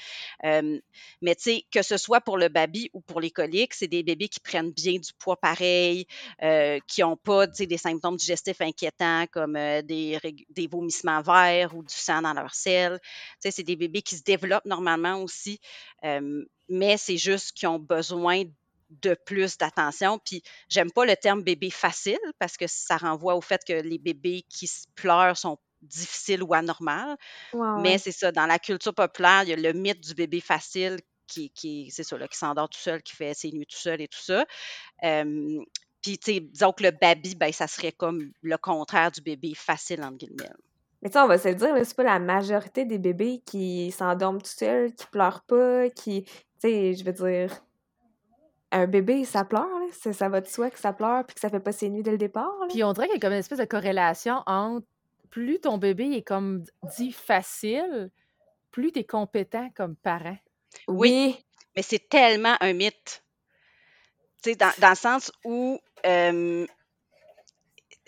mais 0.43 1.35
tu 1.37 1.43
sais, 1.43 1.65
que 1.73 1.83
ce 1.83 1.97
soit 1.97 2.21
pour 2.21 2.39
le 2.39 2.49
baby 2.49 2.91
ou 2.93 3.01
pour 3.01 3.21
les 3.21 3.31
coliques, 3.31 3.75
c'est 3.75 3.89
des 3.89 4.03
bébés 4.03 4.29
qui 4.29 4.41
prennent 4.41 4.73
bien 4.73 4.95
du 4.95 5.13
poids 5.19 5.37
pareil, 5.37 6.07
euh, 6.43 6.79
qui 6.87 7.03
n'ont 7.03 7.17
pas, 7.17 7.47
des 7.47 7.79
symptômes 7.79 8.17
digestifs 8.17 8.61
inquiétants 8.61 9.27
comme 9.33 9.57
euh, 9.57 9.83
des, 9.83 10.19
vomissements 10.71 11.23
verts 11.23 11.75
ou 11.75 11.83
du 11.83 11.95
sang 11.95 12.23
dans 12.23 12.33
leur 12.33 12.55
selle. 12.55 13.01
C'est 13.39 13.63
des 13.63 13.77
bébés 13.77 14.03
qui 14.03 14.17
se 14.17 14.23
développent 14.23 14.65
normalement 14.65 15.23
aussi, 15.23 15.61
mais 16.69 16.97
c'est 16.97 17.17
juste 17.17 17.53
qu'ils 17.53 17.69
ont 17.69 17.79
besoin 17.79 18.45
de 19.03 19.17
plus 19.27 19.59
d'attention. 19.59 20.19
Puis 20.25 20.43
j'aime 20.69 20.91
pas 20.91 21.05
le 21.05 21.17
terme 21.17 21.43
bébé 21.43 21.71
facile 21.71 22.19
parce 22.39 22.57
que 22.57 22.67
ça 22.67 22.97
renvoie 22.97 23.35
au 23.35 23.41
fait 23.41 23.63
que 23.67 23.73
les 23.73 23.99
bébés 23.99 24.45
qui 24.49 24.71
pleurent 24.95 25.37
sont 25.37 25.59
difficiles 25.83 26.43
ou 26.43 26.55
anormales. 26.55 27.17
Mais 27.83 27.99
c'est 27.99 28.13
ça, 28.13 28.33
dans 28.33 28.47
la 28.47 28.59
culture 28.59 28.95
populaire, 28.95 29.43
il 29.45 29.51
y 29.51 29.53
a 29.53 29.57
le 29.57 29.73
mythe 29.73 30.01
du 30.01 30.15
bébé 30.15 30.41
facile 30.41 30.99
qui, 31.27 31.51
qui 31.51 31.91
c'est 31.91 32.03
ça, 32.03 32.19
là, 32.19 32.29
qui 32.29 32.39
s'endort 32.39 32.69
tout 32.69 32.79
seul, 32.79 33.03
qui 33.03 33.15
fait 33.15 33.35
ses 33.35 33.51
nuits 33.53 33.67
tout 33.67 33.79
seul 33.79 34.01
et 34.01 34.09
tout 34.09 34.23
ça. 34.23 34.45
puis, 35.01 36.19
tu 36.19 36.35
sais, 36.35 36.41
disons 36.41 36.73
que 36.73 36.83
le 36.83 36.91
baby, 36.91 37.35
ben, 37.35 37.53
ça 37.53 37.67
serait 37.67 37.93
comme 37.93 38.31
le 38.43 38.59
contraire 38.59 39.11
du 39.11 39.21
bébé 39.21 39.55
facile, 39.55 40.03
entre 40.03 40.19
guillemets. 40.19 40.51
Mais 41.03 41.11
tu 41.11 41.19
on 41.19 41.27
va 41.27 41.37
se 41.37 41.49
le 41.49 41.55
dire, 41.55 41.75
c'est 41.85 41.97
pas 41.97 42.03
la 42.03 42.19
majorité 42.19 42.87
des 42.87 42.99
bébés 42.99 43.43
qui 43.45 43.91
s'endorment 43.91 44.41
tout 44.41 44.51
seuls, 44.51 44.95
qui 44.95 45.07
pleurent 45.07 45.43
pas, 45.43 45.91
qui, 45.91 46.25
tu 46.25 46.33
sais, 46.59 46.95
je 46.95 47.05
veux 47.05 47.13
dire, 47.13 47.63
un 48.75 48.87
bébé, 48.87 49.25
ça 49.25 49.45
pleure, 49.45 49.79
là. 49.79 50.13
Ça, 50.13 50.29
va 50.29 50.41
de 50.41 50.49
soi 50.49 50.71
que 50.71 50.79
ça 50.79 50.93
pleure 50.93 51.25
puis 51.25 51.35
que 51.35 51.41
ça 51.41 51.49
fait 51.49 51.61
pas 51.61 51.73
ses 51.73 51.89
nuits 51.89 52.03
dès 52.03 52.11
le 52.11 52.19
départ. 52.19 52.53
Puis 52.69 52.83
on 52.83 52.93
dirait 52.93 53.07
qu'il 53.07 53.15
y 53.15 53.19
a 53.19 53.21
comme 53.21 53.33
une 53.33 53.39
espèce 53.39 53.59
de 53.59 53.65
corrélation 53.65 54.43
entre 54.47 54.87
plus 55.31 55.61
ton 55.61 55.79
bébé 55.79 56.13
est 56.13 56.23
comme 56.23 56.65
dit 56.97 57.13
facile, 57.13 58.11
plus 58.73 58.93
tu 58.93 59.01
es 59.01 59.05
compétent 59.05 59.71
comme 59.77 59.95
parent. 59.95 60.37
Oui, 60.89 61.37
mais 61.77 61.83
c'est 61.83 62.09
tellement 62.09 62.57
un 62.61 62.73
mythe. 62.73 63.23
Tu 64.43 64.51
sais, 64.51 64.57
dans, 64.57 64.73
dans, 64.79 64.91
le 64.91 64.97
sens 64.97 65.33
où, 65.45 65.79
tu 66.03 66.67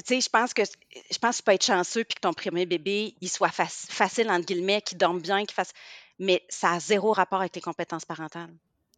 sais, 0.04 0.20
je 0.20 0.28
pense 0.28 0.52
que 0.52 0.62
je 0.64 1.18
pense 1.18 1.36
que 1.36 1.38
tu 1.38 1.42
peux 1.44 1.52
être 1.52 1.64
chanceux 1.64 2.04
puis 2.04 2.16
que 2.16 2.20
ton 2.20 2.34
premier 2.34 2.66
bébé, 2.66 3.14
il 3.20 3.28
soit 3.28 3.52
facile, 3.52 4.30
entre 4.30 4.46
guillemets, 4.46 4.82
qu'il 4.82 4.98
dorme 4.98 5.20
bien, 5.20 5.44
qu'il 5.44 5.54
fasse... 5.54 5.72
Mais 6.18 6.44
ça 6.48 6.72
a 6.72 6.80
zéro 6.80 7.12
rapport 7.12 7.40
avec 7.40 7.52
tes 7.52 7.60
compétences 7.60 8.04
parentales. 8.04 8.52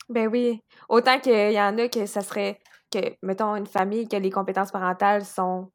Ben 0.09 0.29
oui. 0.29 0.63
Autant 0.89 1.21
qu'il 1.21 1.53
y 1.53 1.61
en 1.61 1.77
a 1.79 1.89
que 1.89 2.07
ça 2.07 2.23
serait 2.23 2.61
que, 2.91 2.99
mettons, 3.23 3.57
une 3.57 3.67
famille 3.67 4.09
que 4.09 4.17
les 4.17 4.31
compétences 4.31 4.71
parentales 4.71 5.25
sont 5.25 5.71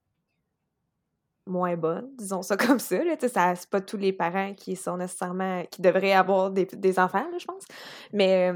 moins 1.46 1.76
bonnes, 1.76 2.10
disons 2.18 2.42
ça 2.42 2.58
comme 2.58 2.80
ça. 2.80 3.04
Là, 3.04 3.16
ça 3.20 3.56
c'est 3.56 3.70
pas 3.70 3.82
tous 3.82 3.98
les 3.98 4.14
parents 4.14 4.54
qui 4.54 4.76
sont 4.76 4.98
nécessairement 4.98 5.66
qui 5.70 5.82
devraient 5.82 6.14
avoir 6.14 6.52
des, 6.52 7.00
enfants, 7.00 7.26
je 7.38 7.46
pense. 7.46 7.64
Mais 8.12 8.52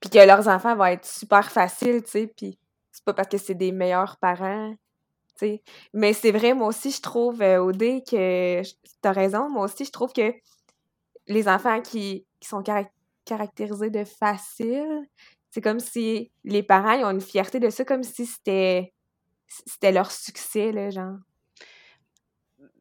puis 0.00 0.10
que 0.10 0.18
leurs 0.18 0.48
enfants 0.48 0.74
vont 0.74 0.86
être 0.86 1.04
super 1.04 1.50
faciles, 1.50 2.02
tu 2.02 2.10
sais, 2.10 2.26
puis 2.26 2.58
c'est 2.90 3.04
pas 3.04 3.12
parce 3.12 3.28
que 3.28 3.38
c'est 3.38 3.54
des 3.54 3.72
meilleurs 3.72 4.16
parents. 4.16 4.72
tu 5.38 5.46
sais. 5.46 5.62
Mais 5.92 6.12
c'est 6.14 6.32
vrai, 6.32 6.54
moi 6.54 6.68
aussi, 6.68 6.90
je 6.90 7.02
trouve, 7.02 7.42
euh, 7.42 7.58
Odé, 7.58 8.02
que 8.08 8.62
t'as 9.02 9.12
raison, 9.12 9.48
moi 9.50 9.64
aussi, 9.64 9.84
je 9.84 9.92
trouve 9.92 10.12
que 10.12 10.32
les 11.26 11.48
enfants 11.48 11.82
qui, 11.82 12.26
qui 12.40 12.48
sont 12.48 12.62
caractérisés 12.62 12.99
caractérisé 13.24 13.90
de 13.90 14.04
facile, 14.04 15.08
C'est 15.50 15.60
comme 15.60 15.80
si 15.80 16.30
les 16.44 16.62
parents 16.62 16.92
ils 16.92 17.04
ont 17.04 17.10
une 17.10 17.20
fierté 17.20 17.58
de 17.60 17.70
ça, 17.70 17.84
comme 17.84 18.02
si 18.04 18.26
c'était 18.26 18.92
c'était 19.66 19.92
leur 19.92 20.10
succès, 20.12 20.72
là, 20.72 20.90
genre. 20.90 21.16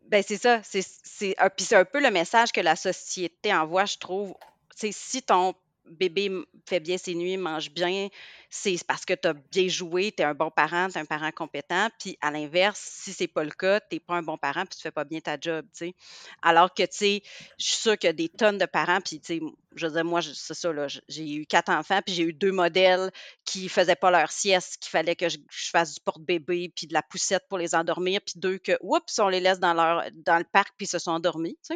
Ben 0.08 0.24
c'est 0.26 0.38
ça, 0.38 0.62
c'est 0.64 0.84
c'est 1.04 1.36
un 1.40 1.50
c'est 1.58 1.76
un 1.76 1.86
peu 1.86 2.02
le 2.02 2.12
message 2.12 2.52
que 2.52 2.62
la 2.62 2.76
société 2.76 3.54
envoie, 3.54 3.86
je 3.86 3.98
trouve. 3.98 4.36
Sais, 4.76 4.92
si 4.92 5.22
ton 5.22 5.54
bébé 5.86 6.32
fait 6.68 6.80
bien 6.80 6.98
ses 6.98 7.16
nuits, 7.16 7.38
mange 7.38 7.72
bien, 7.72 8.10
c'est 8.50 8.84
parce 8.88 9.06
que 9.06 9.14
tu 9.14 9.28
as 9.28 9.34
bien 9.34 9.68
joué, 9.68 10.12
tu 10.12 10.24
es 10.24 10.26
un 10.26 10.34
bon 10.34 10.50
parent, 10.50 10.90
tu 10.90 10.98
es 10.98 11.02
un 11.02 11.06
parent 11.06 11.32
compétent. 11.32 11.88
Puis 12.00 12.18
à 12.22 12.32
l'inverse, 12.32 12.80
si 12.80 13.14
c'est 13.14 13.28
pas 13.28 13.44
le 13.44 13.52
cas, 13.52 13.80
tu 13.80 13.96
n'es 13.96 14.00
pas 14.00 14.16
un 14.16 14.24
bon 14.24 14.38
parent 14.38 14.66
puis 14.66 14.78
tu 14.78 14.82
fais 14.82 14.92
pas 14.92 15.04
bien 15.04 15.20
ta 15.20 15.38
job, 15.40 15.66
tu 15.72 15.86
sais. 15.86 15.96
Alors 16.42 16.74
que, 16.74 16.84
tu 16.84 16.90
sais, 16.92 17.24
je 17.58 17.66
suis 17.66 17.76
sûre 17.76 17.98
qu'il 17.98 18.08
y 18.08 18.10
a 18.10 18.14
des 18.14 18.30
tonnes 18.30 18.58
de 18.58 18.66
parents, 18.66 19.02
puis, 19.02 19.20
tu 19.20 19.40
sais, 19.40 19.42
je 19.76 19.86
veux 19.86 19.94
dire, 19.94 20.06
moi, 20.06 20.22
c'est 20.22 20.54
ça, 20.54 20.74
là, 20.74 20.88
j'ai 21.08 21.32
eu 21.32 21.46
quatre 21.46 21.70
enfants, 21.70 22.02
puis 22.04 22.16
j'ai 22.16 22.24
eu 22.24 22.34
deux 22.34 22.52
modèles 22.52 23.12
qui 23.46 23.70
faisaient 23.70 23.96
pas 23.96 24.10
leur 24.10 24.32
sieste, 24.32 24.78
qu'il 24.78 24.90
fallait 24.90 25.16
que 25.16 25.30
je, 25.30 25.38
fasse 25.50 25.94
du 25.94 26.02
porte-bébé, 26.02 26.72
puis 26.76 26.88
de 26.88 26.94
la 26.94 27.04
poussette 27.04 27.44
pour 27.50 27.58
les 27.58 27.76
endormir, 27.76 28.20
puis 28.22 28.34
deux 28.38 28.58
que, 28.58 28.78
oups, 28.82 29.20
on 29.20 29.28
les 29.28 29.40
laisse 29.40 29.60
dans, 29.60 29.74
leur, 29.74 30.06
dans 30.14 30.38
le 30.38 30.46
parc, 30.46 30.74
puis 30.78 30.88
se 30.88 30.98
sont 30.98 31.12
endormis. 31.12 31.58
Euh, 31.72 31.76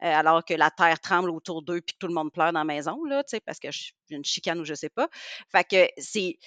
alors 0.00 0.44
que 0.44 0.54
la 0.54 0.70
terre 0.70 1.00
tremble 1.00 1.30
autour 1.30 1.62
d'eux, 1.62 1.80
puis 1.80 1.96
tout 1.98 2.06
le 2.06 2.14
monde 2.14 2.32
pleure 2.32 2.52
dans 2.52 2.60
la 2.60 2.64
maison, 2.64 3.02
là, 3.04 3.24
tu 3.24 3.30
sais, 3.30 3.40
parce 3.40 3.58
que 3.58 3.70
j'ai 3.70 3.92
une 4.12 4.24
chicane 4.24 4.60
ou 4.60 4.64
je 4.64 4.74
sais 4.74 4.90
pas. 4.90 5.08
Fait 5.50 5.64
que 5.64 5.88
c'est. 6.00 6.38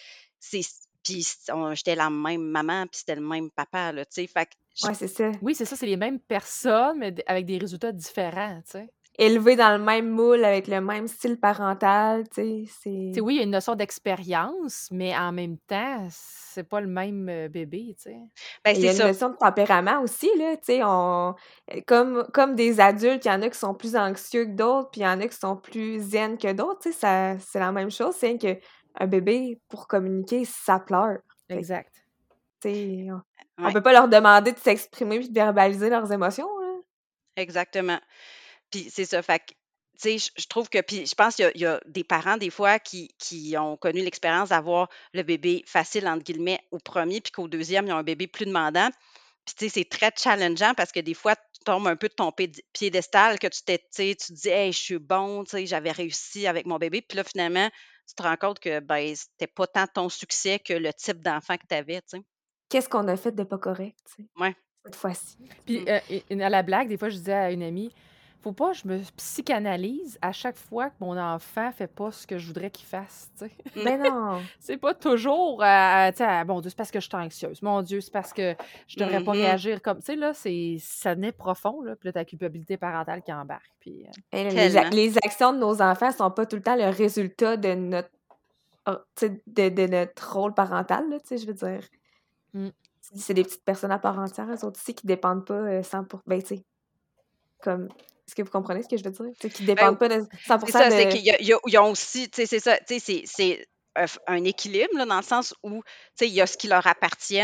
Puis 1.04 1.28
j'étais 1.74 1.96
la 1.96 2.10
même 2.10 2.42
maman, 2.42 2.88
puis 2.88 3.00
c'était 3.00 3.16
le 3.16 3.22
même 3.22 3.52
papa, 3.52 3.92
là, 3.92 4.06
tu 4.06 4.22
sais. 4.22 4.28
Fait 4.28 4.50
Ouais, 4.84 4.94
c'est 4.94 5.08
ça. 5.08 5.32
Oui, 5.42 5.56
c'est 5.56 5.66
ça, 5.66 5.76
c'est 5.76 5.86
les 5.86 5.96
mêmes 5.96 6.20
personnes, 6.20 7.00
mais 7.00 7.16
avec 7.28 7.46
des 7.46 7.58
résultats 7.58 7.94
différents, 7.94 8.62
tu 8.66 8.72
sais. 8.72 8.90
Élevés 9.18 9.56
dans 9.56 9.78
le 9.78 9.84
même 9.84 10.10
moule, 10.10 10.44
avec 10.44 10.68
le 10.68 10.82
même 10.82 11.08
style 11.08 11.40
parental, 11.40 12.28
tu 12.28 12.66
sais, 12.66 13.12
c'est... 13.14 13.22
oui, 13.22 13.36
il 13.36 13.38
y 13.38 13.40
a 13.40 13.44
une 13.44 13.52
notion 13.52 13.76
d'expérience, 13.76 14.90
mais 14.92 15.16
en 15.16 15.32
même 15.32 15.58
temps, 15.58 16.06
c'est 16.10 16.68
pas 16.68 16.82
le 16.82 16.88
même 16.88 17.30
euh, 17.30 17.48
bébé, 17.48 17.96
tu 17.98 18.10
sais. 18.10 18.18
Ben, 18.64 18.76
il 18.76 18.82
y 18.82 18.90
a 18.90 18.92
une 18.92 18.98
notion 18.98 19.30
de 19.30 19.38
tempérament 19.38 20.02
aussi, 20.02 20.30
là, 20.38 20.58
tu 20.58 20.66
sais, 20.66 20.82
on... 20.84 21.34
Comme, 21.88 22.28
comme 22.34 22.56
des 22.56 22.82
adultes, 22.82 23.24
il 23.24 23.30
y 23.30 23.32
en 23.32 23.42
a 23.42 23.50
qui 23.50 23.58
sont 23.58 23.74
plus 23.74 23.96
anxieux 23.96 24.46
que 24.46 24.56
d'autres, 24.56 24.92
puis 24.92 25.02
il 25.02 25.06
y 25.06 25.08
en 25.08 25.22
a 25.22 25.28
qui 25.28 25.38
sont 25.38 25.56
plus 25.56 26.00
zen 26.00 26.38
que 26.38 26.52
d'autres, 26.52 26.82
tu 26.82 26.92
sais, 26.92 27.38
c'est 27.40 27.60
la 27.60 27.72
même 27.72 27.92
chose, 27.92 28.16
c'est 28.18 28.38
que 28.38 28.60
un 28.98 29.08
bébé, 29.08 29.60
pour 29.70 29.88
communiquer, 29.88 30.44
ça 30.46 30.80
pleure. 30.80 31.20
Exact. 31.50 31.94
on, 32.66 33.22
on 33.60 33.72
peut 33.72 33.82
pas 33.82 33.94
leur 33.94 34.08
demander 34.08 34.52
de 34.52 34.60
s'exprimer 34.60 35.18
et 35.18 35.28
de 35.28 35.34
verbaliser 35.34 35.90
leurs 35.90 36.12
émotions. 36.12 36.48
Exactement. 37.38 38.00
Puis 38.72 38.90
c'est 38.90 39.06
ça. 39.06 39.22
Fait 39.22 39.42
tu 40.02 40.20
sais, 40.20 40.32
je 40.38 40.48
trouve 40.48 40.70
que, 40.70 40.82
puis 40.82 41.06
je 41.06 41.16
pense 41.16 41.36
qu'il 41.36 41.52
y, 41.56 41.66
a 41.66 41.80
des 41.86 42.04
parents, 42.04 42.38
des 42.38 42.50
fois, 42.50 42.80
qui, 42.80 43.16
qui 43.18 43.56
ont 43.58 43.78
connu 43.78 44.02
l'expérience 44.02 44.50
d'avoir 44.50 44.90
le 45.14 45.24
bébé 45.24 45.64
facile, 45.66 46.08
entre 46.08 46.24
guillemets, 46.24 46.60
au 46.72 46.80
premier, 46.80 47.22
puis 47.22 47.32
qu'au 47.32 47.48
deuxième, 47.48 47.88
ils 47.88 47.94
ont 47.94 47.98
un 47.98 48.04
bébé 48.04 48.28
plus 48.28 48.46
demandant. 48.46 48.90
Puis, 49.46 49.56
tu 49.56 49.66
sais, 49.66 49.70
c'est 49.70 49.90
très 49.90 50.12
challengeant 50.18 50.74
parce 50.76 50.92
que 50.92 51.00
des 51.00 51.14
fois, 51.14 51.36
tu 51.36 51.62
tombes 51.64 51.88
un 51.88 51.96
peu 51.96 52.10
de 52.10 52.14
ton 52.14 52.34
piédestal, 52.74 53.40
que 53.40 53.48
tu 53.48 53.62
t'es, 53.64 53.78
tu 53.78 54.16
te 54.16 54.34
dis, 54.34 54.50
hey, 54.50 54.74
je 54.74 54.80
suis 54.80 55.00
bon, 55.00 55.44
tu 55.44 55.52
sais, 55.52 55.66
j'avais 55.66 55.92
réussi 55.92 56.48
avec 56.48 56.66
mon 56.66 56.78
bébé. 56.78 57.02
Puis 57.02 57.16
là, 57.16 57.24
finalement, 57.24 57.70
tu 58.08 58.16
te 58.16 58.24
rends 58.24 58.38
compte 58.38 58.60
que 58.60 58.80
ben, 58.80 59.16
c'était 59.16 59.48
pas 59.48 59.68
tant 59.68 59.88
ton 59.88 60.10
succès 60.10 60.60
que 60.60 60.74
le 60.74 60.92
type 60.94 61.22
d'enfant 61.22 61.58
que 61.58 61.66
tu 61.70 61.76
avais, 61.76 62.02
tu 62.02 62.18
sais. 62.18 62.24
Qu'est-ce 62.70 62.90
qu'on 62.90 63.08
a 63.08 63.16
fait 63.16 63.32
de 63.32 63.44
pas 63.44 63.60
correct, 63.60 63.98
tu 64.06 64.24
sais? 64.24 64.30
Ouais. 64.38 64.56
Cette 64.84 64.96
fois-ci. 64.96 65.38
Puis, 65.66 65.86
euh, 65.88 66.00
à 66.44 66.50
la 66.50 66.64
blague, 66.64 66.90
des 66.90 66.98
fois, 66.98 67.10
je 67.10 67.18
disais 67.18 67.34
à 67.34 67.52
une 67.52 67.64
amie, 67.64 67.94
faut 68.46 68.54
pas 68.54 68.74
que 68.74 68.78
je 68.78 68.88
me 68.88 69.00
psychanalyse 69.18 70.20
à 70.22 70.32
chaque 70.32 70.58
fois 70.58 70.92
que 70.92 70.96
mon 71.00 71.18
enfant 71.18 71.72
fait 71.72 71.88
pas 71.88 72.12
ce 72.12 72.28
que 72.28 72.38
je 72.38 72.46
voudrais 72.46 72.70
qu'il 72.70 72.86
fasse. 72.86 73.32
sais. 73.38 73.50
Mais 73.84 73.98
non! 73.98 74.40
c'est 74.60 74.78
pas 74.78 74.94
toujours, 74.94 75.64
euh, 75.64 76.12
tu 76.12 76.18
sais, 76.18 76.46
bon 76.46 76.62
Dieu, 76.62 76.70
c'est 76.70 76.78
parce 76.78 76.92
que 76.92 77.00
je 77.00 77.08
suis 77.08 77.18
anxieuse. 77.18 77.64
Mon 77.64 77.82
Dieu, 77.82 78.02
c'est 78.02 78.14
parce 78.14 78.34
que 78.34 78.56
je 78.88 79.00
devrais 79.00 79.24
pas 79.24 79.34
mm-hmm. 79.34 79.38
réagir 79.38 79.82
comme. 79.82 79.98
Tu 79.98 80.06
sais, 80.06 80.16
là, 80.16 80.36
c'est, 80.36 80.78
ça 80.80 81.16
naît 81.16 81.32
profond, 81.32 81.82
là, 81.82 81.96
puis 81.96 82.08
là, 82.08 82.14
ta 82.14 82.24
culpabilité 82.24 82.78
parentale 82.78 83.24
qui 83.24 83.34
embarque. 83.34 83.72
Puis, 83.80 84.06
euh. 84.06 84.50
les, 84.92 85.18
actions 85.18 85.52
de 85.52 85.58
nos 85.58 85.82
enfants 85.82 86.12
sont 86.12 86.30
pas 86.30 86.46
tout 86.46 86.58
le 86.58 86.62
temps 86.62 86.76
le 86.76 86.90
résultat 86.96 87.58
de 87.58 87.74
notre, 87.74 88.12
oh, 88.88 88.98
de, 89.24 89.70
de, 89.70 89.88
notre 89.88 90.34
rôle 90.34 90.54
parental, 90.54 91.04
tu 91.10 91.30
sais, 91.30 91.38
je 91.40 91.48
veux 91.48 91.56
dire. 91.56 91.82
Mm. 92.54 92.70
C'est 93.02 93.34
des 93.34 93.44
petites 93.44 93.66
personnes 93.66 93.92
à 93.92 94.00
part 94.00 94.20
entière, 94.20 94.48
eux 94.52 94.66
autres 94.66 94.80
aussi, 94.80 94.94
qui 94.94 95.08
dépendent 95.08 95.46
pas 95.46 95.82
100%. 95.82 95.96
Euh, 95.96 96.18
ben, 96.28 96.42
tu 96.42 96.58
sais, 96.58 96.66
comme 97.64 97.90
est-ce 98.28 98.36
que 98.36 98.42
vous 98.42 98.50
comprenez 98.50 98.82
ce 98.82 98.88
que 98.88 98.98
je 98.98 99.04
veux 99.04 99.12
dire? 99.12 99.36
C'est 99.40 99.50
qu'ils 99.50 99.66
ne 99.68 99.74
ben, 99.74 99.76
dépendent 99.76 100.00
pas 100.00 100.10
de 100.10 100.26
100 100.48 100.60
C'est 100.66 100.72
ça, 100.72 100.90
de... 100.90 100.96
c'est 100.96 101.10
qu'ils 101.10 101.80
ont 101.80 101.92
aussi, 101.92 102.30
tu 102.30 102.42
sais, 102.42 102.46
c'est 102.48 102.60
ça, 102.60 102.78
tu 102.80 103.00
sais, 103.00 103.24
c'est 103.26 103.68
un 104.28 104.44
équilibre, 104.44 104.98
là, 104.98 105.06
dans 105.06 105.18
le 105.18 105.24
sens 105.24 105.54
où, 105.64 105.84
tu 105.84 106.26
sais, 106.26 106.28
il 106.28 106.34
y 106.34 106.42
a 106.42 106.48
ce 106.48 106.58
qui 106.58 106.68
leur 106.68 106.86
appartient 106.88 107.40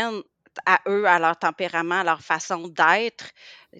à 0.66 0.80
eux, 0.88 1.06
à 1.06 1.18
leur 1.18 1.38
tempérament, 1.38 2.00
à 2.00 2.04
leur 2.04 2.20
façon 2.20 2.68
d'être, 2.68 3.30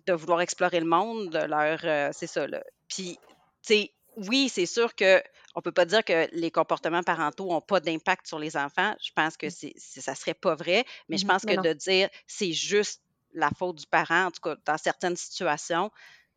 de 0.07 0.13
vouloir 0.13 0.41
explorer 0.41 0.81
le 0.81 0.87
monde, 0.87 1.31
de 1.31 1.45
leur, 1.45 1.81
euh, 1.85 2.11
c'est 2.13 2.27
ça, 2.27 2.47
là. 2.47 2.63
Puis, 2.89 3.19
tu 3.63 3.75
sais, 3.75 3.93
oui, 4.17 4.49
c'est 4.49 4.67
sûr 4.67 4.95
que 4.95 5.23
on 5.55 5.61
peut 5.61 5.73
pas 5.73 5.85
dire 5.85 6.05
que 6.05 6.29
les 6.33 6.51
comportements 6.51 7.03
parentaux 7.03 7.49
n'ont 7.49 7.61
pas 7.61 7.81
d'impact 7.81 8.27
sur 8.27 8.39
les 8.39 8.57
enfants. 8.57 8.95
Je 9.03 9.11
pense 9.15 9.37
que 9.37 9.47
mmh 9.47 9.73
c'est, 9.77 10.01
ça 10.01 10.15
serait 10.15 10.35
pas 10.35 10.55
vrai, 10.55 10.85
mais 11.09 11.19
je 11.19 11.25
mmh 11.25 11.29
pense 11.29 11.43
que 11.43 11.61
de 11.61 11.73
dire 11.75 12.09
c'est 12.27 12.53
juste 12.53 13.03
la 13.35 13.51
faute 13.51 13.77
du 13.77 13.87
parent, 13.87 14.27
en 14.27 14.31
tout 14.31 14.41
cas 14.41 14.57
dans 14.65 14.79
certaines 14.79 15.17
situations, 15.17 15.91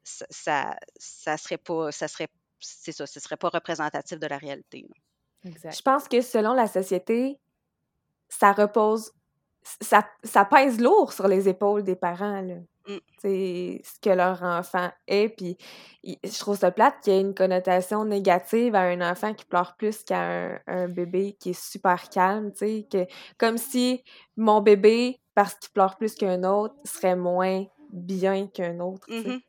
ça, 0.05 0.75
ça, 0.97 1.37
serait 1.37 1.57
pas, 1.57 1.91
ça 1.91 2.07
serait, 2.07 2.27
c'est 2.59 2.91
ça, 2.91 3.05
ce 3.05 3.19
serait 3.19 3.37
pas 3.37 3.49
représentatif 3.49 4.19
de 4.19 4.27
la 4.27 4.37
réalité. 4.37 4.87
Je 5.43 5.81
pense 5.81 6.07
que 6.07 6.21
selon 6.21 6.53
la 6.53 6.67
société, 6.67 7.39
ça 8.29 8.51
repose, 8.51 9.11
ça, 9.81 10.07
ça 10.23 10.45
pèse 10.45 10.79
lourd 10.79 11.13
sur 11.13 11.27
les 11.27 11.47
épaules 11.49 11.83
des 11.83 11.95
parents. 11.95 12.41
Là. 12.41 12.55
C'est 13.19 13.81
mmh. 13.81 13.83
ce 13.83 13.99
que 13.99 14.09
leur 14.09 14.43
enfant 14.43 14.91
est. 15.07 15.29
Puis 15.29 15.57
je 16.03 16.39
trouve 16.39 16.57
ça 16.57 16.71
plate 16.71 17.01
qu'il 17.01 17.13
y 17.13 17.15
ait 17.15 17.21
une 17.21 17.33
connotation 17.33 18.05
négative 18.05 18.75
à 18.75 18.81
un 18.81 19.01
enfant 19.01 19.33
qui 19.33 19.45
pleure 19.45 19.75
plus 19.75 20.03
qu'à 20.03 20.59
un, 20.67 20.87
bébé 20.87 21.35
qui 21.39 21.51
est 21.51 21.59
super 21.59 22.09
calme. 22.09 22.51
Que, 22.53 23.07
comme 23.37 23.57
si 23.57 24.03
mon 24.37 24.61
bébé, 24.61 25.19
parce 25.33 25.55
qu'il 25.55 25.71
pleure 25.71 25.97
plus 25.97 26.15
qu'un 26.15 26.43
autre, 26.43 26.75
serait 26.83 27.15
moins 27.15 27.65
bien 27.91 28.47
qu'un 28.47 28.79
autre. 28.79 29.07
Mmh 29.09 29.39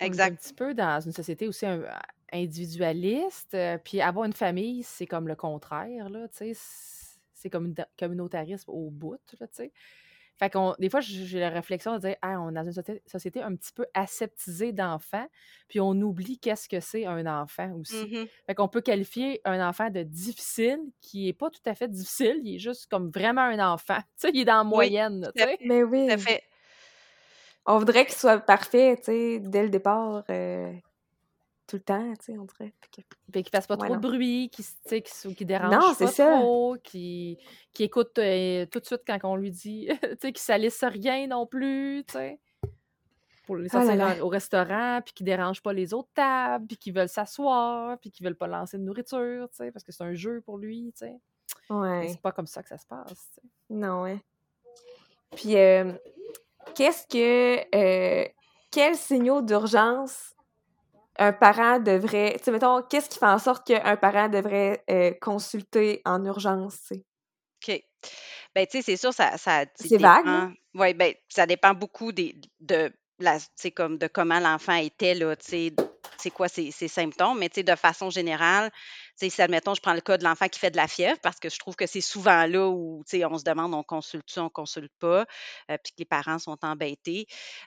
exact. 0.00 0.32
un 0.32 0.34
petit 0.36 0.54
peu 0.54 0.74
dans 0.74 1.00
une 1.00 1.12
société 1.12 1.48
aussi 1.48 1.66
individualiste, 2.32 3.54
euh, 3.54 3.78
puis 3.82 4.00
avoir 4.00 4.24
une 4.24 4.32
famille, 4.32 4.82
c'est 4.82 5.06
comme 5.06 5.28
le 5.28 5.36
contraire, 5.36 6.08
là, 6.10 6.28
tu 6.28 6.54
sais, 6.54 6.60
c'est 7.34 7.50
comme 7.50 7.74
un 7.78 7.84
communautarisme 7.98 8.70
au 8.70 8.90
bout, 8.90 9.20
là, 9.40 9.46
tu 9.46 9.54
sais. 9.54 9.72
Fait 10.36 10.50
qu'on, 10.50 10.74
des 10.80 10.90
fois, 10.90 11.00
j'ai 11.00 11.38
la 11.38 11.48
réflexion 11.48 11.94
de 11.94 12.00
dire, 12.00 12.16
ah, 12.20 12.40
on 12.40 12.50
est 12.50 12.54
dans 12.54 12.64
une 12.64 12.98
société 13.06 13.40
un 13.40 13.54
petit 13.54 13.72
peu 13.72 13.86
aseptisée 13.94 14.72
d'enfants, 14.72 15.28
puis 15.68 15.80
on 15.80 15.92
oublie 15.92 16.38
qu'est-ce 16.38 16.68
que 16.68 16.80
c'est 16.80 17.06
un 17.06 17.24
enfant 17.26 17.72
aussi. 17.74 18.04
Mmh 18.04 18.26
fait 18.46 18.54
qu'on 18.54 18.68
peut 18.68 18.80
qualifier 18.80 19.40
un 19.44 19.66
enfant 19.66 19.90
de 19.90 20.02
difficile, 20.02 20.80
qui 21.00 21.28
est 21.28 21.32
pas 21.32 21.50
tout 21.50 21.62
à 21.66 21.74
fait 21.74 21.88
difficile, 21.88 22.40
il 22.42 22.56
est 22.56 22.58
juste 22.58 22.86
comme 22.90 23.10
vraiment 23.10 23.42
un 23.42 23.60
enfant. 23.60 23.98
Tu 24.18 24.28
sais, 24.28 24.30
il 24.34 24.40
est 24.40 24.44
dans 24.44 24.58
la 24.58 24.64
moyenne, 24.64 25.30
tu 25.36 25.42
sais. 25.42 25.56
Mais 25.64 25.84
oui. 25.84 26.08
fait. 26.18 26.42
On 27.66 27.78
voudrait 27.78 28.04
qu'il 28.04 28.14
soit 28.14 28.38
parfait, 28.38 28.96
tu 28.98 29.04
sais, 29.04 29.40
dès 29.40 29.62
le 29.62 29.70
départ, 29.70 30.24
euh, 30.28 30.72
tout 31.66 31.76
le 31.76 31.82
temps, 31.82 32.12
tu 32.18 32.32
sais, 32.32 32.38
on 32.38 32.44
dirait. 32.44 32.74
Puis 33.32 33.42
qu'il 33.42 33.50
fasse 33.50 33.66
pas 33.66 33.76
trop 33.76 33.96
de 33.96 34.00
bruit, 34.00 34.50
qu'il 34.50 34.64
qui 35.34 35.44
dérange 35.46 35.98
pas 35.98 36.08
trop, 36.08 36.76
qu'il 36.82 37.38
écoute 37.78 38.18
euh, 38.18 38.66
tout 38.66 38.80
de 38.80 38.84
suite 38.84 39.02
quand 39.06 39.18
on 39.24 39.36
lui 39.36 39.50
dit, 39.50 39.88
tu 40.02 40.08
sais, 40.20 40.32
qu'il 40.32 40.42
salisse 40.42 40.84
rien 40.84 41.26
non 41.26 41.46
plus, 41.46 42.04
tu 42.06 42.12
sais. 42.12 42.38
Pour 43.46 43.56
les 43.56 43.68
sortir 43.68 44.24
au 44.24 44.28
restaurant, 44.28 45.00
puis 45.04 45.12
qu'il 45.12 45.26
dérange 45.26 45.62
pas 45.62 45.72
les 45.74 45.92
autres 45.92 46.08
tables, 46.14 46.66
puis 46.66 46.78
qu'ils 46.78 46.94
veulent 46.94 47.08
s'asseoir, 47.08 47.98
puis 47.98 48.10
qu'ils 48.10 48.24
veulent 48.26 48.36
pas 48.36 48.46
lancer 48.46 48.78
de 48.78 48.82
nourriture, 48.82 49.48
tu 49.50 49.56
sais, 49.56 49.70
parce 49.70 49.84
que 49.84 49.92
c'est 49.92 50.04
un 50.04 50.14
jeu 50.14 50.40
pour 50.40 50.58
lui, 50.58 50.92
tu 50.96 51.06
sais. 51.06 51.14
Ouais. 51.68 52.08
C'est 52.08 52.20
pas 52.20 52.32
comme 52.32 52.46
ça 52.46 52.62
que 52.62 52.68
ça 52.68 52.78
se 52.78 52.86
passe, 52.86 53.08
tu 53.08 53.14
sais. 53.34 53.48
Non, 53.70 54.02
ouais. 54.02 54.18
Puis, 55.36 55.56
euh, 55.56 55.92
qu'est-ce 56.74 57.06
que. 57.06 57.64
Euh, 57.74 58.28
quels 58.70 58.96
signaux 58.96 59.40
d'urgence 59.40 60.34
un 61.18 61.32
parent 61.32 61.78
devrait. 61.78 62.34
Tu 62.38 62.44
sais, 62.44 62.50
mettons, 62.50 62.82
qu'est-ce 62.82 63.08
qui 63.08 63.18
fait 63.18 63.26
en 63.26 63.38
sorte 63.38 63.66
qu'un 63.66 63.96
parent 63.96 64.28
devrait 64.28 64.82
euh, 64.90 65.12
consulter 65.20 66.02
en 66.04 66.24
urgence, 66.24 66.80
tu 66.88 66.94
sais? 66.96 67.04
OK. 67.62 67.82
Ben, 68.54 68.66
tu 68.66 68.78
sais, 68.78 68.82
c'est 68.82 68.96
sûr, 68.96 69.12
ça. 69.12 69.36
ça 69.36 69.64
c'est 69.74 69.98
vague. 69.98 70.52
Oui, 70.74 70.92
ben, 70.94 71.14
ça 71.28 71.46
dépend 71.46 71.72
beaucoup 71.72 72.10
des, 72.12 72.34
de, 72.60 72.92
la, 73.20 73.38
comme 73.74 73.98
de 73.98 74.06
comment 74.06 74.40
l'enfant 74.40 74.74
était, 74.74 75.14
là, 75.14 75.36
tu 75.36 75.46
sais, 75.48 75.72
c'est 76.18 76.30
quoi 76.30 76.48
ses, 76.48 76.70
symptômes, 76.70 77.38
mais 77.38 77.48
tu 77.48 77.56
sais, 77.56 77.62
de 77.62 77.76
façon 77.76 78.10
générale, 78.10 78.70
si, 79.16 79.40
admettons, 79.40 79.74
je 79.74 79.80
prends 79.80 79.94
le 79.94 80.00
cas 80.00 80.18
de 80.18 80.24
l'enfant 80.24 80.48
qui 80.48 80.58
fait 80.58 80.70
de 80.70 80.76
la 80.76 80.88
fièvre, 80.88 81.18
parce 81.22 81.38
que 81.38 81.48
je 81.48 81.58
trouve 81.58 81.76
que 81.76 81.86
c'est 81.86 82.00
souvent 82.00 82.46
là 82.46 82.68
où, 82.68 83.02
on 83.12 83.38
se 83.38 83.44
demande, 83.44 83.74
on 83.74 83.82
consulte-tu, 83.82 84.40
on 84.40 84.50
consulte 84.50 84.92
pas, 84.98 85.24
euh, 85.70 85.76
puis 85.82 85.92
que 85.92 85.98
les 85.98 86.04
parents 86.04 86.38
sont 86.38 86.58
embêtés. 86.62 87.26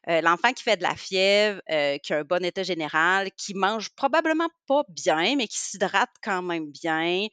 Euh, 0.10 0.22
l'enfant 0.22 0.52
qui 0.54 0.64
fait 0.64 0.78
de 0.78 0.84
la 0.84 0.96
fièvre, 0.96 1.62
euh, 1.70 1.98
qui 2.00 2.14
a 2.14 2.20
un 2.20 2.24
bon 2.24 2.44
état 2.44 2.64
général, 2.64 3.32
qui 3.38 3.54
mange 3.54 3.90
probablement 3.92 4.50
pas 4.68 4.84
bien, 4.90 5.36
mais 5.38 5.48
qui 5.48 5.58
s'hydrate 5.58 6.10
quand 6.22 6.42
même 6.42 6.70
bien, 6.72 7.28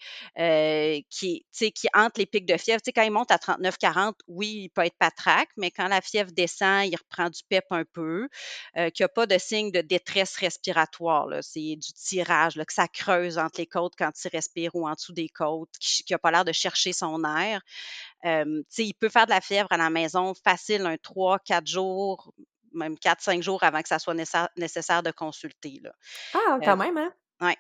qui, 1.10 1.44
qui 1.52 1.88
entre 1.94 2.20
les 2.20 2.26
pics 2.26 2.46
de 2.46 2.56
fièvre, 2.56 2.80
quand 2.94 3.02
il 3.02 3.10
monte 3.10 3.30
à 3.30 3.36
39-40, 3.36 4.14
oui, 4.28 4.64
il 4.64 4.68
peut 4.70 4.84
être 4.84 4.96
patraque, 4.98 5.50
mais 5.56 5.70
quand 5.70 5.88
la 5.88 6.00
fièvre 6.00 6.30
descend, 6.32 6.86
il 6.86 6.96
reprend 6.96 7.30
du 7.30 7.40
pep 7.48 7.64
un 7.70 7.84
peu, 7.92 8.28
qu'il 8.74 8.92
n'y 9.00 9.04
a 9.04 9.08
pas 9.08 9.26
de 9.26 9.38
signe 9.38 9.72
de 9.72 9.80
détresse 9.80 10.36
respiratoire, 10.36 11.28
c'est 11.42 11.76
du 11.76 11.92
tirage, 11.92 12.54
que 12.54 12.72
ça 12.72 12.88
creuse 12.88 13.38
entre 13.38 13.60
les 13.60 13.66
côtes 13.66 13.94
quand 14.04 14.24
il 14.24 14.28
respire 14.28 14.74
ou 14.74 14.88
en 14.88 14.92
dessous 14.92 15.12
des 15.12 15.28
côtes, 15.28 15.70
qui 15.80 16.04
n'a 16.12 16.18
pas 16.18 16.30
l'air 16.30 16.44
de 16.44 16.52
chercher 16.52 16.92
son 16.92 17.22
air. 17.24 17.62
il 18.24 18.94
peut 18.98 19.08
faire 19.08 19.26
de 19.26 19.30
la 19.30 19.40
fièvre 19.40 19.68
à 19.70 19.76
la 19.76 19.90
maison 19.90 20.34
facile, 20.34 20.86
un 20.86 20.96
3-4 20.96 21.66
jours, 21.66 22.34
même 22.72 22.94
4-5 22.94 23.42
jours 23.42 23.62
avant 23.62 23.82
que 23.82 23.88
ça 23.88 23.98
soit 23.98 24.14
nécessaire 24.56 25.02
de 25.02 25.10
consulter. 25.10 25.80
Là. 25.82 25.92
Ah, 26.34 26.58
quand 26.62 26.76
même, 26.76 26.96
hein? 26.98 27.12
Oui. 27.40 27.52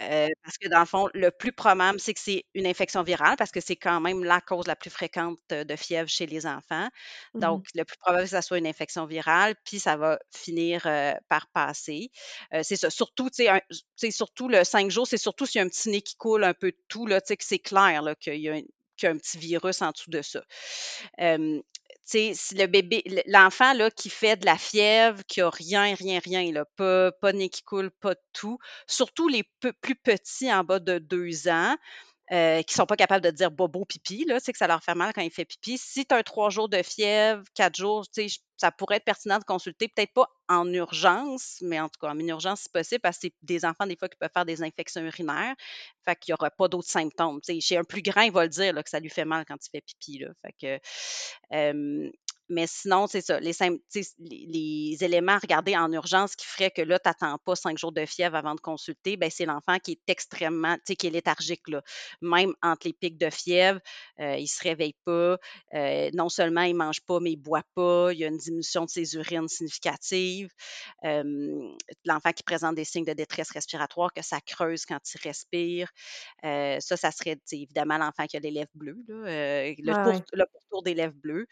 Euh, 0.00 0.28
parce 0.42 0.58
que 0.58 0.68
dans 0.68 0.80
le 0.80 0.86
fond, 0.86 1.08
le 1.14 1.30
plus 1.30 1.52
probable, 1.52 2.00
c'est 2.00 2.14
que 2.14 2.20
c'est 2.20 2.44
une 2.54 2.66
infection 2.66 3.02
virale 3.02 3.36
parce 3.36 3.50
que 3.50 3.60
c'est 3.60 3.76
quand 3.76 4.00
même 4.00 4.24
la 4.24 4.40
cause 4.40 4.66
la 4.66 4.74
plus 4.74 4.90
fréquente 4.90 5.38
de 5.50 5.76
fièvre 5.76 6.08
chez 6.08 6.26
les 6.26 6.46
enfants. 6.46 6.88
Mmh 7.34 7.40
Donc, 7.40 7.66
le 7.74 7.84
plus 7.84 7.96
probable, 7.98 8.22
c'est 8.26 8.36
que 8.36 8.42
ça 8.42 8.42
soit 8.42 8.58
une 8.58 8.66
infection 8.66 9.06
virale, 9.06 9.54
puis 9.64 9.78
ça 9.78 9.96
va 9.96 10.18
finir 10.34 10.82
euh, 10.86 11.12
par 11.28 11.46
passer. 11.48 12.10
Euh, 12.54 12.60
c'est 12.62 12.76
ça. 12.76 12.90
Surtout, 12.90 13.28
tu 13.30 13.44
sais, 13.96 14.10
surtout 14.10 14.48
le 14.48 14.64
5 14.64 14.90
jours, 14.90 15.06
c'est 15.06 15.18
surtout 15.18 15.46
s'il 15.46 15.58
y 15.58 15.62
a 15.62 15.64
un 15.64 15.68
petit 15.68 15.90
nez 15.90 16.02
qui 16.02 16.16
coule 16.16 16.44
un 16.44 16.54
peu 16.54 16.70
de 16.72 16.78
tout, 16.88 17.06
là, 17.06 17.20
tu 17.20 17.28
sais, 17.28 17.36
que 17.36 17.44
c'est 17.44 17.58
clair 17.58 18.02
qu'il 18.20 18.36
y 18.40 18.48
a 18.48 18.54
un 19.04 19.18
petit 19.18 19.38
virus 19.38 19.82
en 19.82 19.90
dessous 19.90 20.10
de 20.10 20.22
ça 20.22 20.42
sais, 22.04 22.32
le 22.54 22.66
bébé, 22.66 23.02
l'enfant 23.26 23.72
là, 23.74 23.90
qui 23.90 24.10
fait 24.10 24.36
de 24.36 24.46
la 24.46 24.58
fièvre, 24.58 25.22
qui 25.26 25.40
a 25.40 25.50
rien, 25.50 25.94
rien, 25.94 26.20
rien, 26.24 26.50
là, 26.52 26.64
pas, 26.76 27.12
pas 27.12 27.32
de 27.32 27.38
nez 27.38 27.48
qui 27.48 27.62
coule, 27.62 27.90
pas 27.90 28.14
de 28.14 28.20
tout, 28.32 28.58
surtout 28.86 29.28
les 29.28 29.44
plus 29.80 29.94
petits 29.94 30.52
en 30.52 30.64
bas 30.64 30.78
de 30.80 30.98
deux 30.98 31.48
ans, 31.48 31.76
euh, 32.30 32.62
qui 32.62 32.74
ne 32.74 32.76
sont 32.76 32.86
pas 32.86 32.96
capables 32.96 33.24
de 33.24 33.30
dire 33.30 33.50
bobo 33.50 33.84
pipi, 33.84 34.24
là, 34.26 34.40
que 34.40 34.56
ça 34.56 34.66
leur 34.66 34.82
fait 34.82 34.94
mal 34.94 35.12
quand 35.12 35.22
il 35.22 35.30
fait 35.30 35.44
pipi. 35.44 35.76
Si 35.76 36.06
tu 36.06 36.14
as 36.14 36.22
trois 36.22 36.50
jours 36.50 36.68
de 36.68 36.82
fièvre, 36.82 37.42
quatre 37.54 37.76
jours, 37.76 38.04
ça 38.56 38.70
pourrait 38.70 38.96
être 38.96 39.04
pertinent 39.04 39.38
de 39.38 39.44
consulter, 39.44 39.88
peut-être 39.88 40.12
pas 40.12 40.28
en 40.48 40.72
urgence, 40.72 41.58
mais 41.62 41.80
en 41.80 41.88
tout 41.88 41.98
cas 42.00 42.10
en 42.10 42.18
urgence 42.20 42.60
si 42.60 42.68
possible, 42.68 43.00
parce 43.00 43.18
que 43.18 43.22
c'est 43.28 43.34
des 43.42 43.64
enfants 43.64 43.86
des 43.86 43.96
fois 43.96 44.08
qui 44.08 44.16
peuvent 44.16 44.30
faire 44.32 44.44
des 44.44 44.62
infections 44.62 45.02
urinaires, 45.02 45.54
fait 46.04 46.16
qu'il 46.16 46.32
n'y 46.32 46.34
aura 46.34 46.50
pas 46.50 46.68
d'autres 46.68 46.88
symptômes. 46.88 47.40
chez 47.60 47.76
un 47.76 47.84
plus 47.84 48.02
grand, 48.02 48.22
il 48.22 48.32
va 48.32 48.44
le 48.44 48.48
dire 48.50 48.72
là, 48.72 48.82
que 48.82 48.90
ça 48.90 49.00
lui 49.00 49.10
fait 49.10 49.24
mal 49.24 49.44
quand 49.46 49.56
il 49.66 49.70
fait 49.70 49.80
pipi. 49.80 50.18
Là, 50.18 50.28
fait 50.42 50.80
que, 51.50 52.10
mais 52.52 52.66
sinon, 52.66 53.06
c'est 53.06 53.22
ça, 53.22 53.40
les, 53.40 53.52
les, 54.18 55.04
éléments 55.04 55.32
à 55.32 55.38
regarder 55.38 55.76
en 55.76 55.90
urgence 55.92 56.36
qui 56.36 56.46
feraient 56.46 56.70
que 56.70 56.82
là, 56.82 56.98
tu 56.98 57.08
n'attends 57.08 57.38
pas 57.38 57.56
cinq 57.56 57.78
jours 57.78 57.92
de 57.92 58.04
fièvre 58.04 58.36
avant 58.36 58.54
de 58.54 58.60
consulter, 58.60 59.16
ben, 59.16 59.30
c'est 59.30 59.46
l'enfant 59.46 59.78
qui 59.78 59.92
est 59.92 60.08
extrêmement, 60.08 60.74
tu 60.76 60.82
sais, 60.88 60.96
qui 60.96 61.06
est 61.06 61.10
léthargique. 61.10 61.66
Là. 61.68 61.82
Même 62.20 62.54
entre 62.62 62.86
les 62.86 62.92
pics 62.92 63.18
de 63.18 63.30
fièvre, 63.30 63.80
euh, 64.20 64.36
il 64.36 64.42
ne 64.42 64.46
se 64.46 64.62
réveille 64.62 64.94
pas. 65.04 65.38
Euh, 65.74 66.10
non 66.14 66.28
seulement 66.28 66.62
il 66.62 66.74
ne 66.74 66.78
mange 66.78 67.00
pas, 67.00 67.20
mais 67.20 67.32
il 67.32 67.38
ne 67.38 67.42
boit 67.42 67.64
pas. 67.74 68.12
Il 68.12 68.18
y 68.18 68.24
a 68.24 68.28
une 68.28 68.36
diminution 68.36 68.84
de 68.84 68.90
ses 68.90 69.14
urines 69.14 69.48
significative. 69.48 70.50
l'enfant 71.02 72.32
qui 72.32 72.42
présente 72.42 72.74
des 72.74 72.84
signes 72.84 73.04
de 73.04 73.12
détresse 73.12 73.50
respiratoire, 73.50 74.12
que 74.12 74.22
ça 74.22 74.40
creuse 74.40 74.84
quand 74.84 74.98
il 75.14 75.20
respire. 75.22 75.88
Euh, 76.44 76.78
ça, 76.80 76.96
ça 76.96 77.10
serait 77.10 77.38
évidemment 77.50 77.98
l'enfant 77.98 78.26
qui 78.26 78.36
a 78.36 78.40
les 78.40 78.50
lèvres 78.50 78.70
bleues, 78.74 79.02
le, 79.08 79.74
le, 80.32 80.44
pourtour 80.52 80.82
des 80.82 80.94
lèvres 80.94 81.14
bleues. 81.14 81.46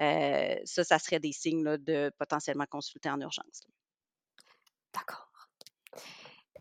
Euh, 0.00 0.45
ça, 0.64 0.84
ça 0.84 0.98
serait 0.98 1.20
des 1.20 1.32
signes 1.32 1.62
de 1.62 2.10
potentiellement 2.18 2.66
consulter 2.68 3.10
en 3.10 3.20
urgence. 3.20 3.66
D'accord. 4.94 5.28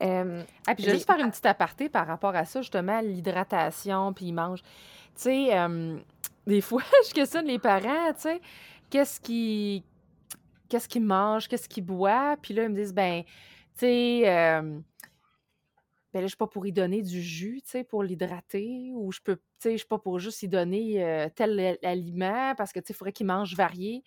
ah, 0.02 0.76
puis 0.76 0.84
je 0.84 0.90
vais 0.90 0.96
juste 0.96 1.08
faire 1.08 1.20
une 1.20 1.32
petite 1.32 1.46
aparté 1.46 1.90
par 1.90 2.06
rapport 2.08 2.36
à 2.36 2.46
ça, 2.46 2.62
justement, 2.62 3.00
l'hydratation, 3.02 4.14
puis 4.14 4.28
il 4.28 4.34
mange. 4.34 4.62
Tu 5.16 5.22
sais, 5.48 5.68
des 6.46 6.62
fois, 6.62 6.84
je 7.08 7.14
questionne 7.14 7.46
les 7.46 7.60
parents, 7.60 8.14
tu 8.14 8.22
sais, 8.22 8.42
qu'est-ce 8.90 9.20
qu'ils 9.20 9.84
qu'est-ce 10.68 10.88
qu'ils 10.90 11.04
mangent, 11.04 11.48
qu'est-ce 11.48 11.70
qu'ils 11.70 11.86
boivent, 11.86 12.38
puis 12.42 12.54
là, 12.54 12.64
ils 12.64 12.70
me 12.70 12.76
disent, 12.76 12.94
ben, 12.94 13.24
tu 13.24 13.86
sais, 13.86 14.62
ben 16.16 16.22
là, 16.22 16.28
je 16.28 16.30
suis 16.30 16.38
pas 16.38 16.48
pour 16.48 16.66
y 16.66 16.72
donner 16.72 17.02
du 17.02 17.22
jus, 17.22 17.62
pour 17.90 18.02
l'hydrater, 18.02 18.92
ou 18.94 19.12
je 19.12 19.20
peux, 19.22 19.38
suis 19.60 19.86
pas 19.86 20.00
pour 20.00 20.18
juste 20.18 20.44
y 20.44 20.48
donner 20.48 21.28
tel 21.36 21.78
aliment 21.84 22.56
parce 22.56 22.72
que, 22.72 22.80
tu 22.80 22.94
il 22.94 22.96
faudrait 22.96 23.12
qu'il 23.12 23.26
mange 23.26 23.54
varié. 23.54 24.02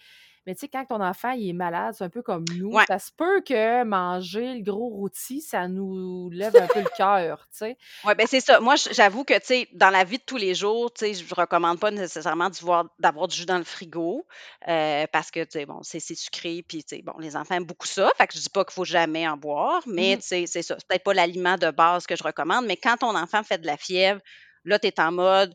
Mais 0.47 0.55
tu 0.55 0.61
sais, 0.61 0.68
quand 0.68 0.84
ton 0.84 1.03
enfant 1.03 1.30
il 1.30 1.49
est 1.49 1.55
malade, 1.55 1.95
c'est 1.97 2.05
un 2.05 2.09
peu 2.09 2.22
comme 2.22 2.45
nous, 2.57 2.72
ça 2.86 2.99
se 2.99 3.11
peut 3.12 3.43
que 3.43 3.84
manger 3.84 4.55
le 4.55 4.62
gros 4.62 4.89
rôti, 4.89 5.41
ça 5.41 5.68
nous 5.68 6.30
lève 6.30 6.57
un 6.57 6.66
peu 6.66 6.80
le 6.80 6.89
cœur, 6.97 7.47
tu 7.51 7.59
sais. 7.59 7.76
Oui, 8.05 8.14
bien 8.14 8.26
c'est 8.26 8.41
ça. 8.41 8.61
Moi, 8.61 8.74
j'avoue 8.76 9.24
que, 9.24 9.34
tu 9.34 9.47
sais, 9.47 9.68
dans 9.72 9.91
la 9.91 10.05
vie 10.05 10.18
de 10.18 10.22
tous 10.22 10.36
les 10.36 10.55
jours, 10.55 10.93
tu 10.93 11.07
sais, 11.07 11.14
je 11.14 11.22
ne 11.22 11.34
recommande 11.34 11.78
pas 11.78 11.91
nécessairement 11.91 12.51
d'avoir 12.99 13.28
du 13.28 13.36
jus 13.36 13.47
dans 13.47 13.59
le 13.59 13.64
frigo 13.64 14.26
euh, 14.68 15.07
parce 15.12 15.30
que, 15.30 15.41
tu 15.45 15.53
sais, 15.53 15.66
bon, 15.66 15.80
c'est 15.82 16.01
sucré, 16.01 16.64
puis, 16.66 16.84
tu 16.84 16.97
sais, 16.97 17.03
bon, 17.03 17.14
les 17.18 17.36
enfants 17.36 17.57
aiment 17.57 17.64
beaucoup 17.64 17.86
ça, 17.86 18.11
fait 18.16 18.26
que 18.26 18.34
je 18.34 18.41
dis 18.41 18.51
pas 18.51 18.64
qu'il 18.64 18.74
faut 18.74 18.84
jamais 18.84 19.28
en 19.28 19.36
boire, 19.36 19.82
mais, 19.86 20.16
mmh 20.16 20.18
tu 20.18 20.26
sais, 20.26 20.45
c'est 20.47 20.62
ça. 20.62 20.76
C'est 20.78 20.86
peut-être 20.89 21.05
pas 21.05 21.14
l'aliment 21.14 21.57
de 21.57 21.70
base 21.70 22.07
que 22.07 22.16
je 22.16 22.22
recommande, 22.22 22.66
mais 22.66 22.76
quand 22.76 22.97
ton 22.99 23.16
enfant 23.16 23.43
fait 23.43 23.59
de 23.59 23.66
la 23.66 23.76
fièvre, 23.76 24.20
là, 24.64 24.78
tu 24.78 24.89
es 24.89 25.01
en 25.01 25.12
mode 25.12 25.55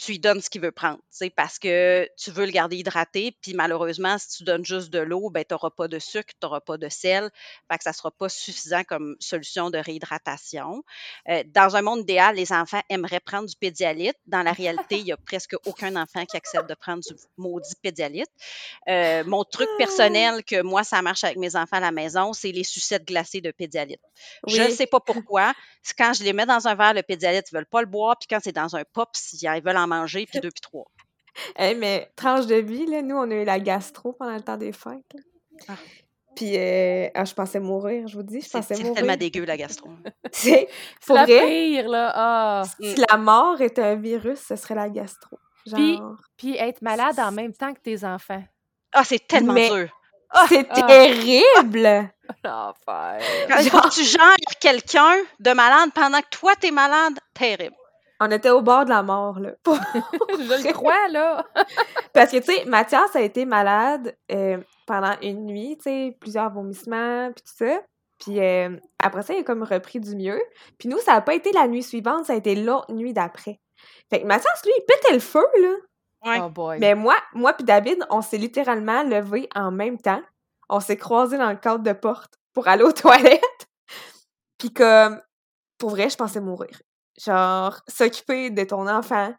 tu 0.00 0.12
lui 0.12 0.18
donnes 0.18 0.40
ce 0.40 0.48
qu'il 0.48 0.62
veut 0.62 0.72
prendre, 0.72 0.98
parce 1.36 1.58
que 1.58 2.08
tu 2.16 2.30
veux 2.30 2.46
le 2.46 2.52
garder 2.52 2.78
hydraté, 2.78 3.36
puis 3.42 3.52
malheureusement, 3.52 4.16
si 4.16 4.38
tu 4.38 4.44
donnes 4.44 4.64
juste 4.64 4.88
de 4.88 4.98
l'eau, 4.98 5.28
ben, 5.28 5.44
tu 5.46 5.52
n'auras 5.52 5.68
pas 5.68 5.88
de 5.88 5.98
sucre, 5.98 6.32
tu 6.40 6.46
n'auras 6.46 6.60
pas 6.60 6.78
de 6.78 6.88
sel, 6.88 7.30
fait 7.70 7.76
que 7.76 7.84
ça 7.84 7.90
ne 7.90 7.94
sera 7.94 8.10
pas 8.10 8.30
suffisant 8.30 8.82
comme 8.84 9.16
solution 9.20 9.68
de 9.68 9.76
réhydratation. 9.76 10.82
Euh, 11.28 11.42
dans 11.48 11.76
un 11.76 11.82
monde 11.82 12.00
idéal, 12.00 12.36
les 12.36 12.50
enfants 12.50 12.80
aimeraient 12.88 13.20
prendre 13.20 13.46
du 13.46 13.54
pédialyte. 13.56 14.16
Dans 14.26 14.42
la 14.42 14.52
réalité, 14.52 14.96
il 14.96 15.04
n'y 15.04 15.12
a 15.12 15.18
presque 15.18 15.54
aucun 15.66 15.94
enfant 15.96 16.24
qui 16.24 16.36
accepte 16.36 16.68
de 16.68 16.74
prendre 16.74 17.02
du 17.02 17.14
maudit 17.36 17.74
pédialyte. 17.82 18.30
Euh, 18.88 19.22
mon 19.24 19.44
truc 19.44 19.68
personnel 19.76 20.42
que 20.44 20.62
moi, 20.62 20.82
ça 20.82 21.02
marche 21.02 21.24
avec 21.24 21.36
mes 21.36 21.56
enfants 21.56 21.76
à 21.76 21.80
la 21.80 21.92
maison, 21.92 22.32
c'est 22.32 22.52
les 22.52 22.64
sucettes 22.64 23.06
glacées 23.06 23.42
de 23.42 23.50
pédialyte. 23.50 24.00
Je 24.46 24.62
ne 24.62 24.70
sais 24.70 24.86
pas 24.86 25.00
pourquoi. 25.00 25.52
Quand 25.98 26.14
je 26.14 26.24
les 26.24 26.32
mets 26.32 26.46
dans 26.46 26.68
un 26.68 26.74
verre, 26.74 26.94
le 26.94 27.02
pédialyte, 27.02 27.50
ils 27.50 27.54
ne 27.54 27.58
veulent 27.58 27.66
pas 27.66 27.80
le 27.82 27.86
boire, 27.86 28.16
puis 28.18 28.28
quand 28.28 28.38
c'est 28.42 28.52
dans 28.52 28.76
un 28.76 28.84
pop, 28.84 29.10
ils 29.32 29.62
veulent 29.62 29.76
en 29.76 29.89
manger, 29.90 30.26
puis 30.26 30.40
deux, 30.42 30.50
puis 30.50 30.60
trois. 30.60 30.90
Hey, 31.56 31.74
mais 31.74 32.10
tranche 32.16 32.46
de 32.46 32.56
vie, 32.56 32.86
là, 32.86 33.02
nous, 33.02 33.16
on 33.16 33.30
a 33.30 33.34
eu 33.34 33.44
la 33.44 33.60
gastro 33.60 34.12
pendant 34.12 34.34
le 34.34 34.42
temps 34.42 34.56
des 34.56 34.72
fêtes. 34.72 35.16
Ah. 35.68 35.74
Puis, 36.34 36.56
euh, 36.56 37.08
ah, 37.14 37.24
je 37.24 37.34
pensais 37.34 37.60
mourir, 37.60 38.06
je 38.08 38.16
vous 38.16 38.22
dis, 38.22 38.40
je 38.40 38.48
pensais 38.48 38.74
mourir. 38.74 38.88
C'est 38.88 38.94
tellement 38.94 39.16
dégueu, 39.16 39.44
la 39.44 39.56
gastro. 39.56 39.90
c'est 40.32 40.68
pour 41.06 41.16
la 41.16 41.26
pire, 41.26 41.88
là. 41.88 42.12
Ah. 42.14 42.62
Si 42.80 42.94
la 43.08 43.16
mort 43.16 43.60
était 43.60 43.82
un 43.82 43.96
virus, 43.96 44.40
ce 44.40 44.56
serait 44.56 44.74
la 44.74 44.88
gastro. 44.88 45.38
Genre... 45.66 46.16
Puis, 46.36 46.56
être 46.56 46.82
malade 46.82 47.18
en 47.18 47.32
même 47.32 47.52
temps 47.52 47.74
que 47.74 47.80
tes 47.80 48.04
enfants. 48.04 48.42
Ah, 48.92 49.04
c'est 49.04 49.26
tellement 49.26 49.54
dur. 49.54 49.88
c'est 50.48 50.66
ah! 50.70 50.82
terrible! 50.82 52.10
L'enfer. 52.44 53.18
Quand 53.48 53.88
tu 53.88 54.04
gères 54.04 54.36
quelqu'un 54.60 55.16
de 55.40 55.50
malade 55.52 55.90
pendant 55.94 56.20
que 56.20 56.28
toi, 56.30 56.54
t'es 56.56 56.70
malade, 56.70 57.18
terrible. 57.34 57.74
On 58.20 58.30
était 58.30 58.50
au 58.50 58.60
bord 58.60 58.84
de 58.84 58.90
la 58.90 59.02
mort, 59.02 59.40
là. 59.40 59.52
je 59.66 60.66
le 60.66 60.72
crois, 60.72 61.08
là. 61.08 61.44
Parce 62.12 62.30
que, 62.30 62.36
tu 62.36 62.52
sais, 62.52 62.64
Mathias 62.66 63.16
a 63.16 63.22
été 63.22 63.46
malade 63.46 64.14
euh, 64.30 64.58
pendant 64.86 65.14
une 65.22 65.46
nuit, 65.46 65.78
tu 65.78 65.84
sais, 65.84 66.16
plusieurs 66.20 66.50
vomissements, 66.50 67.32
puis 67.32 67.42
tout 67.42 67.64
ça. 67.64 67.80
Puis 68.18 68.38
euh, 68.38 68.76
après 69.02 69.22
ça, 69.22 69.32
il 69.32 69.40
a 69.40 69.42
comme 69.42 69.62
repris 69.62 69.98
du 69.98 70.14
mieux. 70.14 70.40
Puis 70.78 70.88
nous, 70.88 70.98
ça 70.98 71.14
n'a 71.14 71.22
pas 71.22 71.34
été 71.34 71.52
la 71.52 71.66
nuit 71.66 71.82
suivante, 71.82 72.26
ça 72.26 72.34
a 72.34 72.36
été 72.36 72.54
l'autre 72.54 72.92
nuit 72.92 73.14
d'après. 73.14 73.58
Fait 74.10 74.20
que 74.20 74.26
Mathias, 74.26 74.62
lui, 74.64 74.72
il 74.76 74.84
pétait 74.84 75.14
le 75.14 75.20
feu, 75.20 75.44
là. 75.62 76.44
Oh 76.44 76.50
boy. 76.50 76.78
Mais 76.78 76.94
moi, 76.94 77.16
moi 77.32 77.54
puis 77.54 77.64
David, 77.64 78.04
on 78.10 78.20
s'est 78.20 78.36
littéralement 78.36 79.02
levés 79.02 79.48
en 79.54 79.70
même 79.70 79.96
temps. 79.96 80.20
On 80.68 80.80
s'est 80.80 80.98
croisés 80.98 81.38
dans 81.38 81.48
le 81.48 81.56
cadre 81.56 81.82
de 81.82 81.92
porte 81.92 82.34
pour 82.52 82.68
aller 82.68 82.84
aux 82.84 82.92
toilettes. 82.92 83.68
Puis 84.58 84.70
comme, 84.70 85.20
pour 85.78 85.90
vrai, 85.90 86.10
je 86.10 86.16
pensais 86.16 86.40
mourir. 86.40 86.82
Genre, 87.18 87.80
s'occuper 87.88 88.50
de 88.50 88.64
ton 88.64 88.88
enfant 88.88 89.34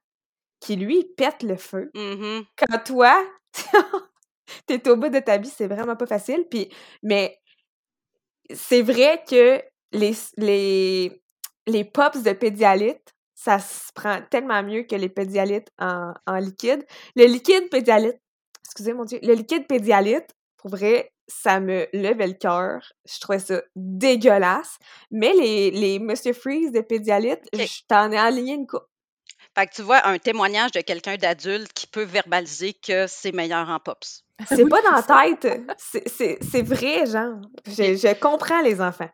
qui, 0.60 0.76
lui, 0.76 1.06
pète 1.18 1.44
le 1.44 1.56
feu. 1.56 1.92
Mmh 1.96 2.42
Quand 2.58 2.84
toi, 2.86 3.26
t'es 4.68 4.88
au 4.90 4.96
bout 4.96 5.10
de 5.10 5.20
ta 5.20 5.38
vie, 5.38 5.50
c'est 5.50 5.68
vraiment 5.68 5.96
pas 5.96 6.06
facile. 6.06 6.46
Puis, 6.50 6.70
mais 7.04 7.40
c'est 8.54 8.82
vrai 8.82 9.24
que 9.28 9.62
les, 9.92 10.14
les, 10.38 11.22
les 11.68 11.84
pops 11.84 12.24
de 12.24 12.34
pédialyte, 12.34 13.14
ça 13.36 13.60
se 13.60 13.92
prend 13.94 14.22
tellement 14.30 14.62
mieux 14.64 14.84
que 14.84 14.96
les 14.96 15.10
pédialytes 15.10 15.72
en, 15.80 16.14
en 16.28 16.36
liquide. 16.38 16.86
Le 17.16 17.26
liquide 17.26 17.70
pédialyte, 17.70 18.20
excusez 18.66 18.94
mon 18.94 19.06
Dieu, 19.06 19.20
le 19.24 19.34
liquide 19.34 19.68
pédialyte, 19.68 20.30
pour 20.58 20.70
vrai, 20.70 21.12
ça 21.32 21.60
me 21.60 21.88
levait 21.94 22.28
le 22.28 22.34
cœur. 22.34 22.94
Je 23.12 23.20
trouvais 23.20 23.40
ça 23.40 23.62
dégueulasse. 23.76 24.78
Mais 25.12 25.34
les, 25.34 25.72
les 25.72 26.00
Monsieur 26.00 26.34
Freeze 26.34 26.72
de 26.72 26.82
Pédialyte, 26.82 27.42
OK. 27.54 27.60
je 27.62 27.82
t'en 27.88 28.12
ai 28.12 28.18
aligné 28.18 28.54
une 28.54 28.68
coupe. 28.68 28.86
Fait 29.58 29.68
que 29.68 29.74
tu 29.76 29.82
vois 29.82 30.08
un 30.08 30.18
témoignage 30.18 30.72
de 30.72 30.82
quelqu'un 30.82 31.18
d'adulte 31.18 31.74
qui 31.74 31.88
peut 31.88 32.04
verbaliser 32.04 32.74
que 32.74 33.06
c'est 33.08 33.32
meilleur 33.34 33.70
en 33.70 33.80
pops. 33.80 34.24
C'est 34.48 34.64
Oui, 34.64 34.70
pas 34.70 34.82
dans 34.82 35.02
c'est 35.02 35.14
la 35.14 35.36
tête. 35.36 35.62
C'est- 35.78 36.08
C'est 36.10 36.38
c'est 36.42 36.62
vrai, 36.62 37.06
genre. 37.06 37.40
Je, 37.68 38.14
comprends 38.20 38.62
les 38.62 38.80
enfants. 38.82 39.10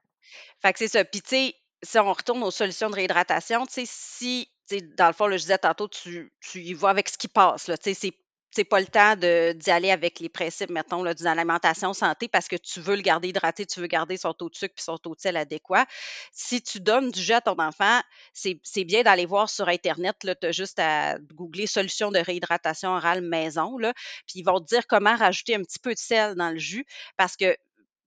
Fait 0.62 0.74
que 0.74 0.80
c'est 0.80 0.88
ça. 0.88 1.04
Puis 1.06 1.22
tu 1.22 1.30
sais, 1.30 1.56
si 1.84 1.98
on 2.00 2.12
retourne 2.14 2.44
aux 2.44 2.52
solutions 2.52 2.90
de 2.90 2.96
réhydratation, 2.96 3.66
tu 3.66 3.74
sais, 3.74 3.84
si, 3.86 4.50
dans 4.98 5.08
le 5.08 5.14
fond, 5.14 5.28
là, 5.28 5.38
je 5.38 5.42
disais 5.44 5.58
tantôt, 5.58 5.88
tu, 5.88 6.32
tu 6.40 6.60
y 6.62 6.74
vas 6.74 6.90
avec 6.90 7.10
ce 7.10 7.18
qui 7.18 7.28
passe, 7.28 7.68
là. 7.68 7.78
Tu 7.78 7.94
sais, 7.94 8.00
c'est 8.00 8.14
c'est 8.52 8.64
pas 8.64 8.80
le 8.80 8.88
temps 8.88 9.16
d'y 9.16 9.72
aller 9.72 9.92
avec 9.92 10.20
les 10.20 10.30
principes, 10.30 10.70
mettons, 10.70 11.04
d'une 11.04 11.28
alimentation 11.28 11.94
santé 11.94 12.28
parce 12.28 12.48
que 12.48 12.56
tu 12.56 12.80
veux 12.80 12.96
le 12.96 13.02
garder 13.02 13.30
hydraté, 13.30 13.66
tu 13.66 13.80
veux 13.80 13.88
garder 13.88 14.18
son 14.18 14.34
taux 14.34 14.50
de 14.50 14.56
sucre 14.56 14.74
puis 14.76 14.84
son 14.84 14.98
taux 14.98 15.16
de 15.16 15.20
sel 15.20 15.38
adéquat. 15.38 15.86
Si 16.32 16.62
tu 16.62 16.80
donnes 16.80 17.12
du 17.12 17.22
jus 17.22 17.34
à 17.34 17.42
ton 17.42 17.56
enfant, 17.60 18.00
c'est 18.34 18.84
bien 18.86 19.04
d'aller 19.04 19.26
voir 19.26 19.50
sur 19.50 19.68
Internet, 19.68 20.16
tu 20.20 20.48
as 20.48 20.52
juste 20.52 20.80
à 20.80 21.18
googler 21.34 21.68
solutions 21.68 22.12
de 22.12 22.20
réhydratation 22.20 22.90
orale 22.90 23.22
maison, 23.22 23.78
là, 23.78 23.94
puis 24.26 24.40
ils 24.40 24.44
vont 24.44 24.60
te 24.60 24.66
dire 24.66 24.88
comment 24.88 25.16
rajouter 25.16 25.56
un 25.56 25.62
petit 25.64 25.80
peu 25.80 25.94
de 25.94 26.00
sel 26.00 26.36
dans 26.36 26.50
le 26.50 26.60
jus 26.60 26.86
parce 27.18 27.36
que 27.36 27.56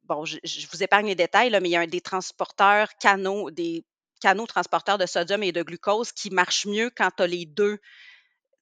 bon, 0.05 0.24
je, 0.24 0.38
je 0.43 0.66
vous 0.72 0.82
épargne 0.82 1.07
les 1.07 1.14
détails, 1.14 1.51
là, 1.51 1.61
mais 1.61 1.68
il 1.68 1.72
y 1.72 1.76
a 1.76 1.80
un 1.80 1.86
des 1.86 2.01
transporteurs 2.01 2.88
canaux, 2.99 3.51
des 3.51 3.84
canaux 4.20 4.47
transporteurs 4.47 4.99
de 4.99 5.07
sodium 5.07 5.43
et 5.43 5.53
de 5.53 5.62
glucose 5.62 6.12
qui 6.12 6.30
marchent 6.30 6.66
mieux 6.66 6.91
quand 6.91 7.11
tu 7.16 7.22
as 7.22 7.26
les 7.26 7.47
deux. 7.47 7.78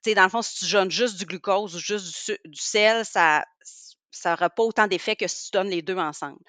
Dans 0.07 0.23
le 0.23 0.29
fond, 0.29 0.43
si 0.43 0.65
tu 0.65 0.73
donnes 0.73 0.91
juste 0.91 1.19
du 1.19 1.27
glucose 1.27 1.75
ou 1.75 1.79
juste 1.79 2.33
du, 2.45 2.61
sel, 2.61 3.05
ça 3.05 3.45
ça 4.11 4.31
n'aura 4.31 4.51
pas 4.51 4.63
autant 4.63 4.87
d'effet 4.87 5.17
que 5.17 5.29
si 5.29 5.45
tu 5.45 5.51
donnes 5.53 5.69
les 5.69 5.83
deux 5.83 5.97
ensemble. 5.97 6.41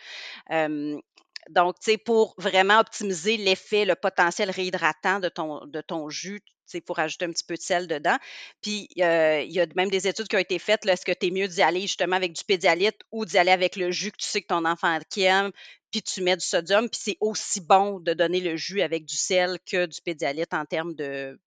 Donc, 1.49 1.75
pour 2.05 2.35
vraiment 2.37 2.79
optimiser 2.79 3.37
l'effet, 3.37 3.85
le 3.85 3.95
potentiel 3.95 4.51
réhydratant 4.51 5.19
de 5.19 5.29
ton, 5.29 6.09
jus, 6.09 6.41
tu 6.69 6.81
pour 6.81 6.99
ajouter 6.99 7.25
un 7.25 7.31
petit 7.31 7.43
peu 7.43 7.55
de 7.55 7.61
sel 7.61 7.87
dedans. 7.87 8.17
Puis, 8.61 8.87
euh, 8.99 9.41
il 9.41 9.51
y 9.51 9.59
a 9.59 9.65
même 9.75 9.89
des 9.89 10.07
études 10.07 10.27
qui 10.27 10.35
ont 10.35 10.39
été 10.39 10.59
faites. 10.59 10.85
Est-ce 10.85 11.05
que 11.05 11.11
tu 11.11 11.27
es 11.27 11.31
mieux 11.31 11.47
d'y 11.47 11.63
aller 11.63 11.81
justement 11.81 12.15
avec 12.15 12.33
du 12.33 12.43
pédialyte 12.43 12.99
ou 13.11 13.25
d'y 13.25 13.39
aller 13.39 13.51
avec 13.51 13.75
le 13.75 13.89
jus 13.89 14.11
que 14.11 14.17
tu 14.17 14.27
sais 14.27 14.41
que 14.41 14.47
ton 14.47 14.65
enfant 14.65 14.99
qui 15.09 15.23
aime, 15.23 15.51
puis 15.91 16.03
tu 16.03 16.21
mets 16.21 16.37
du 16.37 16.45
sodium, 16.45 16.87
puis 16.87 17.01
c'est 17.03 17.17
aussi 17.19 17.61
bon 17.61 17.99
de 17.99 18.13
donner 18.13 18.41
le 18.41 18.55
jus 18.55 18.81
avec 18.81 19.05
du 19.05 19.15
sel 19.15 19.57
que 19.65 19.87
du 19.87 20.01
pédialyte 20.01 20.53
en 20.53 20.65
termes 20.65 20.93
de 20.93 21.39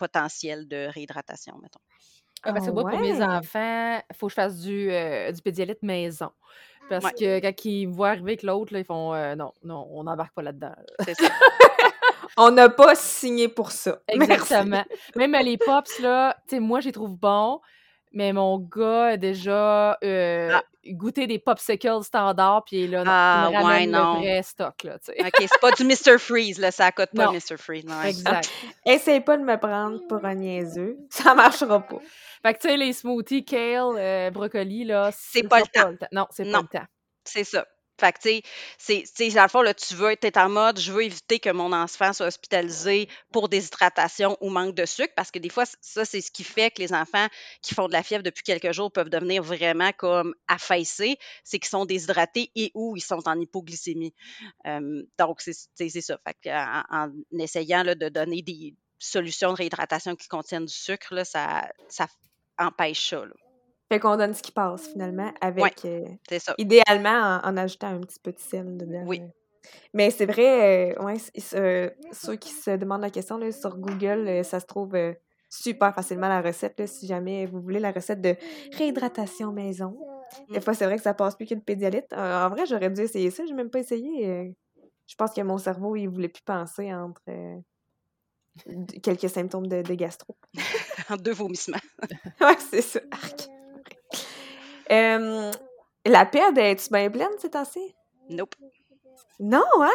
potentiel 0.00 0.66
de 0.66 0.88
réhydratation, 0.88 1.54
mettons. 1.62 1.78
Ah, 2.42 2.52
parce 2.54 2.64
Ah 2.66 2.70
que 2.70 2.74
moi, 2.74 2.90
pour 2.90 2.98
mes 3.00 3.22
enfants, 3.22 4.00
il 4.10 4.16
faut 4.16 4.26
que 4.26 4.30
je 4.30 4.34
fasse 4.34 4.60
du, 4.60 4.90
euh, 4.90 5.30
du 5.30 5.42
pédialyte 5.42 5.82
maison. 5.82 6.30
Parce 6.88 7.04
Ouais. 7.04 7.12
que 7.12 7.40
quand 7.40 7.64
ils 7.66 7.86
me 7.86 7.92
voient 7.94 8.08
arriver 8.10 8.32
avec 8.32 8.42
l'autre, 8.42 8.72
là, 8.72 8.80
ils 8.80 8.84
font 8.84 9.14
euh, 9.14 9.36
non, 9.36 9.52
non, 9.62 9.86
on 9.92 10.04
n'embarque 10.04 10.34
pas 10.34 10.42
là-dedans. 10.42 10.72
là. 10.76 11.04
C'est 11.04 11.14
ça. 11.14 11.28
On 12.36 12.50
n'a 12.52 12.68
pas 12.70 12.94
signé 12.94 13.48
pour 13.48 13.70
ça. 13.72 14.00
Merci. 14.16 14.32
Exactement. 14.32 14.84
Même 15.16 15.34
euh, 15.34 15.42
les 15.42 15.58
pops, 15.58 15.98
là, 16.00 16.36
tu 16.48 16.56
sais, 16.56 16.60
moi, 16.60 16.80
je 16.80 16.86
les 16.86 16.92
trouve 16.92 17.16
bons, 17.16 17.60
mais 18.12 18.32
mon 18.32 18.58
gars 18.58 19.06
a 19.08 19.16
déjà 19.16 19.98
euh, 20.04 20.50
Ah. 20.54 20.62
Goûté 20.86 21.26
des 21.26 21.38
popsicles 21.38 22.02
standards, 22.02 22.64
puis 22.64 22.86
là, 22.86 23.04
non, 23.04 23.10
Ah, 23.12 23.48
il 23.52 23.58
me 23.58 23.64
ouais, 23.64 23.86
non. 23.86 24.14
le 24.14 24.20
vrai 24.20 24.42
stock, 24.42 24.82
là, 24.84 24.98
tu 24.98 25.12
sais. 25.12 25.20
OK, 25.20 25.34
c'est 25.40 25.60
pas 25.60 25.70
du 25.72 25.84
Mr. 25.84 26.18
Freeze, 26.18 26.58
là, 26.58 26.70
ça 26.70 26.90
coûte 26.92 27.10
pas 27.14 27.26
Non. 27.26 27.32
Mr. 27.32 27.56
Freeze. 27.58 27.84
non. 27.84 28.02
Exact. 28.02 28.50
Essaye 28.86 29.20
pas 29.20 29.36
de 29.36 29.42
me 29.44 29.56
prendre 29.58 30.00
pour 30.08 30.24
un 30.24 30.34
niaiseux. 30.34 30.96
Ça 31.10 31.34
marchera 31.34 31.80
pas. 31.80 31.98
Fait 32.42 32.54
que, 32.54 32.58
tu 32.60 32.68
sais, 32.68 32.76
les 32.76 32.92
smoothies 32.94 33.44
kale, 33.44 33.92
euh, 33.98 34.30
brocoli, 34.30 34.84
là, 34.84 35.10
C'est 35.12 35.42
ce 35.42 35.46
pas 35.46 35.60
le 35.60 35.66
temps. 35.66 36.06
Non, 36.12 36.26
c'est 36.30 36.44
pas 36.44 36.50
Non. 36.50 36.60
le 36.72 36.78
temps. 36.78 36.86
C'est 37.24 37.44
ça. 37.44 37.66
Fait 38.00 38.12
que, 38.12 38.18
tu 38.20 38.42
sais, 38.78 39.04
c'est, 39.06 39.28
dans 39.30 39.42
le 39.42 39.48
fond, 39.48 39.62
là, 39.62 39.74
tu 39.74 39.94
veux 39.94 40.10
être 40.10 40.36
en 40.38 40.48
mode, 40.48 40.80
je 40.80 40.90
veux 40.90 41.04
éviter 41.04 41.38
que 41.38 41.50
mon 41.50 41.72
enfant 41.72 42.12
soit 42.12 42.26
hospitalisé 42.26 43.08
pour 43.30 43.48
déshydratation 43.48 44.36
ou 44.40 44.48
manque 44.48 44.74
de 44.74 44.86
sucre, 44.86 45.12
parce 45.14 45.30
que 45.30 45.38
des 45.38 45.50
fois, 45.50 45.64
ça, 45.80 46.04
c'est 46.04 46.20
ce 46.20 46.30
qui 46.30 46.44
fait 46.44 46.70
que 46.70 46.80
les 46.80 46.92
enfants 46.94 47.26
qui 47.62 47.74
font 47.74 47.88
de 47.88 47.92
la 47.92 48.02
fièvre 48.02 48.22
depuis 48.22 48.42
quelques 48.42 48.72
jours 48.72 48.90
peuvent 48.90 49.10
devenir 49.10 49.42
vraiment 49.42 49.92
comme 49.96 50.34
affaissés, 50.48 51.18
c'est 51.44 51.58
qu'ils 51.58 51.68
sont 51.68 51.84
déshydratés 51.84 52.50
et 52.54 52.70
ou 52.74 52.96
ils 52.96 53.02
sont 53.02 53.28
en 53.28 53.38
hypoglycémie. 53.38 54.14
Euh, 54.66 55.02
donc, 55.18 55.42
c'est, 55.42 55.52
ça. 56.00 56.18
Fait 56.26 56.36
que, 56.42 56.48
en, 56.48 57.08
en 57.08 57.38
essayant 57.38 57.82
là, 57.82 57.94
de 57.94 58.08
donner 58.08 58.42
des 58.42 58.74
solutions 58.98 59.50
de 59.50 59.56
réhydratation 59.56 60.16
qui 60.16 60.28
contiennent 60.28 60.66
du 60.66 60.74
sucre, 60.74 61.14
là, 61.14 61.24
ça, 61.24 61.68
ça 61.88 62.06
empêche 62.58 63.10
ça. 63.10 63.24
là. 63.24 63.34
Fait 63.90 63.98
qu'on 64.00 64.16
donne 64.16 64.32
ce 64.34 64.42
qui 64.42 64.52
passe 64.52 64.88
finalement 64.88 65.32
avec 65.40 65.84
euh, 65.84 66.04
C'est 66.28 66.38
ça. 66.38 66.54
idéalement 66.58 67.40
en, 67.44 67.48
en 67.50 67.56
ajoutant 67.56 67.88
un 67.88 68.00
petit 68.00 68.20
peu 68.22 68.30
de 68.32 68.38
sel 68.38 68.76
dedans. 68.78 69.02
Oui. 69.06 69.20
Mais 69.94 70.10
c'est 70.10 70.26
vrai, 70.26 70.94
euh, 70.96 71.04
ouais, 71.04 71.16
euh, 71.54 71.90
ceux 72.12 72.36
qui 72.36 72.50
se 72.50 72.70
demandent 72.76 73.02
la 73.02 73.10
question 73.10 73.36
là, 73.36 73.50
sur 73.52 73.76
Google, 73.76 74.26
euh, 74.28 74.42
ça 74.42 74.60
se 74.60 74.66
trouve 74.66 74.96
super 75.48 75.92
facilement 75.94 76.28
la 76.28 76.40
recette. 76.40 76.78
là, 76.78 76.86
si 76.86 77.06
jamais 77.08 77.46
vous 77.46 77.60
voulez 77.60 77.80
la 77.80 77.90
recette 77.92 78.20
de 78.20 78.36
réhydratation 78.78 79.52
maison. 79.52 79.98
Des 80.50 80.58
Mm. 80.58 80.62
fois, 80.62 80.74
c'est 80.74 80.84
vrai 80.86 80.96
que 80.96 81.02
ça 81.02 81.12
passe 81.12 81.34
plus 81.34 81.46
pédialyte. 81.46 82.12
Euh, 82.12 82.46
en 82.46 82.48
vrai, 82.48 82.64
j'aurais 82.66 82.90
dû 82.90 83.00
essayer 83.02 83.30
ça. 83.32 83.44
J'ai 83.44 83.54
même 83.54 83.70
pas 83.70 83.80
essayé. 83.80 84.54
je 85.08 85.14
pense 85.16 85.32
que 85.32 85.40
mon 85.42 85.58
cerveau, 85.58 85.96
il 85.96 86.06
voulait 86.08 86.28
plus 86.28 86.42
penser 86.44 86.94
entre 86.94 87.20
quelques 89.02 89.28
symptômes 89.28 89.66
de, 89.66 89.82
de 89.82 89.94
gastro. 89.94 90.36
En 91.08 91.16
deux 91.16 91.32
vomissements. 91.32 91.78
ouais, 92.40 92.56
c'est 92.70 92.82
ça. 92.82 93.00
Arc. 93.10 93.48
Euh, 94.90 95.50
la 96.06 96.26
PED, 96.26 96.58
es-tu 96.58 96.90
bien 96.90 97.10
pleine 97.10 97.28
ces 97.38 97.50
temps-ci? 97.50 97.94
Nope. 98.28 98.54
Non, 99.38 99.64
hein? 99.80 99.90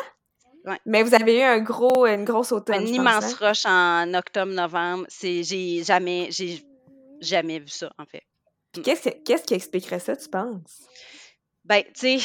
Ouais. 0.65 0.79
Mais 0.85 1.03
vous 1.03 1.13
avez 1.13 1.39
eu 1.39 1.41
un 1.43 1.59
gros, 1.59 2.05
une 2.07 2.25
grosse 2.25 2.51
automne, 2.51 2.75
Un 2.77 2.79
pense, 2.81 2.89
immense 2.89 3.25
hein? 3.25 3.47
rush 3.49 3.65
en 3.65 4.13
octobre-novembre. 4.13 5.05
J'ai 5.21 5.83
jamais, 5.83 6.29
jamais 7.21 7.59
vu 7.59 7.67
ça, 7.69 7.91
en 7.99 8.05
fait. 8.05 8.23
Puis 8.71 8.81
Qu'est-ce, 8.81 9.09
que- 9.09 9.23
qu'est-ce 9.23 9.43
qui 9.43 9.53
expliquerait 9.53 9.99
ça, 9.99 10.15
tu 10.15 10.27
penses? 10.27 10.87
Ben, 11.65 11.83
tu 11.95 12.19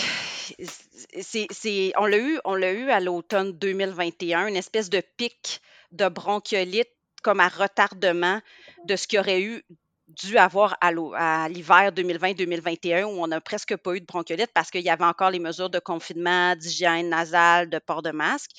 sais, 1.22 1.92
on 1.98 2.06
l'a 2.06 2.18
eu, 2.18 2.38
on 2.44 2.54
l'a 2.54 2.72
eu 2.72 2.90
à 2.90 3.00
l'automne 3.00 3.52
2021, 3.52 4.46
une 4.48 4.56
espèce 4.56 4.90
de 4.90 5.02
pic 5.16 5.60
de 5.92 6.08
bronchiolite 6.08 6.90
comme 7.22 7.40
à 7.40 7.48
retardement 7.48 8.40
de 8.86 8.96
ce 8.96 9.06
qu'il 9.06 9.16
y 9.18 9.20
aurait 9.20 9.40
eu 9.42 9.62
dû 10.10 10.38
avoir 10.38 10.76
à, 10.80 11.48
l'hiver 11.48 11.92
2020-2021 11.92 13.04
où 13.04 13.22
on 13.22 13.26
n'a 13.26 13.40
presque 13.40 13.76
pas 13.76 13.94
eu 13.94 14.00
de 14.00 14.06
bronchiolite 14.06 14.50
parce 14.54 14.70
qu'il 14.70 14.82
y 14.82 14.90
avait 14.90 15.04
encore 15.04 15.30
les 15.30 15.38
mesures 15.38 15.70
de 15.70 15.78
confinement, 15.78 16.54
d'hygiène 16.56 17.08
nasale, 17.08 17.70
de 17.70 17.78
port 17.78 18.02
de 18.02 18.10
masque. 18.10 18.50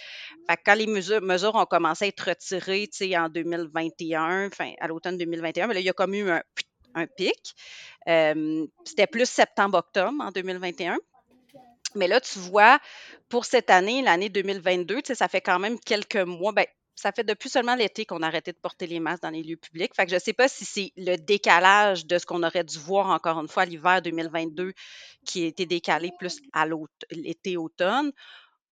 Fait 0.50 0.58
que 0.58 0.62
quand 0.66 0.76
les 0.76 0.88
mesures, 0.88 1.22
mesures 1.22 1.56
ont 1.56 1.66
commencé 1.66 2.06
à 2.06 2.08
être 2.08 2.30
retirées, 2.30 2.90
en 3.18 3.30
2021, 3.30 4.48
enfin, 4.48 4.72
à 4.80 4.88
l'automne 4.88 5.18
2021, 5.18 5.68
mais 5.68 5.74
là, 5.74 5.80
il 5.80 5.86
y 5.86 5.90
a 5.90 5.94
comme 5.94 6.14
eu 6.14 6.30
un, 6.30 6.42
un 6.96 7.08
pic. 7.08 7.56
Euh, 8.08 8.66
C'était 8.86 9.08
plus 9.08 9.30
septembre-octobre 9.30 10.16
en 10.20 10.32
2021. 10.32 10.98
Mais 11.96 12.08
là, 12.08 12.22
tu 12.22 12.40
vois, 12.40 12.80
pour 13.28 13.46
cette 13.46 13.70
année, 13.70 14.02
l'année 14.02 14.30
2022, 14.30 15.02
tu 15.02 15.02
sais, 15.08 15.16
ça 15.16 15.28
fait 15.28 15.42
quand 15.42 15.60
même 15.60 15.80
quelques 15.80 16.16
mois. 16.16 16.54
Ben, 16.54 16.66
ça 17.02 17.12
fait 17.12 17.24
depuis 17.24 17.50
seulement 17.50 17.76
l'été 17.76 18.06
qu'on 18.06 18.22
a 18.22 18.28
arrêté 18.28 18.52
de 18.52 18.58
porter 18.58 18.88
les 18.88 19.00
masques 19.00 19.24
dans 19.24 19.30
les 19.30 19.44
lieux 19.44 19.58
publics. 19.58 19.94
Fait 19.96 20.06
que 20.06 20.12
je 20.12 20.16
ne 20.16 20.20
sais 20.20 20.34
pas 20.34 20.48
si 20.48 20.66
c'est 20.66 20.92
le 20.98 21.16
décalage 21.18 22.06
de 22.06 22.18
ce 22.18 22.26
qu'on 22.26 22.44
aurait 22.44 22.64
dû 22.64 22.78
voir 22.80 23.08
encore 23.10 23.40
une 23.40 23.48
fois 23.48 23.66
l'hiver 23.66 24.02
2022 24.02 24.74
qui 25.26 25.44
a 25.44 25.48
été 25.48 25.66
décalé 25.66 26.12
plus 26.20 26.40
à 26.54 26.66
l'été-automne 27.12 28.12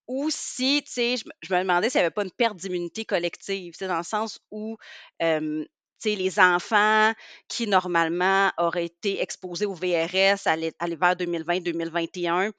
ou 0.07 0.29
si, 0.31 0.81
tu 0.85 0.91
sais, 0.91 1.15
je, 1.17 1.25
me- 1.53 1.59
demandais 1.61 1.89
s'il 1.89 1.99
n'y 1.99 2.05
avait 2.05 2.13
pas 2.13 2.23
une 2.23 2.31
perte 2.31 2.57
d'immunité 2.57 3.05
collective, 3.05 3.73
tu 3.73 3.77
sais, 3.79 3.87
dans 3.87 3.97
le 3.97 4.03
sens 4.03 4.39
où, 4.51 4.77
tu 5.19 5.65
sais, 5.99 6.15
les 6.15 6.39
enfants 6.39 7.13
qui, 7.47 7.67
normalement, 7.67 8.51
auraient 8.57 8.85
été 8.85 9.21
exposés 9.21 9.65
au 9.65 9.73
VRS 9.73 10.47
à 10.47 10.55
l'hiver 10.87 11.15
2020-2021 11.15 12.51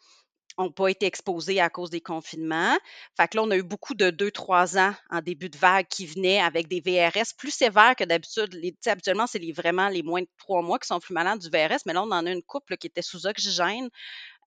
n'ont 0.58 0.70
pas 0.70 0.88
été 0.88 1.06
exposés 1.06 1.60
à 1.60 1.70
cause 1.70 1.90
des 1.90 2.00
confinements. 2.00 2.76
Fait 3.16 3.28
que 3.28 3.36
là, 3.36 3.42
on 3.44 3.50
a 3.50 3.56
eu 3.56 3.62
beaucoup 3.62 3.94
de 3.94 4.10
2-3 4.10 4.78
ans 4.78 4.94
en 5.10 5.20
début 5.20 5.48
de 5.48 5.56
vague 5.56 5.86
qui 5.88 6.06
venaient 6.06 6.40
avec 6.40 6.68
des 6.68 6.80
VRS 6.80 7.34
plus 7.36 7.50
sévères 7.50 7.96
que 7.96 8.04
d'habitude. 8.04 8.58
Habituellement, 8.86 9.26
c'est 9.26 9.38
les, 9.38 9.52
vraiment 9.52 9.88
les 9.88 10.02
moins 10.02 10.22
de 10.22 10.28
3 10.38 10.62
mois 10.62 10.78
qui 10.78 10.86
sont 10.86 11.00
plus 11.00 11.14
malades 11.14 11.40
du 11.40 11.48
VRS, 11.48 11.80
mais 11.86 11.92
là, 11.92 12.02
on 12.02 12.10
en 12.10 12.26
a 12.26 12.30
une 12.30 12.42
couple 12.42 12.76
qui 12.76 12.86
était 12.86 13.02
sous 13.02 13.26
oxygène 13.26 13.88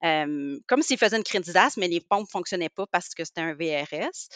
euh, 0.04 0.58
comme 0.66 0.82
s'ils 0.82 0.98
faisaient 0.98 1.16
une 1.16 1.42
d'asthme, 1.42 1.80
mais 1.80 1.88
les 1.88 2.00
pompes 2.00 2.26
ne 2.26 2.30
fonctionnaient 2.30 2.68
pas 2.68 2.86
parce 2.86 3.14
que 3.14 3.24
c'était 3.24 3.40
un 3.40 3.54
VRS. 3.54 4.28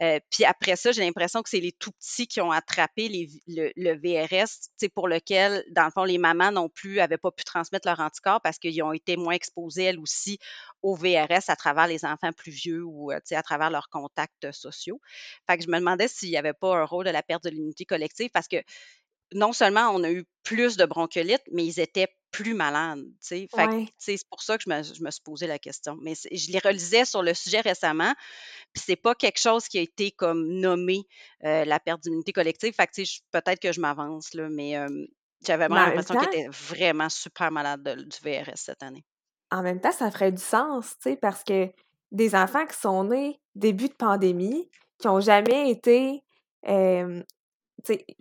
Euh, 0.00 0.20
puis 0.30 0.44
après 0.44 0.76
ça, 0.76 0.92
j'ai 0.92 1.02
l'impression 1.02 1.42
que 1.42 1.48
c'est 1.48 1.60
les 1.60 1.72
tout 1.72 1.90
petits 1.92 2.26
qui 2.26 2.40
ont 2.40 2.52
attrapé 2.52 3.08
le, 3.46 3.94
VRS, 3.96 4.88
pour 4.94 5.08
lequel, 5.08 5.64
dans 5.70 5.84
le 5.84 5.90
fond, 5.90 6.04
les 6.04 6.18
mamans 6.18 6.52
non 6.52 6.68
plus 6.68 6.96
n'avaient 6.96 7.18
pas 7.18 7.32
pu 7.32 7.44
transmettre 7.44 7.88
leur 7.88 7.98
anticorps 8.00 8.40
parce 8.42 8.58
qu'ils 8.58 8.80
ont 8.82 8.92
été 8.92 9.16
moins 9.16 9.34
exposés, 9.34 9.84
elles 9.84 9.98
aussi, 9.98 10.38
au 10.82 10.94
VRS 10.94 11.48
à 11.48 11.56
travers 11.56 11.88
les 11.88 12.04
enfants 12.04 12.32
plus 12.32 12.52
vieux 12.52 12.84
ou 12.84 13.10
euh, 13.10 13.18
à 13.32 13.42
travers 13.42 13.70
leurs 13.70 13.88
contacts 13.88 14.52
sociaux. 14.52 15.00
Fait 15.48 15.58
que 15.58 15.64
je 15.64 15.68
me 15.68 15.78
demandais 15.78 16.08
s'il 16.08 16.30
n'y 16.30 16.36
avait 16.36 16.52
pas 16.52 16.76
un 16.76 16.84
rôle 16.84 17.06
de 17.06 17.10
la 17.10 17.22
perte 17.22 17.44
de 17.44 17.50
l'immunité 17.50 17.84
collective 17.84 18.30
parce 18.32 18.48
que 18.48 18.62
non 19.34 19.52
seulement 19.52 19.90
on 19.94 20.02
a 20.04 20.10
eu 20.10 20.24
plus 20.42 20.76
de 20.76 20.84
bronchiolite, 20.86 21.42
mais 21.52 21.64
ils 21.66 21.80
étaient 21.80 22.08
plus 22.30 22.54
malades. 22.54 23.04
Fait 23.22 23.48
Ouais. 23.56 23.88
c'est 23.98 24.18
pour 24.30 24.42
ça 24.42 24.58
que 24.58 24.64
je 24.64 24.70
me 24.70 24.82
je 24.82 25.02
me 25.02 25.10
suis 25.10 25.22
posé 25.22 25.46
la 25.46 25.58
question. 25.58 25.96
Mais 26.02 26.14
je 26.14 26.52
les 26.52 26.58
relisais 26.58 27.04
sur 27.06 27.22
le 27.22 27.34
sujet 27.34 27.60
récemment, 27.60 28.12
puis 28.74 28.82
c'est 28.86 28.96
pas 28.96 29.14
quelque 29.14 29.40
chose 29.40 29.68
qui 29.68 29.78
a 29.78 29.82
été 29.82 30.10
comme 30.12 30.46
nommé, 30.48 31.04
heu, 31.44 31.64
la 31.64 31.80
perte 31.80 32.02
d'immunité 32.02 32.32
collective. 32.32 32.74
Fait 32.74 32.86
que, 32.86 33.02
peut-être 33.32 33.60
que 33.60 33.72
je 33.72 33.80
m'avance 33.80 34.34
là, 34.34 34.48
mais, 34.50 34.74
j'avais 35.46 35.68
vraiment 35.68 35.82
en 35.82 35.86
même 35.86 35.86
l'impression 35.86 36.16
qu'ils 36.16 36.26
étaient 36.28 36.48
vraiment 36.50 37.08
super 37.08 37.50
malades 37.52 37.82
de 37.82 38.02
du 38.04 38.18
VRS 38.22 38.56
cette 38.56 38.82
année. 38.82 39.04
en 39.50 39.62
même 39.62 39.80
temps, 39.80 39.92
ça 39.92 40.10
ferait 40.10 40.32
du 40.32 40.42
sens, 40.42 40.96
tu 41.02 41.10
sais, 41.10 41.16
parce 41.16 41.42
que 41.44 41.70
des 42.12 42.34
enfants 42.34 42.66
qui 42.66 42.76
sont 42.78 43.04
nés 43.04 43.40
début 43.54 43.88
de 43.88 43.94
pandémie, 43.94 44.70
qui 44.98 45.08
ont 45.08 45.20
jamais 45.20 45.70
été, 45.70 46.22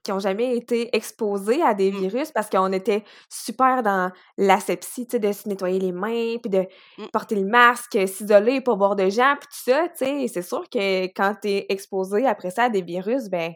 qui 0.04 0.12
ont 0.12 0.20
jamais 0.20 0.56
été 0.56 0.96
exposés 0.96 1.62
à 1.62 1.74
des 1.74 1.92
Mmh. 1.92 2.00
virus 2.00 2.32
parce 2.32 2.50
qu'on 2.50 2.72
était 2.72 3.04
super 3.30 3.84
dans 3.84 4.12
l'asepsie, 4.38 5.06
tu 5.08 5.12
sais, 5.14 5.20
de 5.20 5.32
se 5.32 5.48
nettoyer 5.50 5.80
les 5.80 5.92
mains, 5.92 6.38
puis 6.42 6.50
de 6.50 6.66
Mmh. 6.98 7.08
porter 7.12 7.36
le 7.36 7.46
masque, 7.46 7.98
s'isoler, 8.08 8.62
pas 8.62 8.76
voir 8.76 8.96
de 8.96 9.10
gens, 9.10 9.36
puis 9.40 9.48
tout 9.50 9.72
ça, 9.72 9.88
tu 9.90 10.06
sais. 10.06 10.28
C'est 10.28 10.42
sûr 10.42 10.70
que 10.70 11.06
quand 11.08 11.36
tu 11.42 11.50
es 11.50 11.66
exposé 11.70 12.26
après 12.26 12.52
ça 12.52 12.66
à 12.66 12.70
des 12.70 12.82
virus, 12.82 13.30
ben 13.30 13.54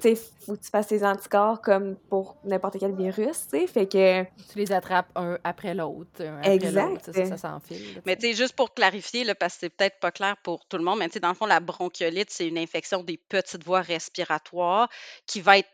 tu 0.00 0.14
sais, 0.14 0.22
faut 0.46 0.54
que 0.54 0.62
tu 0.62 0.70
fasses 0.70 0.86
tes 0.86 1.04
anticorps 1.04 1.60
comme 1.60 1.96
pour 1.96 2.36
n'importe 2.44 2.78
quel 2.78 2.94
virus, 2.94 3.48
tu 3.50 3.58
sais. 3.58 3.66
Fait 3.66 3.86
que 3.86 4.22
Tu 4.50 4.58
les 4.58 4.70
attrapes 4.70 5.10
un 5.16 5.38
après 5.42 5.74
l'autre, 5.74 6.22
un 6.22 6.38
après 6.38 6.54
exact. 6.54 6.88
l'autre. 6.88 7.12
Ça, 7.12 7.26
ça 7.26 7.36
s'enfile. 7.36 8.00
Mais 8.06 8.16
tu 8.16 8.28
sais. 8.28 8.34
juste 8.34 8.54
pour 8.54 8.74
clarifier, 8.74 9.24
là, 9.24 9.34
parce 9.34 9.54
que 9.54 9.60
c'est 9.60 9.70
peut-être 9.70 9.98
pas 9.98 10.12
clair 10.12 10.36
pour 10.44 10.66
tout 10.66 10.78
le 10.78 10.84
monde, 10.84 11.00
mais 11.00 11.08
tu 11.08 11.14
sais, 11.14 11.20
dans 11.20 11.30
le 11.30 11.34
fond, 11.34 11.46
la 11.46 11.60
bronchiolite, 11.60 12.30
c'est 12.30 12.46
une 12.46 12.58
infection 12.58 13.02
des 13.02 13.16
petites 13.16 13.64
voies 13.64 13.80
respiratoires 13.80 14.88
qui 15.26 15.40
va 15.40 15.58
être 15.58 15.68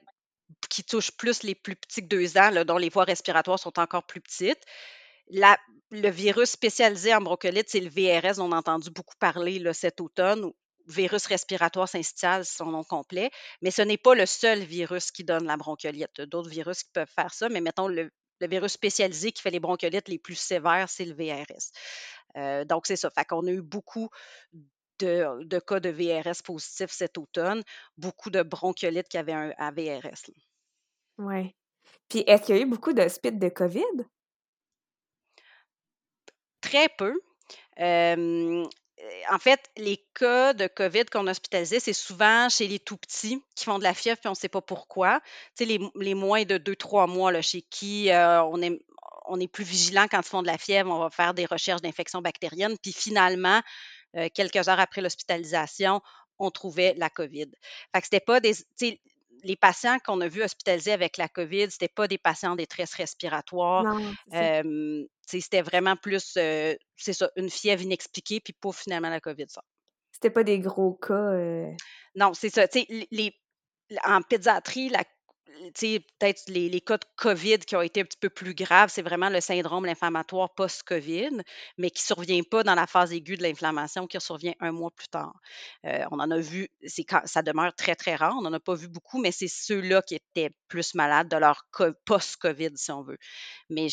qui 0.70 0.84
touche 0.84 1.10
plus 1.10 1.42
les 1.42 1.54
plus 1.54 1.76
petits 1.76 2.02
que 2.02 2.06
2 2.06 2.38
ans, 2.38 2.50
là, 2.50 2.64
dont 2.64 2.78
les 2.78 2.88
voies 2.88 3.04
respiratoires 3.04 3.58
sont 3.58 3.78
encore 3.78 4.04
plus 4.04 4.20
petites. 4.20 4.62
La 5.28 5.58
le 5.90 6.10
virus 6.10 6.50
spécialisé 6.50 7.14
en 7.14 7.20
bronchiolite, 7.20 7.68
c'est 7.68 7.80
le 7.80 7.88
VRS, 7.88 8.40
on 8.40 8.52
a 8.52 8.56
entendu 8.56 8.90
beaucoup 8.90 9.14
parler, 9.18 9.58
là, 9.58 9.72
cet 9.72 10.00
automne, 10.00 10.50
virus 10.86 11.26
respiratoire 11.26 11.88
syncytial, 11.88 12.44
c'est 12.44 12.56
son 12.58 12.66
nom 12.66 12.84
complet. 12.84 13.30
Mais 13.62 13.70
ce 13.70 13.82
n'est 13.82 13.98
pas 13.98 14.14
le 14.14 14.26
seul 14.26 14.60
virus 14.60 15.10
qui 15.10 15.24
donne 15.24 15.44
la 15.46 15.56
bronchiolite. 15.56 16.10
Il 16.18 16.20
y 16.20 16.24
a 16.24 16.26
d'autres 16.26 16.50
virus 16.50 16.82
qui 16.84 16.90
peuvent 16.92 17.10
faire 17.14 17.32
ça, 17.32 17.48
mais 17.48 17.60
mettons 17.60 17.88
le 17.88 18.10
le 18.40 18.48
virus 18.48 18.72
spécialisé 18.72 19.30
qui 19.32 19.40
fait 19.40 19.50
les 19.50 19.60
bronchiolites 19.60 20.08
les 20.08 20.18
plus 20.18 20.34
sévères, 20.34 20.88
c'est 20.90 21.04
le 21.04 21.14
VRS. 21.14 21.70
Heu, 22.36 22.64
donc 22.64 22.86
c'est 22.86 22.96
ça. 22.96 23.08
Fait 23.10 23.24
qu'on 23.24 23.46
a 23.46 23.50
eu 23.50 23.62
beaucoup 23.62 24.10
de 24.98 25.44
de 25.44 25.58
cas 25.60 25.80
de 25.80 25.88
VRS 25.90 26.42
positifs 26.44 26.90
cet 26.90 27.16
automne, 27.18 27.62
beaucoup 27.96 28.30
de 28.30 28.42
bronchiolites 28.42 29.08
qui 29.08 29.18
avaient 29.18 29.32
un 29.32 29.52
AVRS, 29.58 30.26
là. 30.28 30.34
Ouais. 31.18 31.56
Puis 32.08 32.20
est-ce 32.26 32.44
qu'il 32.44 32.56
y 32.56 32.58
a 32.60 32.62
eu 32.62 32.66
beaucoup 32.66 32.92
d'hospices 32.92 33.38
de 33.38 33.48
COVID? 33.48 34.06
Très 36.60 36.88
peu. 36.98 37.14
En 39.30 39.38
fait, 39.38 39.60
les 39.76 39.98
cas 40.14 40.52
de 40.54 40.66
COVID 40.66 41.06
qu'on 41.06 41.26
a 41.26 41.30
hospitalisés, 41.32 41.80
c'est 41.80 41.92
souvent 41.92 42.48
chez 42.48 42.68
les 42.68 42.78
tout 42.78 42.96
petits 42.96 43.42
qui 43.56 43.64
font 43.64 43.78
de 43.78 43.82
la 43.84 43.94
fièvre 43.94 44.18
puis 44.20 44.28
on 44.28 44.32
ne 44.32 44.36
sait 44.36 44.48
pas 44.48 44.60
pourquoi. 44.60 45.20
Tu 45.56 45.64
sais, 45.64 45.64
les 45.66 45.78
les 45.96 46.14
moins 46.14 46.44
de 46.44 46.58
2-3 46.58 47.06
mois 47.06 47.32
là, 47.32 47.42
chez 47.42 47.62
qui, 47.62 48.10
heu, 48.10 48.40
on 48.42 48.60
est 48.62 48.80
on 49.26 49.40
est 49.40 49.48
plus 49.48 49.64
vigilant 49.64 50.06
quand 50.10 50.20
ils 50.20 50.28
font 50.28 50.42
de 50.42 50.46
la 50.46 50.58
fièvre, 50.58 50.90
on 50.90 50.98
va 50.98 51.10
faire 51.10 51.34
des 51.34 51.46
recherches 51.46 51.80
d'infections 51.80 52.20
bactériennes, 52.20 52.76
puis 52.82 52.92
finalement, 52.92 53.62
heu, 54.16 54.28
quelques 54.34 54.68
heures 54.68 54.80
après 54.80 55.00
l'hospitalisation, 55.00 56.00
on 56.38 56.50
trouvait 56.50 56.94
la 56.98 57.10
COVID. 57.10 57.46
Fait 57.94 58.00
que 58.00 58.04
c'était 58.06 58.20
pas 58.20 58.40
des 58.40 58.54
les 59.42 59.56
patients 59.56 59.98
qu'on 59.98 60.20
a 60.22 60.28
vus 60.28 60.42
hospitalisés 60.42 60.92
avec 60.92 61.18
la 61.18 61.28
COVID, 61.28 61.70
c'était 61.70 61.88
pas 61.88 62.08
des 62.08 62.18
patients 62.18 62.52
en 62.52 62.56
détresse 62.56 62.94
respiratoire. 62.94 63.84
Non, 63.84 64.14
c'était 65.26 65.62
vraiment 65.62 65.96
plus, 65.96 66.32
c'est 66.34 66.78
ça, 67.12 67.30
une 67.36 67.50
fièvre 67.50 67.82
inexpliquée, 67.82 68.40
puis 68.40 68.52
pouf, 68.52 68.82
finalement 68.82 69.10
la 69.10 69.20
COVID 69.20 69.46
sort. 69.48 69.64
C'était 70.12 70.30
pas 70.30 70.44
des 70.44 70.60
gros 70.60 70.94
cas, 70.94 71.32
Non, 72.14 72.34
c'est 72.34 72.50
ça, 72.50 72.66
les 72.74 73.08
les 73.10 73.34
en 74.04 74.22
pédiatrie, 74.22 74.88
la 74.88 75.04
peut-être 75.72 76.42
les 76.48 76.68
les 76.68 76.80
cas 76.80 76.98
de 76.98 77.04
COVID 77.16 77.58
qui 77.60 77.76
ont 77.76 77.80
été 77.82 78.00
un 78.00 78.04
petit 78.04 78.18
peu 78.18 78.30
plus 78.30 78.54
graves, 78.54 78.90
c'est 78.90 79.02
vraiment 79.02 79.28
le 79.30 79.40
syndrome 79.40 79.84
inflammatoire 79.86 80.52
post-COVID, 80.54 81.42
mais 81.78 81.90
qui 81.90 82.02
survient 82.02 82.42
pas 82.42 82.62
dans 82.62 82.74
la 82.74 82.86
phase 82.86 83.12
aiguë 83.12 83.36
de 83.36 83.42
l'inflammation, 83.42 84.06
qui 84.06 84.20
survient 84.20 84.54
un 84.60 84.72
mois 84.72 84.90
plus 84.90 85.08
tard. 85.08 85.34
Heu, 85.86 86.04
on 86.10 86.18
en 86.20 86.30
a 86.30 86.38
vu, 86.38 86.68
quand 87.08 87.22
ça 87.26 87.42
demeure 87.42 87.74
très, 87.74 87.94
très 87.96 88.14
rare, 88.16 88.34
on 88.38 88.42
n'en 88.42 88.52
a 88.52 88.60
pas 88.60 88.74
vu 88.74 88.88
beaucoup, 88.88 89.20
mais 89.20 89.32
c'est 89.32 89.48
ceux-là 89.48 90.02
qui 90.02 90.16
étaient 90.16 90.50
plus 90.68 90.94
malades 90.94 91.28
de 91.28 91.36
leur 91.36 91.66
co 91.70 91.92
post-COVID, 92.04 92.70
si 92.76 92.90
on 92.92 93.02
veut. 93.02 93.18
Mais 93.70 93.88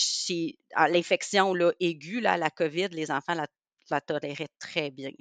à 0.76 0.90
l'infection, 0.90 1.54
aiguë, 1.80 2.22
là, 2.22 2.38
la 2.38 2.50
COVID, 2.50 2.90
les 2.90 3.12
enfants 3.12 3.34
la 3.36 3.48
la 3.90 4.00
toléraient 4.00 4.48
très 4.60 4.90
bien. 4.90 5.12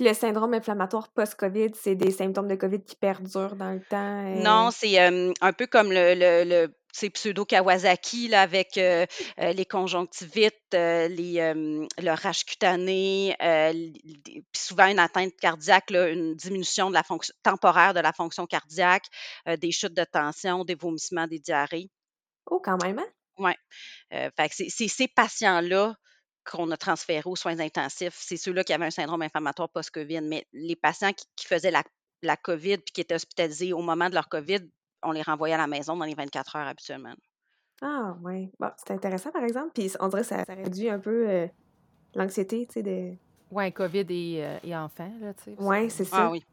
Puis 0.00 0.08
le 0.08 0.14
syndrome 0.14 0.54
inflammatoire 0.54 1.08
post-COVID, 1.08 1.72
c'est 1.74 1.94
des 1.94 2.10
symptômes 2.10 2.48
de 2.48 2.54
COVID 2.54 2.82
qui 2.82 2.96
perdurent 2.96 3.54
dans 3.54 3.72
le 3.72 3.80
temps, 3.80 4.24
Non, 4.32 4.70
heu? 4.70 4.72
c'est, 4.72 4.98
un 4.98 5.52
peu 5.52 5.66
comme 5.66 5.92
le 5.92 6.14
le 6.14 6.44
le 6.44 6.74
pseudo-Kawasaki 7.10 8.28
là 8.28 8.40
avec, 8.40 8.78
heu 8.78 9.04
heu, 9.38 9.52
les 9.52 9.66
conjonctivites, 9.66 10.54
les, 10.72 11.52
le 11.98 12.10
rash 12.14 12.44
cutané, 12.44 13.36
puis 13.42 14.42
souvent 14.56 14.86
une 14.86 14.98
atteinte 14.98 15.36
cardiaque 15.38 15.90
là, 15.90 16.08
une 16.08 16.34
diminution 16.34 16.88
de 16.88 16.94
la 16.94 17.02
fonction 17.02 17.34
temporaire 17.42 17.92
de 17.92 18.00
la 18.00 18.14
fonction 18.14 18.46
cardiaque, 18.46 19.04
des 19.60 19.70
chutes 19.70 19.92
de 19.92 20.04
tension, 20.04 20.64
des 20.64 20.76
vomissements, 20.76 21.26
des 21.26 21.40
diarrhées. 21.40 21.90
Oh, 22.46 22.58
quand 22.64 22.78
même, 22.78 22.98
hein? 23.00 23.06
Ouais, 23.38 23.56
heu, 24.14 24.30
fait 24.36 24.48
que 24.48 24.54
c'est 24.54 24.68
c'est 24.70 24.88
ces 24.88 25.08
patients-là 25.08 25.94
qu'on 26.50 26.70
a 26.72 26.76
transférés 26.76 27.22
aux 27.26 27.36
soins 27.36 27.60
intensifs. 27.60 28.16
C'est 28.18 28.36
ceux-là 28.36 28.64
qui 28.64 28.72
avaient 28.72 28.86
un 28.86 28.90
syndrome 28.90 29.22
inflammatoire 29.22 29.70
post-COVID, 29.70 30.22
mais 30.22 30.46
les 30.52 30.76
patients 30.76 31.12
qui 31.12 31.26
qui 31.36 31.46
faisaient 31.46 31.70
la 31.70 31.84
la 32.22 32.36
COVID 32.36 32.78
puis 32.78 32.92
qui 32.92 33.00
étaient 33.02 33.14
hospitalisés 33.14 33.72
au 33.72 33.82
moment 33.82 34.08
de 34.10 34.14
leur 34.14 34.28
COVID, 34.28 34.60
on 35.02 35.12
les 35.12 35.22
renvoyait 35.22 35.54
à 35.54 35.58
la 35.58 35.66
maison 35.68 35.96
dans 35.96 36.04
les 36.04 36.14
24 36.14 36.56
heures 36.56 36.66
habituellement. 36.68 37.14
Ah 37.82 38.16
ouais. 38.22 38.50
Bon, 38.58 38.70
c'est 38.76 38.92
intéressant, 38.92 39.30
par 39.32 39.42
exemple, 39.44 39.70
puis 39.74 39.90
on 40.00 40.08
dirait 40.08 40.22
que 40.22 40.28
ça 40.28 40.44
ça 40.44 40.54
réduit 40.54 40.90
un 40.90 40.98
peu, 40.98 41.28
heu, 41.30 41.50
l'anxiété, 42.14 42.66
tu 42.68 42.74
sais, 42.74 42.82
de 42.82 43.16
Ouais, 43.50 43.72
COVID 43.72 44.06
et, 44.08 44.44
euh, 44.44 44.58
et 44.62 44.76
enfants, 44.76 45.12
là, 45.20 45.34
tu 45.34 45.44
sais. 45.44 45.58
ouais, 45.58 45.88
c'est 45.88 46.04
Ah 46.10 46.28
ça. 46.28 46.30
oui. 46.30 46.44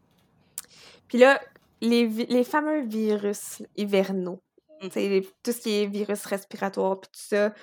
Puis 1.07 1.17
là, 1.17 1.41
les 1.81 2.07
les 2.07 2.43
fameux 2.43 2.85
virus 2.85 3.61
hivernaux, 3.75 4.43
Mmh 4.81 4.89
tu 4.93 4.99
sais, 4.99 5.21
tout 5.43 5.51
ce 5.51 5.59
qui 5.61 5.71
est 5.81 5.85
virus 5.87 6.25
respiratoire 6.25 6.99
puis 7.01 7.09
tout 7.13 7.19
ça, 7.21 7.53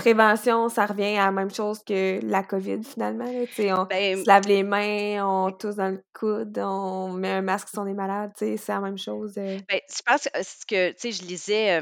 prévention, 0.00 0.68
ça 0.68 0.86
revient 0.86 1.16
à 1.18 1.26
la 1.26 1.32
même 1.32 1.50
chose 1.50 1.82
que 1.84 2.20
la 2.24 2.42
COVID, 2.42 2.82
finalement, 2.84 3.24
là, 3.26 3.46
on 3.72 3.88
Ben 3.88 4.16
se 4.16 4.28
lave 4.28 4.46
les 4.46 4.62
mains, 4.62 5.24
on 5.26 5.50
tousse 5.52 5.76
dans 5.76 5.88
le 5.90 6.02
coude, 6.12 6.58
on 6.58 7.12
met 7.12 7.30
un 7.30 7.42
masque 7.42 7.68
si 7.68 7.78
on 7.78 7.86
est 7.86 7.94
malade, 7.94 8.32
c'est 8.36 8.56
la 8.68 8.80
même 8.80 8.98
chose, 8.98 9.36
heu? 9.38 9.62
Ben, 9.68 9.80
je 9.88 10.02
pense 10.06 10.24
que 10.24 10.42
ce 10.42 10.66
que, 10.66 10.90
tu 10.92 10.98
sais, 10.98 11.12
je 11.12 11.22
lisais, 11.28 11.80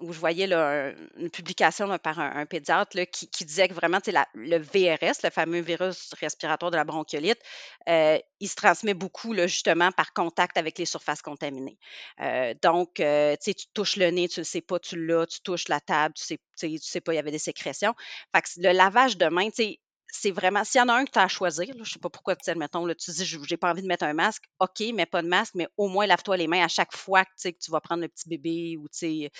où 0.00 0.12
je 0.12 0.18
voyais 0.18 0.46
là, 0.46 0.88
un 0.90 0.94
une 1.18 1.30
publication 1.30 1.96
par 1.98 2.18
un 2.20 2.46
pédiatre 2.46 2.96
là, 2.96 3.06
qui 3.06 3.44
disait 3.44 3.68
que 3.68 3.74
vraiment, 3.74 3.98
la 4.06 4.26
le 4.34 4.58
VRS, 4.58 5.22
le 5.24 5.30
fameux 5.30 5.60
virus 5.60 6.12
respiratoire 6.20 6.70
de 6.70 6.76
la 6.76 6.84
bronchiolite, 6.84 7.38
heu, 7.88 8.18
il 8.40 8.48
se 8.48 8.54
transmet 8.56 8.94
beaucoup 8.94 9.34
justement 9.46 9.92
par 9.92 10.12
contact 10.12 10.56
avec 10.58 10.78
les 10.78 10.86
surfaces 10.86 11.22
contaminées. 11.22 11.78
Heu, 12.20 12.54
donc, 12.62 13.00
heu, 13.00 13.36
tu 13.42 13.54
touches 13.74 13.96
le 13.96 14.10
nez, 14.10 14.28
tu 14.28 14.40
le 14.40 14.44
sais 14.44 14.60
pas, 14.62 14.78
tu 14.78 14.96
l'as, 15.06 15.26
tu 15.26 15.40
touches 15.40 15.68
la 15.68 15.80
table, 15.80 16.14
tu 16.14 16.24
sais 16.24 16.38
tu 16.58 16.78
sais 16.78 17.00
pas, 17.00 17.12
il 17.14 17.16
y 17.16 17.18
avait 17.18 17.30
des 17.30 17.38
sécrétions. 17.38 17.94
Fait 18.34 18.44
le 18.58 18.72
lavage 18.72 19.16
de 19.16 19.26
main, 19.26 19.48
c'est 20.12 20.30
vraiment 20.30 20.64
s'il 20.64 20.80
y 20.80 20.82
en 20.82 20.88
a 20.88 20.94
un 20.94 21.04
que 21.04 21.10
tu 21.12 21.18
as 21.18 21.22
à 21.24 21.28
choisir, 21.28 21.66
là, 21.74 21.82
je 21.84 21.92
sais 21.92 21.98
pas 21.98 22.10
pourquoi, 22.10 22.36
tu 22.36 22.50
là, 22.52 22.94
tu 22.94 23.10
dis: 23.10 23.24
«J 23.24 23.38
j'ai 23.48 23.56
pas 23.56 23.70
envie 23.70 23.82
de 23.82 23.86
mettre 23.88 24.04
un 24.04 24.12
masque», 24.14 24.44
OK, 24.60 24.80
mets 24.94 25.06
pas 25.06 25.22
de 25.22 25.28
masque, 25.28 25.54
mais 25.54 25.68
au 25.76 25.88
moins 25.88 26.06
lave-toi 26.06 26.36
les 26.36 26.46
mains 26.48 26.64
à 26.64 26.68
chaque 26.68 26.94
fois 26.96 27.24
que, 27.24 27.30
tu 27.30 27.34
sais, 27.38 27.52
que 27.52 27.58
tu 27.58 27.70
vas 27.70 27.80
prendre 27.80 28.02
le 28.02 28.08
petit 28.08 28.28
bébé 28.28 28.76
ou, 28.78 28.88
tu 28.88 28.98
sais, 28.98 29.30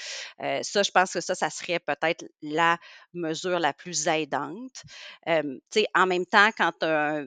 heu, 0.43 0.61
ça, 0.62 0.83
je 0.83 0.91
pense 0.91 1.12
que 1.12 1.21
ça, 1.21 1.35
ça 1.35 1.51
serait 1.51 1.79
peut-être 1.81 2.25
la 2.43 2.79
mesure 3.14 3.59
la 3.61 3.73
plus 3.73 4.07
aidante. 4.09 4.83
Hem, 5.27 5.59
tu 5.71 5.81
sais, 5.81 5.87
en 5.95 6.07
même 6.07 6.27
temps, 6.27 6.51
quand 6.57 6.73
tu 6.81 6.87
as 6.87 7.25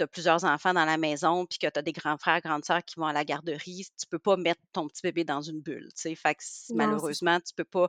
as 0.00 0.06
plusieurs 0.06 0.44
enfants 0.44 0.72
dans 0.72 0.84
la 0.86 0.96
maison 0.96 1.44
puis 1.46 1.58
que 1.58 1.66
tu 1.66 1.78
as 1.78 1.82
des 1.82 1.92
grands 1.92 2.16
frères, 2.16 2.40
grandes 2.40 2.64
sœurs 2.64 2.84
qui 2.84 2.94
vont 2.98 3.06
à 3.06 3.12
la 3.12 3.24
garderie, 3.24 3.86
tu 3.98 4.06
peux 4.08 4.18
pas 4.18 4.36
mettre 4.36 4.60
ton 4.72 4.88
petit 4.88 5.02
bébé 5.02 5.24
dans 5.24 5.42
une 5.42 5.60
bulle, 5.60 5.88
tu 5.94 6.02
sais. 6.02 6.14
Fait 6.14 6.34
que 6.34 6.42
Non, 6.68 7.00
malheureusement, 7.00 7.38
tu 7.40 7.52
peux 7.54 7.64
pas 7.64 7.88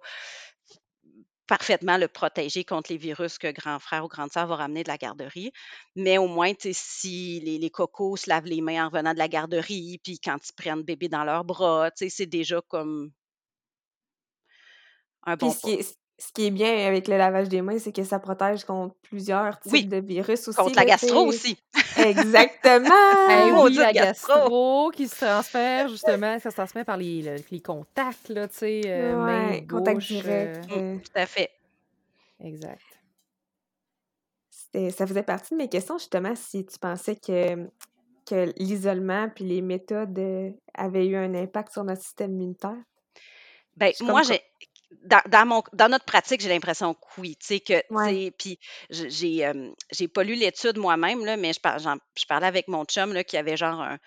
parfaitement 1.48 1.98
le 1.98 2.08
protéger 2.08 2.64
contre 2.64 2.92
les 2.92 2.98
virus 2.98 3.38
que 3.38 3.52
grand 3.52 3.80
frère 3.80 4.06
ou 4.06 4.08
grande 4.08 4.32
sœur 4.32 4.48
va 4.48 4.56
ramener 4.56 4.84
de 4.84 4.90
la 4.90 4.98
garderie. 4.98 5.52
Mais 5.96 6.18
au 6.18 6.28
moins, 6.28 6.54
si 6.72 7.40
les, 7.42 7.58
les 7.60 7.70
cocos 7.70 8.18
se 8.18 8.30
lavent 8.30 8.46
les 8.46 8.62
mains 8.62 8.86
en 8.86 8.90
revenant 8.90 9.14
de 9.14 9.20
la 9.20 9.28
garderie, 9.28 10.00
puis 10.04 10.20
quand 10.20 10.38
ils 10.48 10.54
prennent 10.54 10.84
bébé 10.84 11.10
dans 11.10 11.24
leurs 11.24 11.46
bras, 11.46 11.92
tu 11.92 12.06
sais, 12.06 12.10
c'est 12.10 12.26
déjà 12.26 12.62
comme 12.68 13.12
un 15.24 15.36
Puis 15.38 15.38
bon 15.38 15.52
ce 15.52 15.60
pas. 15.62 15.70
qui 15.70 15.74
est 15.74 15.98
ce 16.18 16.32
qui 16.32 16.46
est 16.48 16.52
bien 16.52 16.88
avec 16.88 17.08
le 17.08 17.18
lavage 17.18 17.50
des 17.50 17.62
mains, 17.62 17.78
c'est 17.80 17.92
que 17.92 18.04
ça 18.04 18.20
protège 18.20 18.64
contre 18.64 18.96
plusieurs 19.02 19.60
types 19.60 19.72
Oui, 19.74 19.86
de 19.86 19.98
virus 19.98 20.48
aussi. 20.48 20.58
contre 20.58 20.76
la 20.76 20.86
gastro 20.86 21.26
aussi. 21.26 21.58
Exactement! 21.98 22.90
Eh 23.30 23.52
oui, 23.52 23.74
la 23.76 23.92
gastro. 23.92 24.34
gastro 24.34 24.92
qui 24.94 25.08
se 25.08 25.26
transfère 25.26 25.88
justement, 25.90 26.38
ça 26.40 26.52
se 26.52 26.56
transmet 26.56 26.84
par 26.86 26.98
les, 26.98 27.22
le- 27.22 27.36
les 27.52 27.60
contacts, 27.62 28.30
là, 28.30 28.48
tu 28.48 28.56
sais, 28.58 28.82
euh, 28.86 29.16
main, 29.16 29.52
Ouais, 29.54 29.66
contact 29.68 29.96
bouche. 29.98 30.08
direct. 30.08 30.68
euh, 30.72 30.78
euh, 30.78 30.98
Tout 31.00 31.12
à 31.16 31.26
fait. 31.26 31.50
exact. 32.40 32.82
ça 34.92 35.08
faisait 35.08 35.24
partie 35.24 35.54
de 35.54 35.58
mes 35.58 35.70
questions, 35.70 35.98
justement, 35.98 36.36
si 36.36 36.66
tu 36.66 36.78
pensais 36.80 37.16
que, 37.16 37.68
que 38.26 38.52
l'isolement 38.58 39.30
puis 39.30 39.46
les 39.46 39.62
méthodes 39.62 40.18
euh, 40.20 40.52
avaient 40.74 41.08
eu 41.08 41.16
un 41.16 41.34
impact 41.34 41.72
sur 41.74 41.84
notre 41.84 42.02
système 42.04 42.34
immunitaire. 42.36 42.78
Ben, 43.78 43.92
moi, 44.02 44.22
j'ai 44.24 44.42
dans, 45.04 45.22
dans 45.30 45.46
mon 45.48 45.64
dans 45.74 45.90
notre 45.90 46.06
pratique, 46.06 46.42
j'ai 46.42 46.50
l'impression 46.50 46.94
que 46.94 47.00
oui, 47.18 47.36
tu 47.40 47.46
sais 47.48 47.60
que 47.60 47.74
tu 47.80 47.86
Ouais. 47.90 48.22
sais 48.26 48.32
puis 48.38 48.60
j'ai 48.90 49.46
euh, 49.46 49.72
j'ai 49.92 50.08
pas 50.08 50.24
lu 50.24 50.36
l'étude 50.36 50.78
moi-même 50.78 51.26
là, 51.26 51.38
mais 51.38 51.54
je 51.54 51.60
par- 51.60 51.80
je 51.80 52.26
parlais 52.28 52.48
avec 52.48 52.68
mon 52.68 52.86
chum 52.86 53.14
là 53.14 53.24
qui 53.24 53.38
avait 53.38 53.58
genre 53.58 53.82
un, 53.82 53.98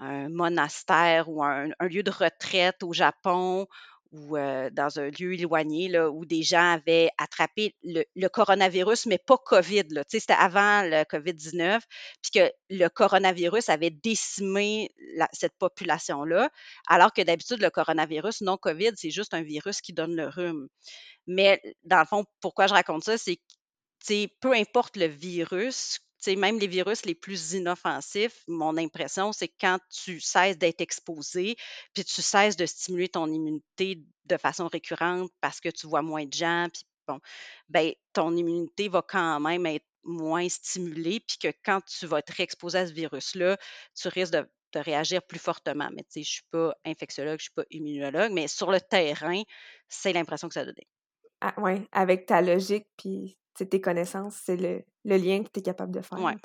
un 0.00 0.28
monastère 0.30 1.28
ou 1.28 1.44
un, 1.44 1.68
un 1.78 1.86
lieu 1.88 2.02
de 2.02 2.10
retraite 2.10 2.82
au 2.82 2.92
Japon 2.92 3.66
ou 4.12 4.36
euh, 4.36 4.68
dans 4.70 4.98
un 4.98 5.08
lieu 5.08 5.34
éloigné 5.34 5.88
là, 5.88 6.10
où 6.10 6.24
des 6.24 6.42
gens 6.42 6.74
avaient 6.74 7.10
attrapé 7.18 7.74
le, 7.82 8.28
coronavirus, 8.28 9.06
mais 9.06 9.18
pas 9.18 9.38
COVID. 9.38 9.84
C'était 10.08 10.34
avant 10.34 10.82
le 10.82 11.02
COVID-19, 11.04 11.80
puis 12.22 12.30
que 12.34 12.52
le 12.68 12.88
coronavirus 12.88 13.70
avait 13.70 13.90
décimé 13.90 14.90
cette 15.32 15.56
population-là, 15.58 16.50
alors 16.88 17.12
que 17.12 17.22
d'habitude, 17.22 17.62
le 17.62 17.70
coronavirus 17.70 18.42
non 18.42 18.58
COVID, 18.58 18.92
c'est 18.96 19.10
juste 19.10 19.34
un 19.34 19.42
virus 19.42 19.80
qui 19.80 19.92
donne 19.92 20.14
le 20.14 20.28
rhume. 20.28 20.68
Mais 21.26 21.60
dans 21.84 22.00
le 22.00 22.06
fond, 22.06 22.24
pourquoi 22.40 22.66
je 22.66 22.74
raconte 22.74 23.04
ça, 23.04 23.16
c'est 23.16 23.38
peu 24.40 24.52
importe 24.52 24.96
le 24.96 25.06
virus, 25.06 26.00
sais, 26.22 26.36
même 26.36 26.58
les 26.58 26.66
virus 26.66 27.04
les 27.04 27.14
plus 27.14 27.52
inoffensifs, 27.52 28.44
mon 28.48 28.76
impression, 28.76 29.32
c'est 29.32 29.48
que 29.48 29.56
quand 29.60 29.78
tu 29.90 30.20
cesses 30.20 30.58
d'être 30.58 30.80
exposé, 30.80 31.56
puis 31.94 32.04
tu 32.04 32.22
cesses 32.22 32.56
de 32.56 32.66
stimuler 32.66 33.08
ton 33.08 33.26
immunité 33.26 34.02
de 34.24 34.36
façon 34.36 34.68
récurrente 34.68 35.30
parce 35.40 35.60
que 35.60 35.68
tu 35.68 35.86
vois 35.86 36.02
moins 36.02 36.24
de 36.24 36.32
gens, 36.32 36.68
puis 36.72 36.84
bon, 37.06 37.18
ben, 37.68 37.92
ton 38.12 38.36
immunité 38.36 38.88
va 38.88 39.02
quand 39.02 39.40
même 39.40 39.66
être 39.66 39.86
moins 40.04 40.48
stimulée, 40.48 41.20
puis 41.20 41.38
que 41.38 41.56
quand 41.64 41.80
tu 41.84 42.06
vas 42.06 42.18
être 42.18 42.40
exposé 42.40 42.78
à 42.78 42.86
ce 42.86 42.92
virus-là, 42.92 43.56
tu 43.94 44.08
risques 44.08 44.32
de, 44.32 44.46
réagir 44.74 45.22
plus 45.22 45.38
fortement. 45.38 45.90
Mais 45.92 46.02
tu 46.04 46.12
sais, 46.12 46.22
je 46.22 46.30
suis 46.30 46.46
pas 46.50 46.74
infectiologue, 46.86 47.38
je 47.38 47.42
suis 47.42 47.52
pas 47.52 47.64
immunologue, 47.70 48.32
mais 48.32 48.48
sur 48.48 48.72
le 48.72 48.80
terrain, 48.80 49.42
c'est 49.86 50.14
l'impression 50.14 50.48
que 50.48 50.54
ça 50.54 50.64
donne. 50.64 50.74
Ah, 51.42 51.52
ouais, 51.60 51.86
avec 51.92 52.24
ta 52.24 52.40
logique 52.40 52.86
puis 52.96 53.36
sais, 53.58 53.66
tes 53.66 53.80
connaissances, 53.80 54.36
c'est 54.36 54.56
le, 54.56 54.84
le 55.04 55.16
lien 55.16 55.42
que 55.42 55.50
tu 55.50 55.60
es 55.60 55.62
capable 55.62 55.92
de 55.92 56.00
faire. 56.00 56.20
Ouais. 56.20 56.36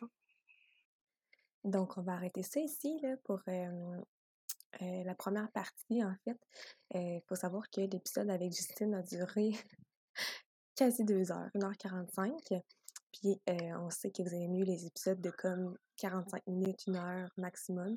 Donc, 1.63 1.97
on 1.97 2.01
va 2.01 2.13
arrêter 2.13 2.43
ça 2.43 2.59
ici 2.59 2.97
là, 3.01 3.15
pour 3.23 3.41
euh, 3.49 4.01
euh, 4.81 5.03
la 5.03 5.15
première 5.15 5.51
partie, 5.51 6.03
en 6.03 6.15
fait. 6.23 6.39
Il 6.93 7.21
faut 7.27 7.35
savoir 7.35 7.69
que 7.69 7.81
l'épisode 7.81 8.29
avec 8.29 8.53
Justine 8.53 8.93
a 8.93 9.01
duré 9.01 9.51
quasi 10.75 11.03
deux 11.03 11.31
heures, 11.31 11.49
1h45. 11.55 12.61
Puis, 13.11 13.41
euh, 13.49 13.77
on 13.79 13.89
sait 13.89 14.11
que 14.11 14.21
vous 14.21 14.33
avez 14.33 14.47
mieux 14.47 14.63
les 14.63 14.85
épisodes 14.85 15.19
de 15.19 15.31
comme 15.31 15.77
45 15.97 16.45
minutes, 16.47 16.85
une 16.87 16.95
heure 16.95 17.29
maximum. 17.37 17.95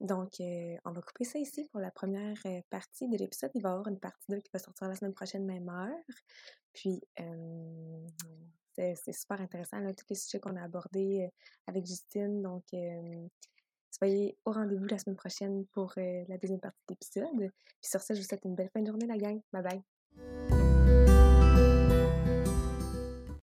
Donc, 0.00 0.40
euh, 0.40 0.76
on 0.84 0.92
va 0.92 1.02
couper 1.02 1.24
ça 1.24 1.38
ici 1.38 1.68
pour 1.72 1.80
la 1.80 1.90
première 1.90 2.38
euh, 2.46 2.60
partie 2.70 3.08
de 3.08 3.16
l'épisode. 3.16 3.50
Il 3.54 3.62
va 3.62 3.70
y 3.70 3.72
avoir 3.72 3.88
une 3.88 3.98
partie 3.98 4.26
2 4.28 4.38
qui 4.38 4.50
va 4.52 4.58
sortir 4.58 4.88
la 4.88 4.94
semaine 4.94 5.14
prochaine, 5.14 5.44
même 5.44 5.68
heure. 5.68 5.90
Puis, 6.72 7.02
euh, 7.20 8.06
c'est 8.76 9.12
super 9.12 9.40
intéressant, 9.40 9.78
tous 9.92 10.04
les 10.08 10.14
sujets 10.14 10.38
qu'on 10.38 10.54
a 10.54 10.62
abordés 10.62 11.28
avec 11.66 11.84
Justine. 11.84 12.42
Donc, 12.42 12.62
soyez 13.90 14.38
au 14.44 14.52
rendez-vous 14.52 14.84
la 14.84 14.98
semaine 14.98 15.16
prochaine 15.16 15.66
pour 15.72 15.92
la 15.96 16.38
deuxième 16.38 16.60
partie 16.60 16.78
de 16.88 16.94
l'épisode. 16.94 17.50
Puis 17.80 17.90
sur 17.90 18.00
ça, 18.00 18.14
je 18.14 18.20
vous 18.20 18.26
souhaite 18.28 18.44
une 18.44 18.54
belle 18.54 18.70
fin 18.72 18.80
de 18.80 18.86
journée, 18.86 19.08
la 19.08 19.16
gang. 19.16 19.40
Bye 19.52 19.62
bye! 19.64 20.67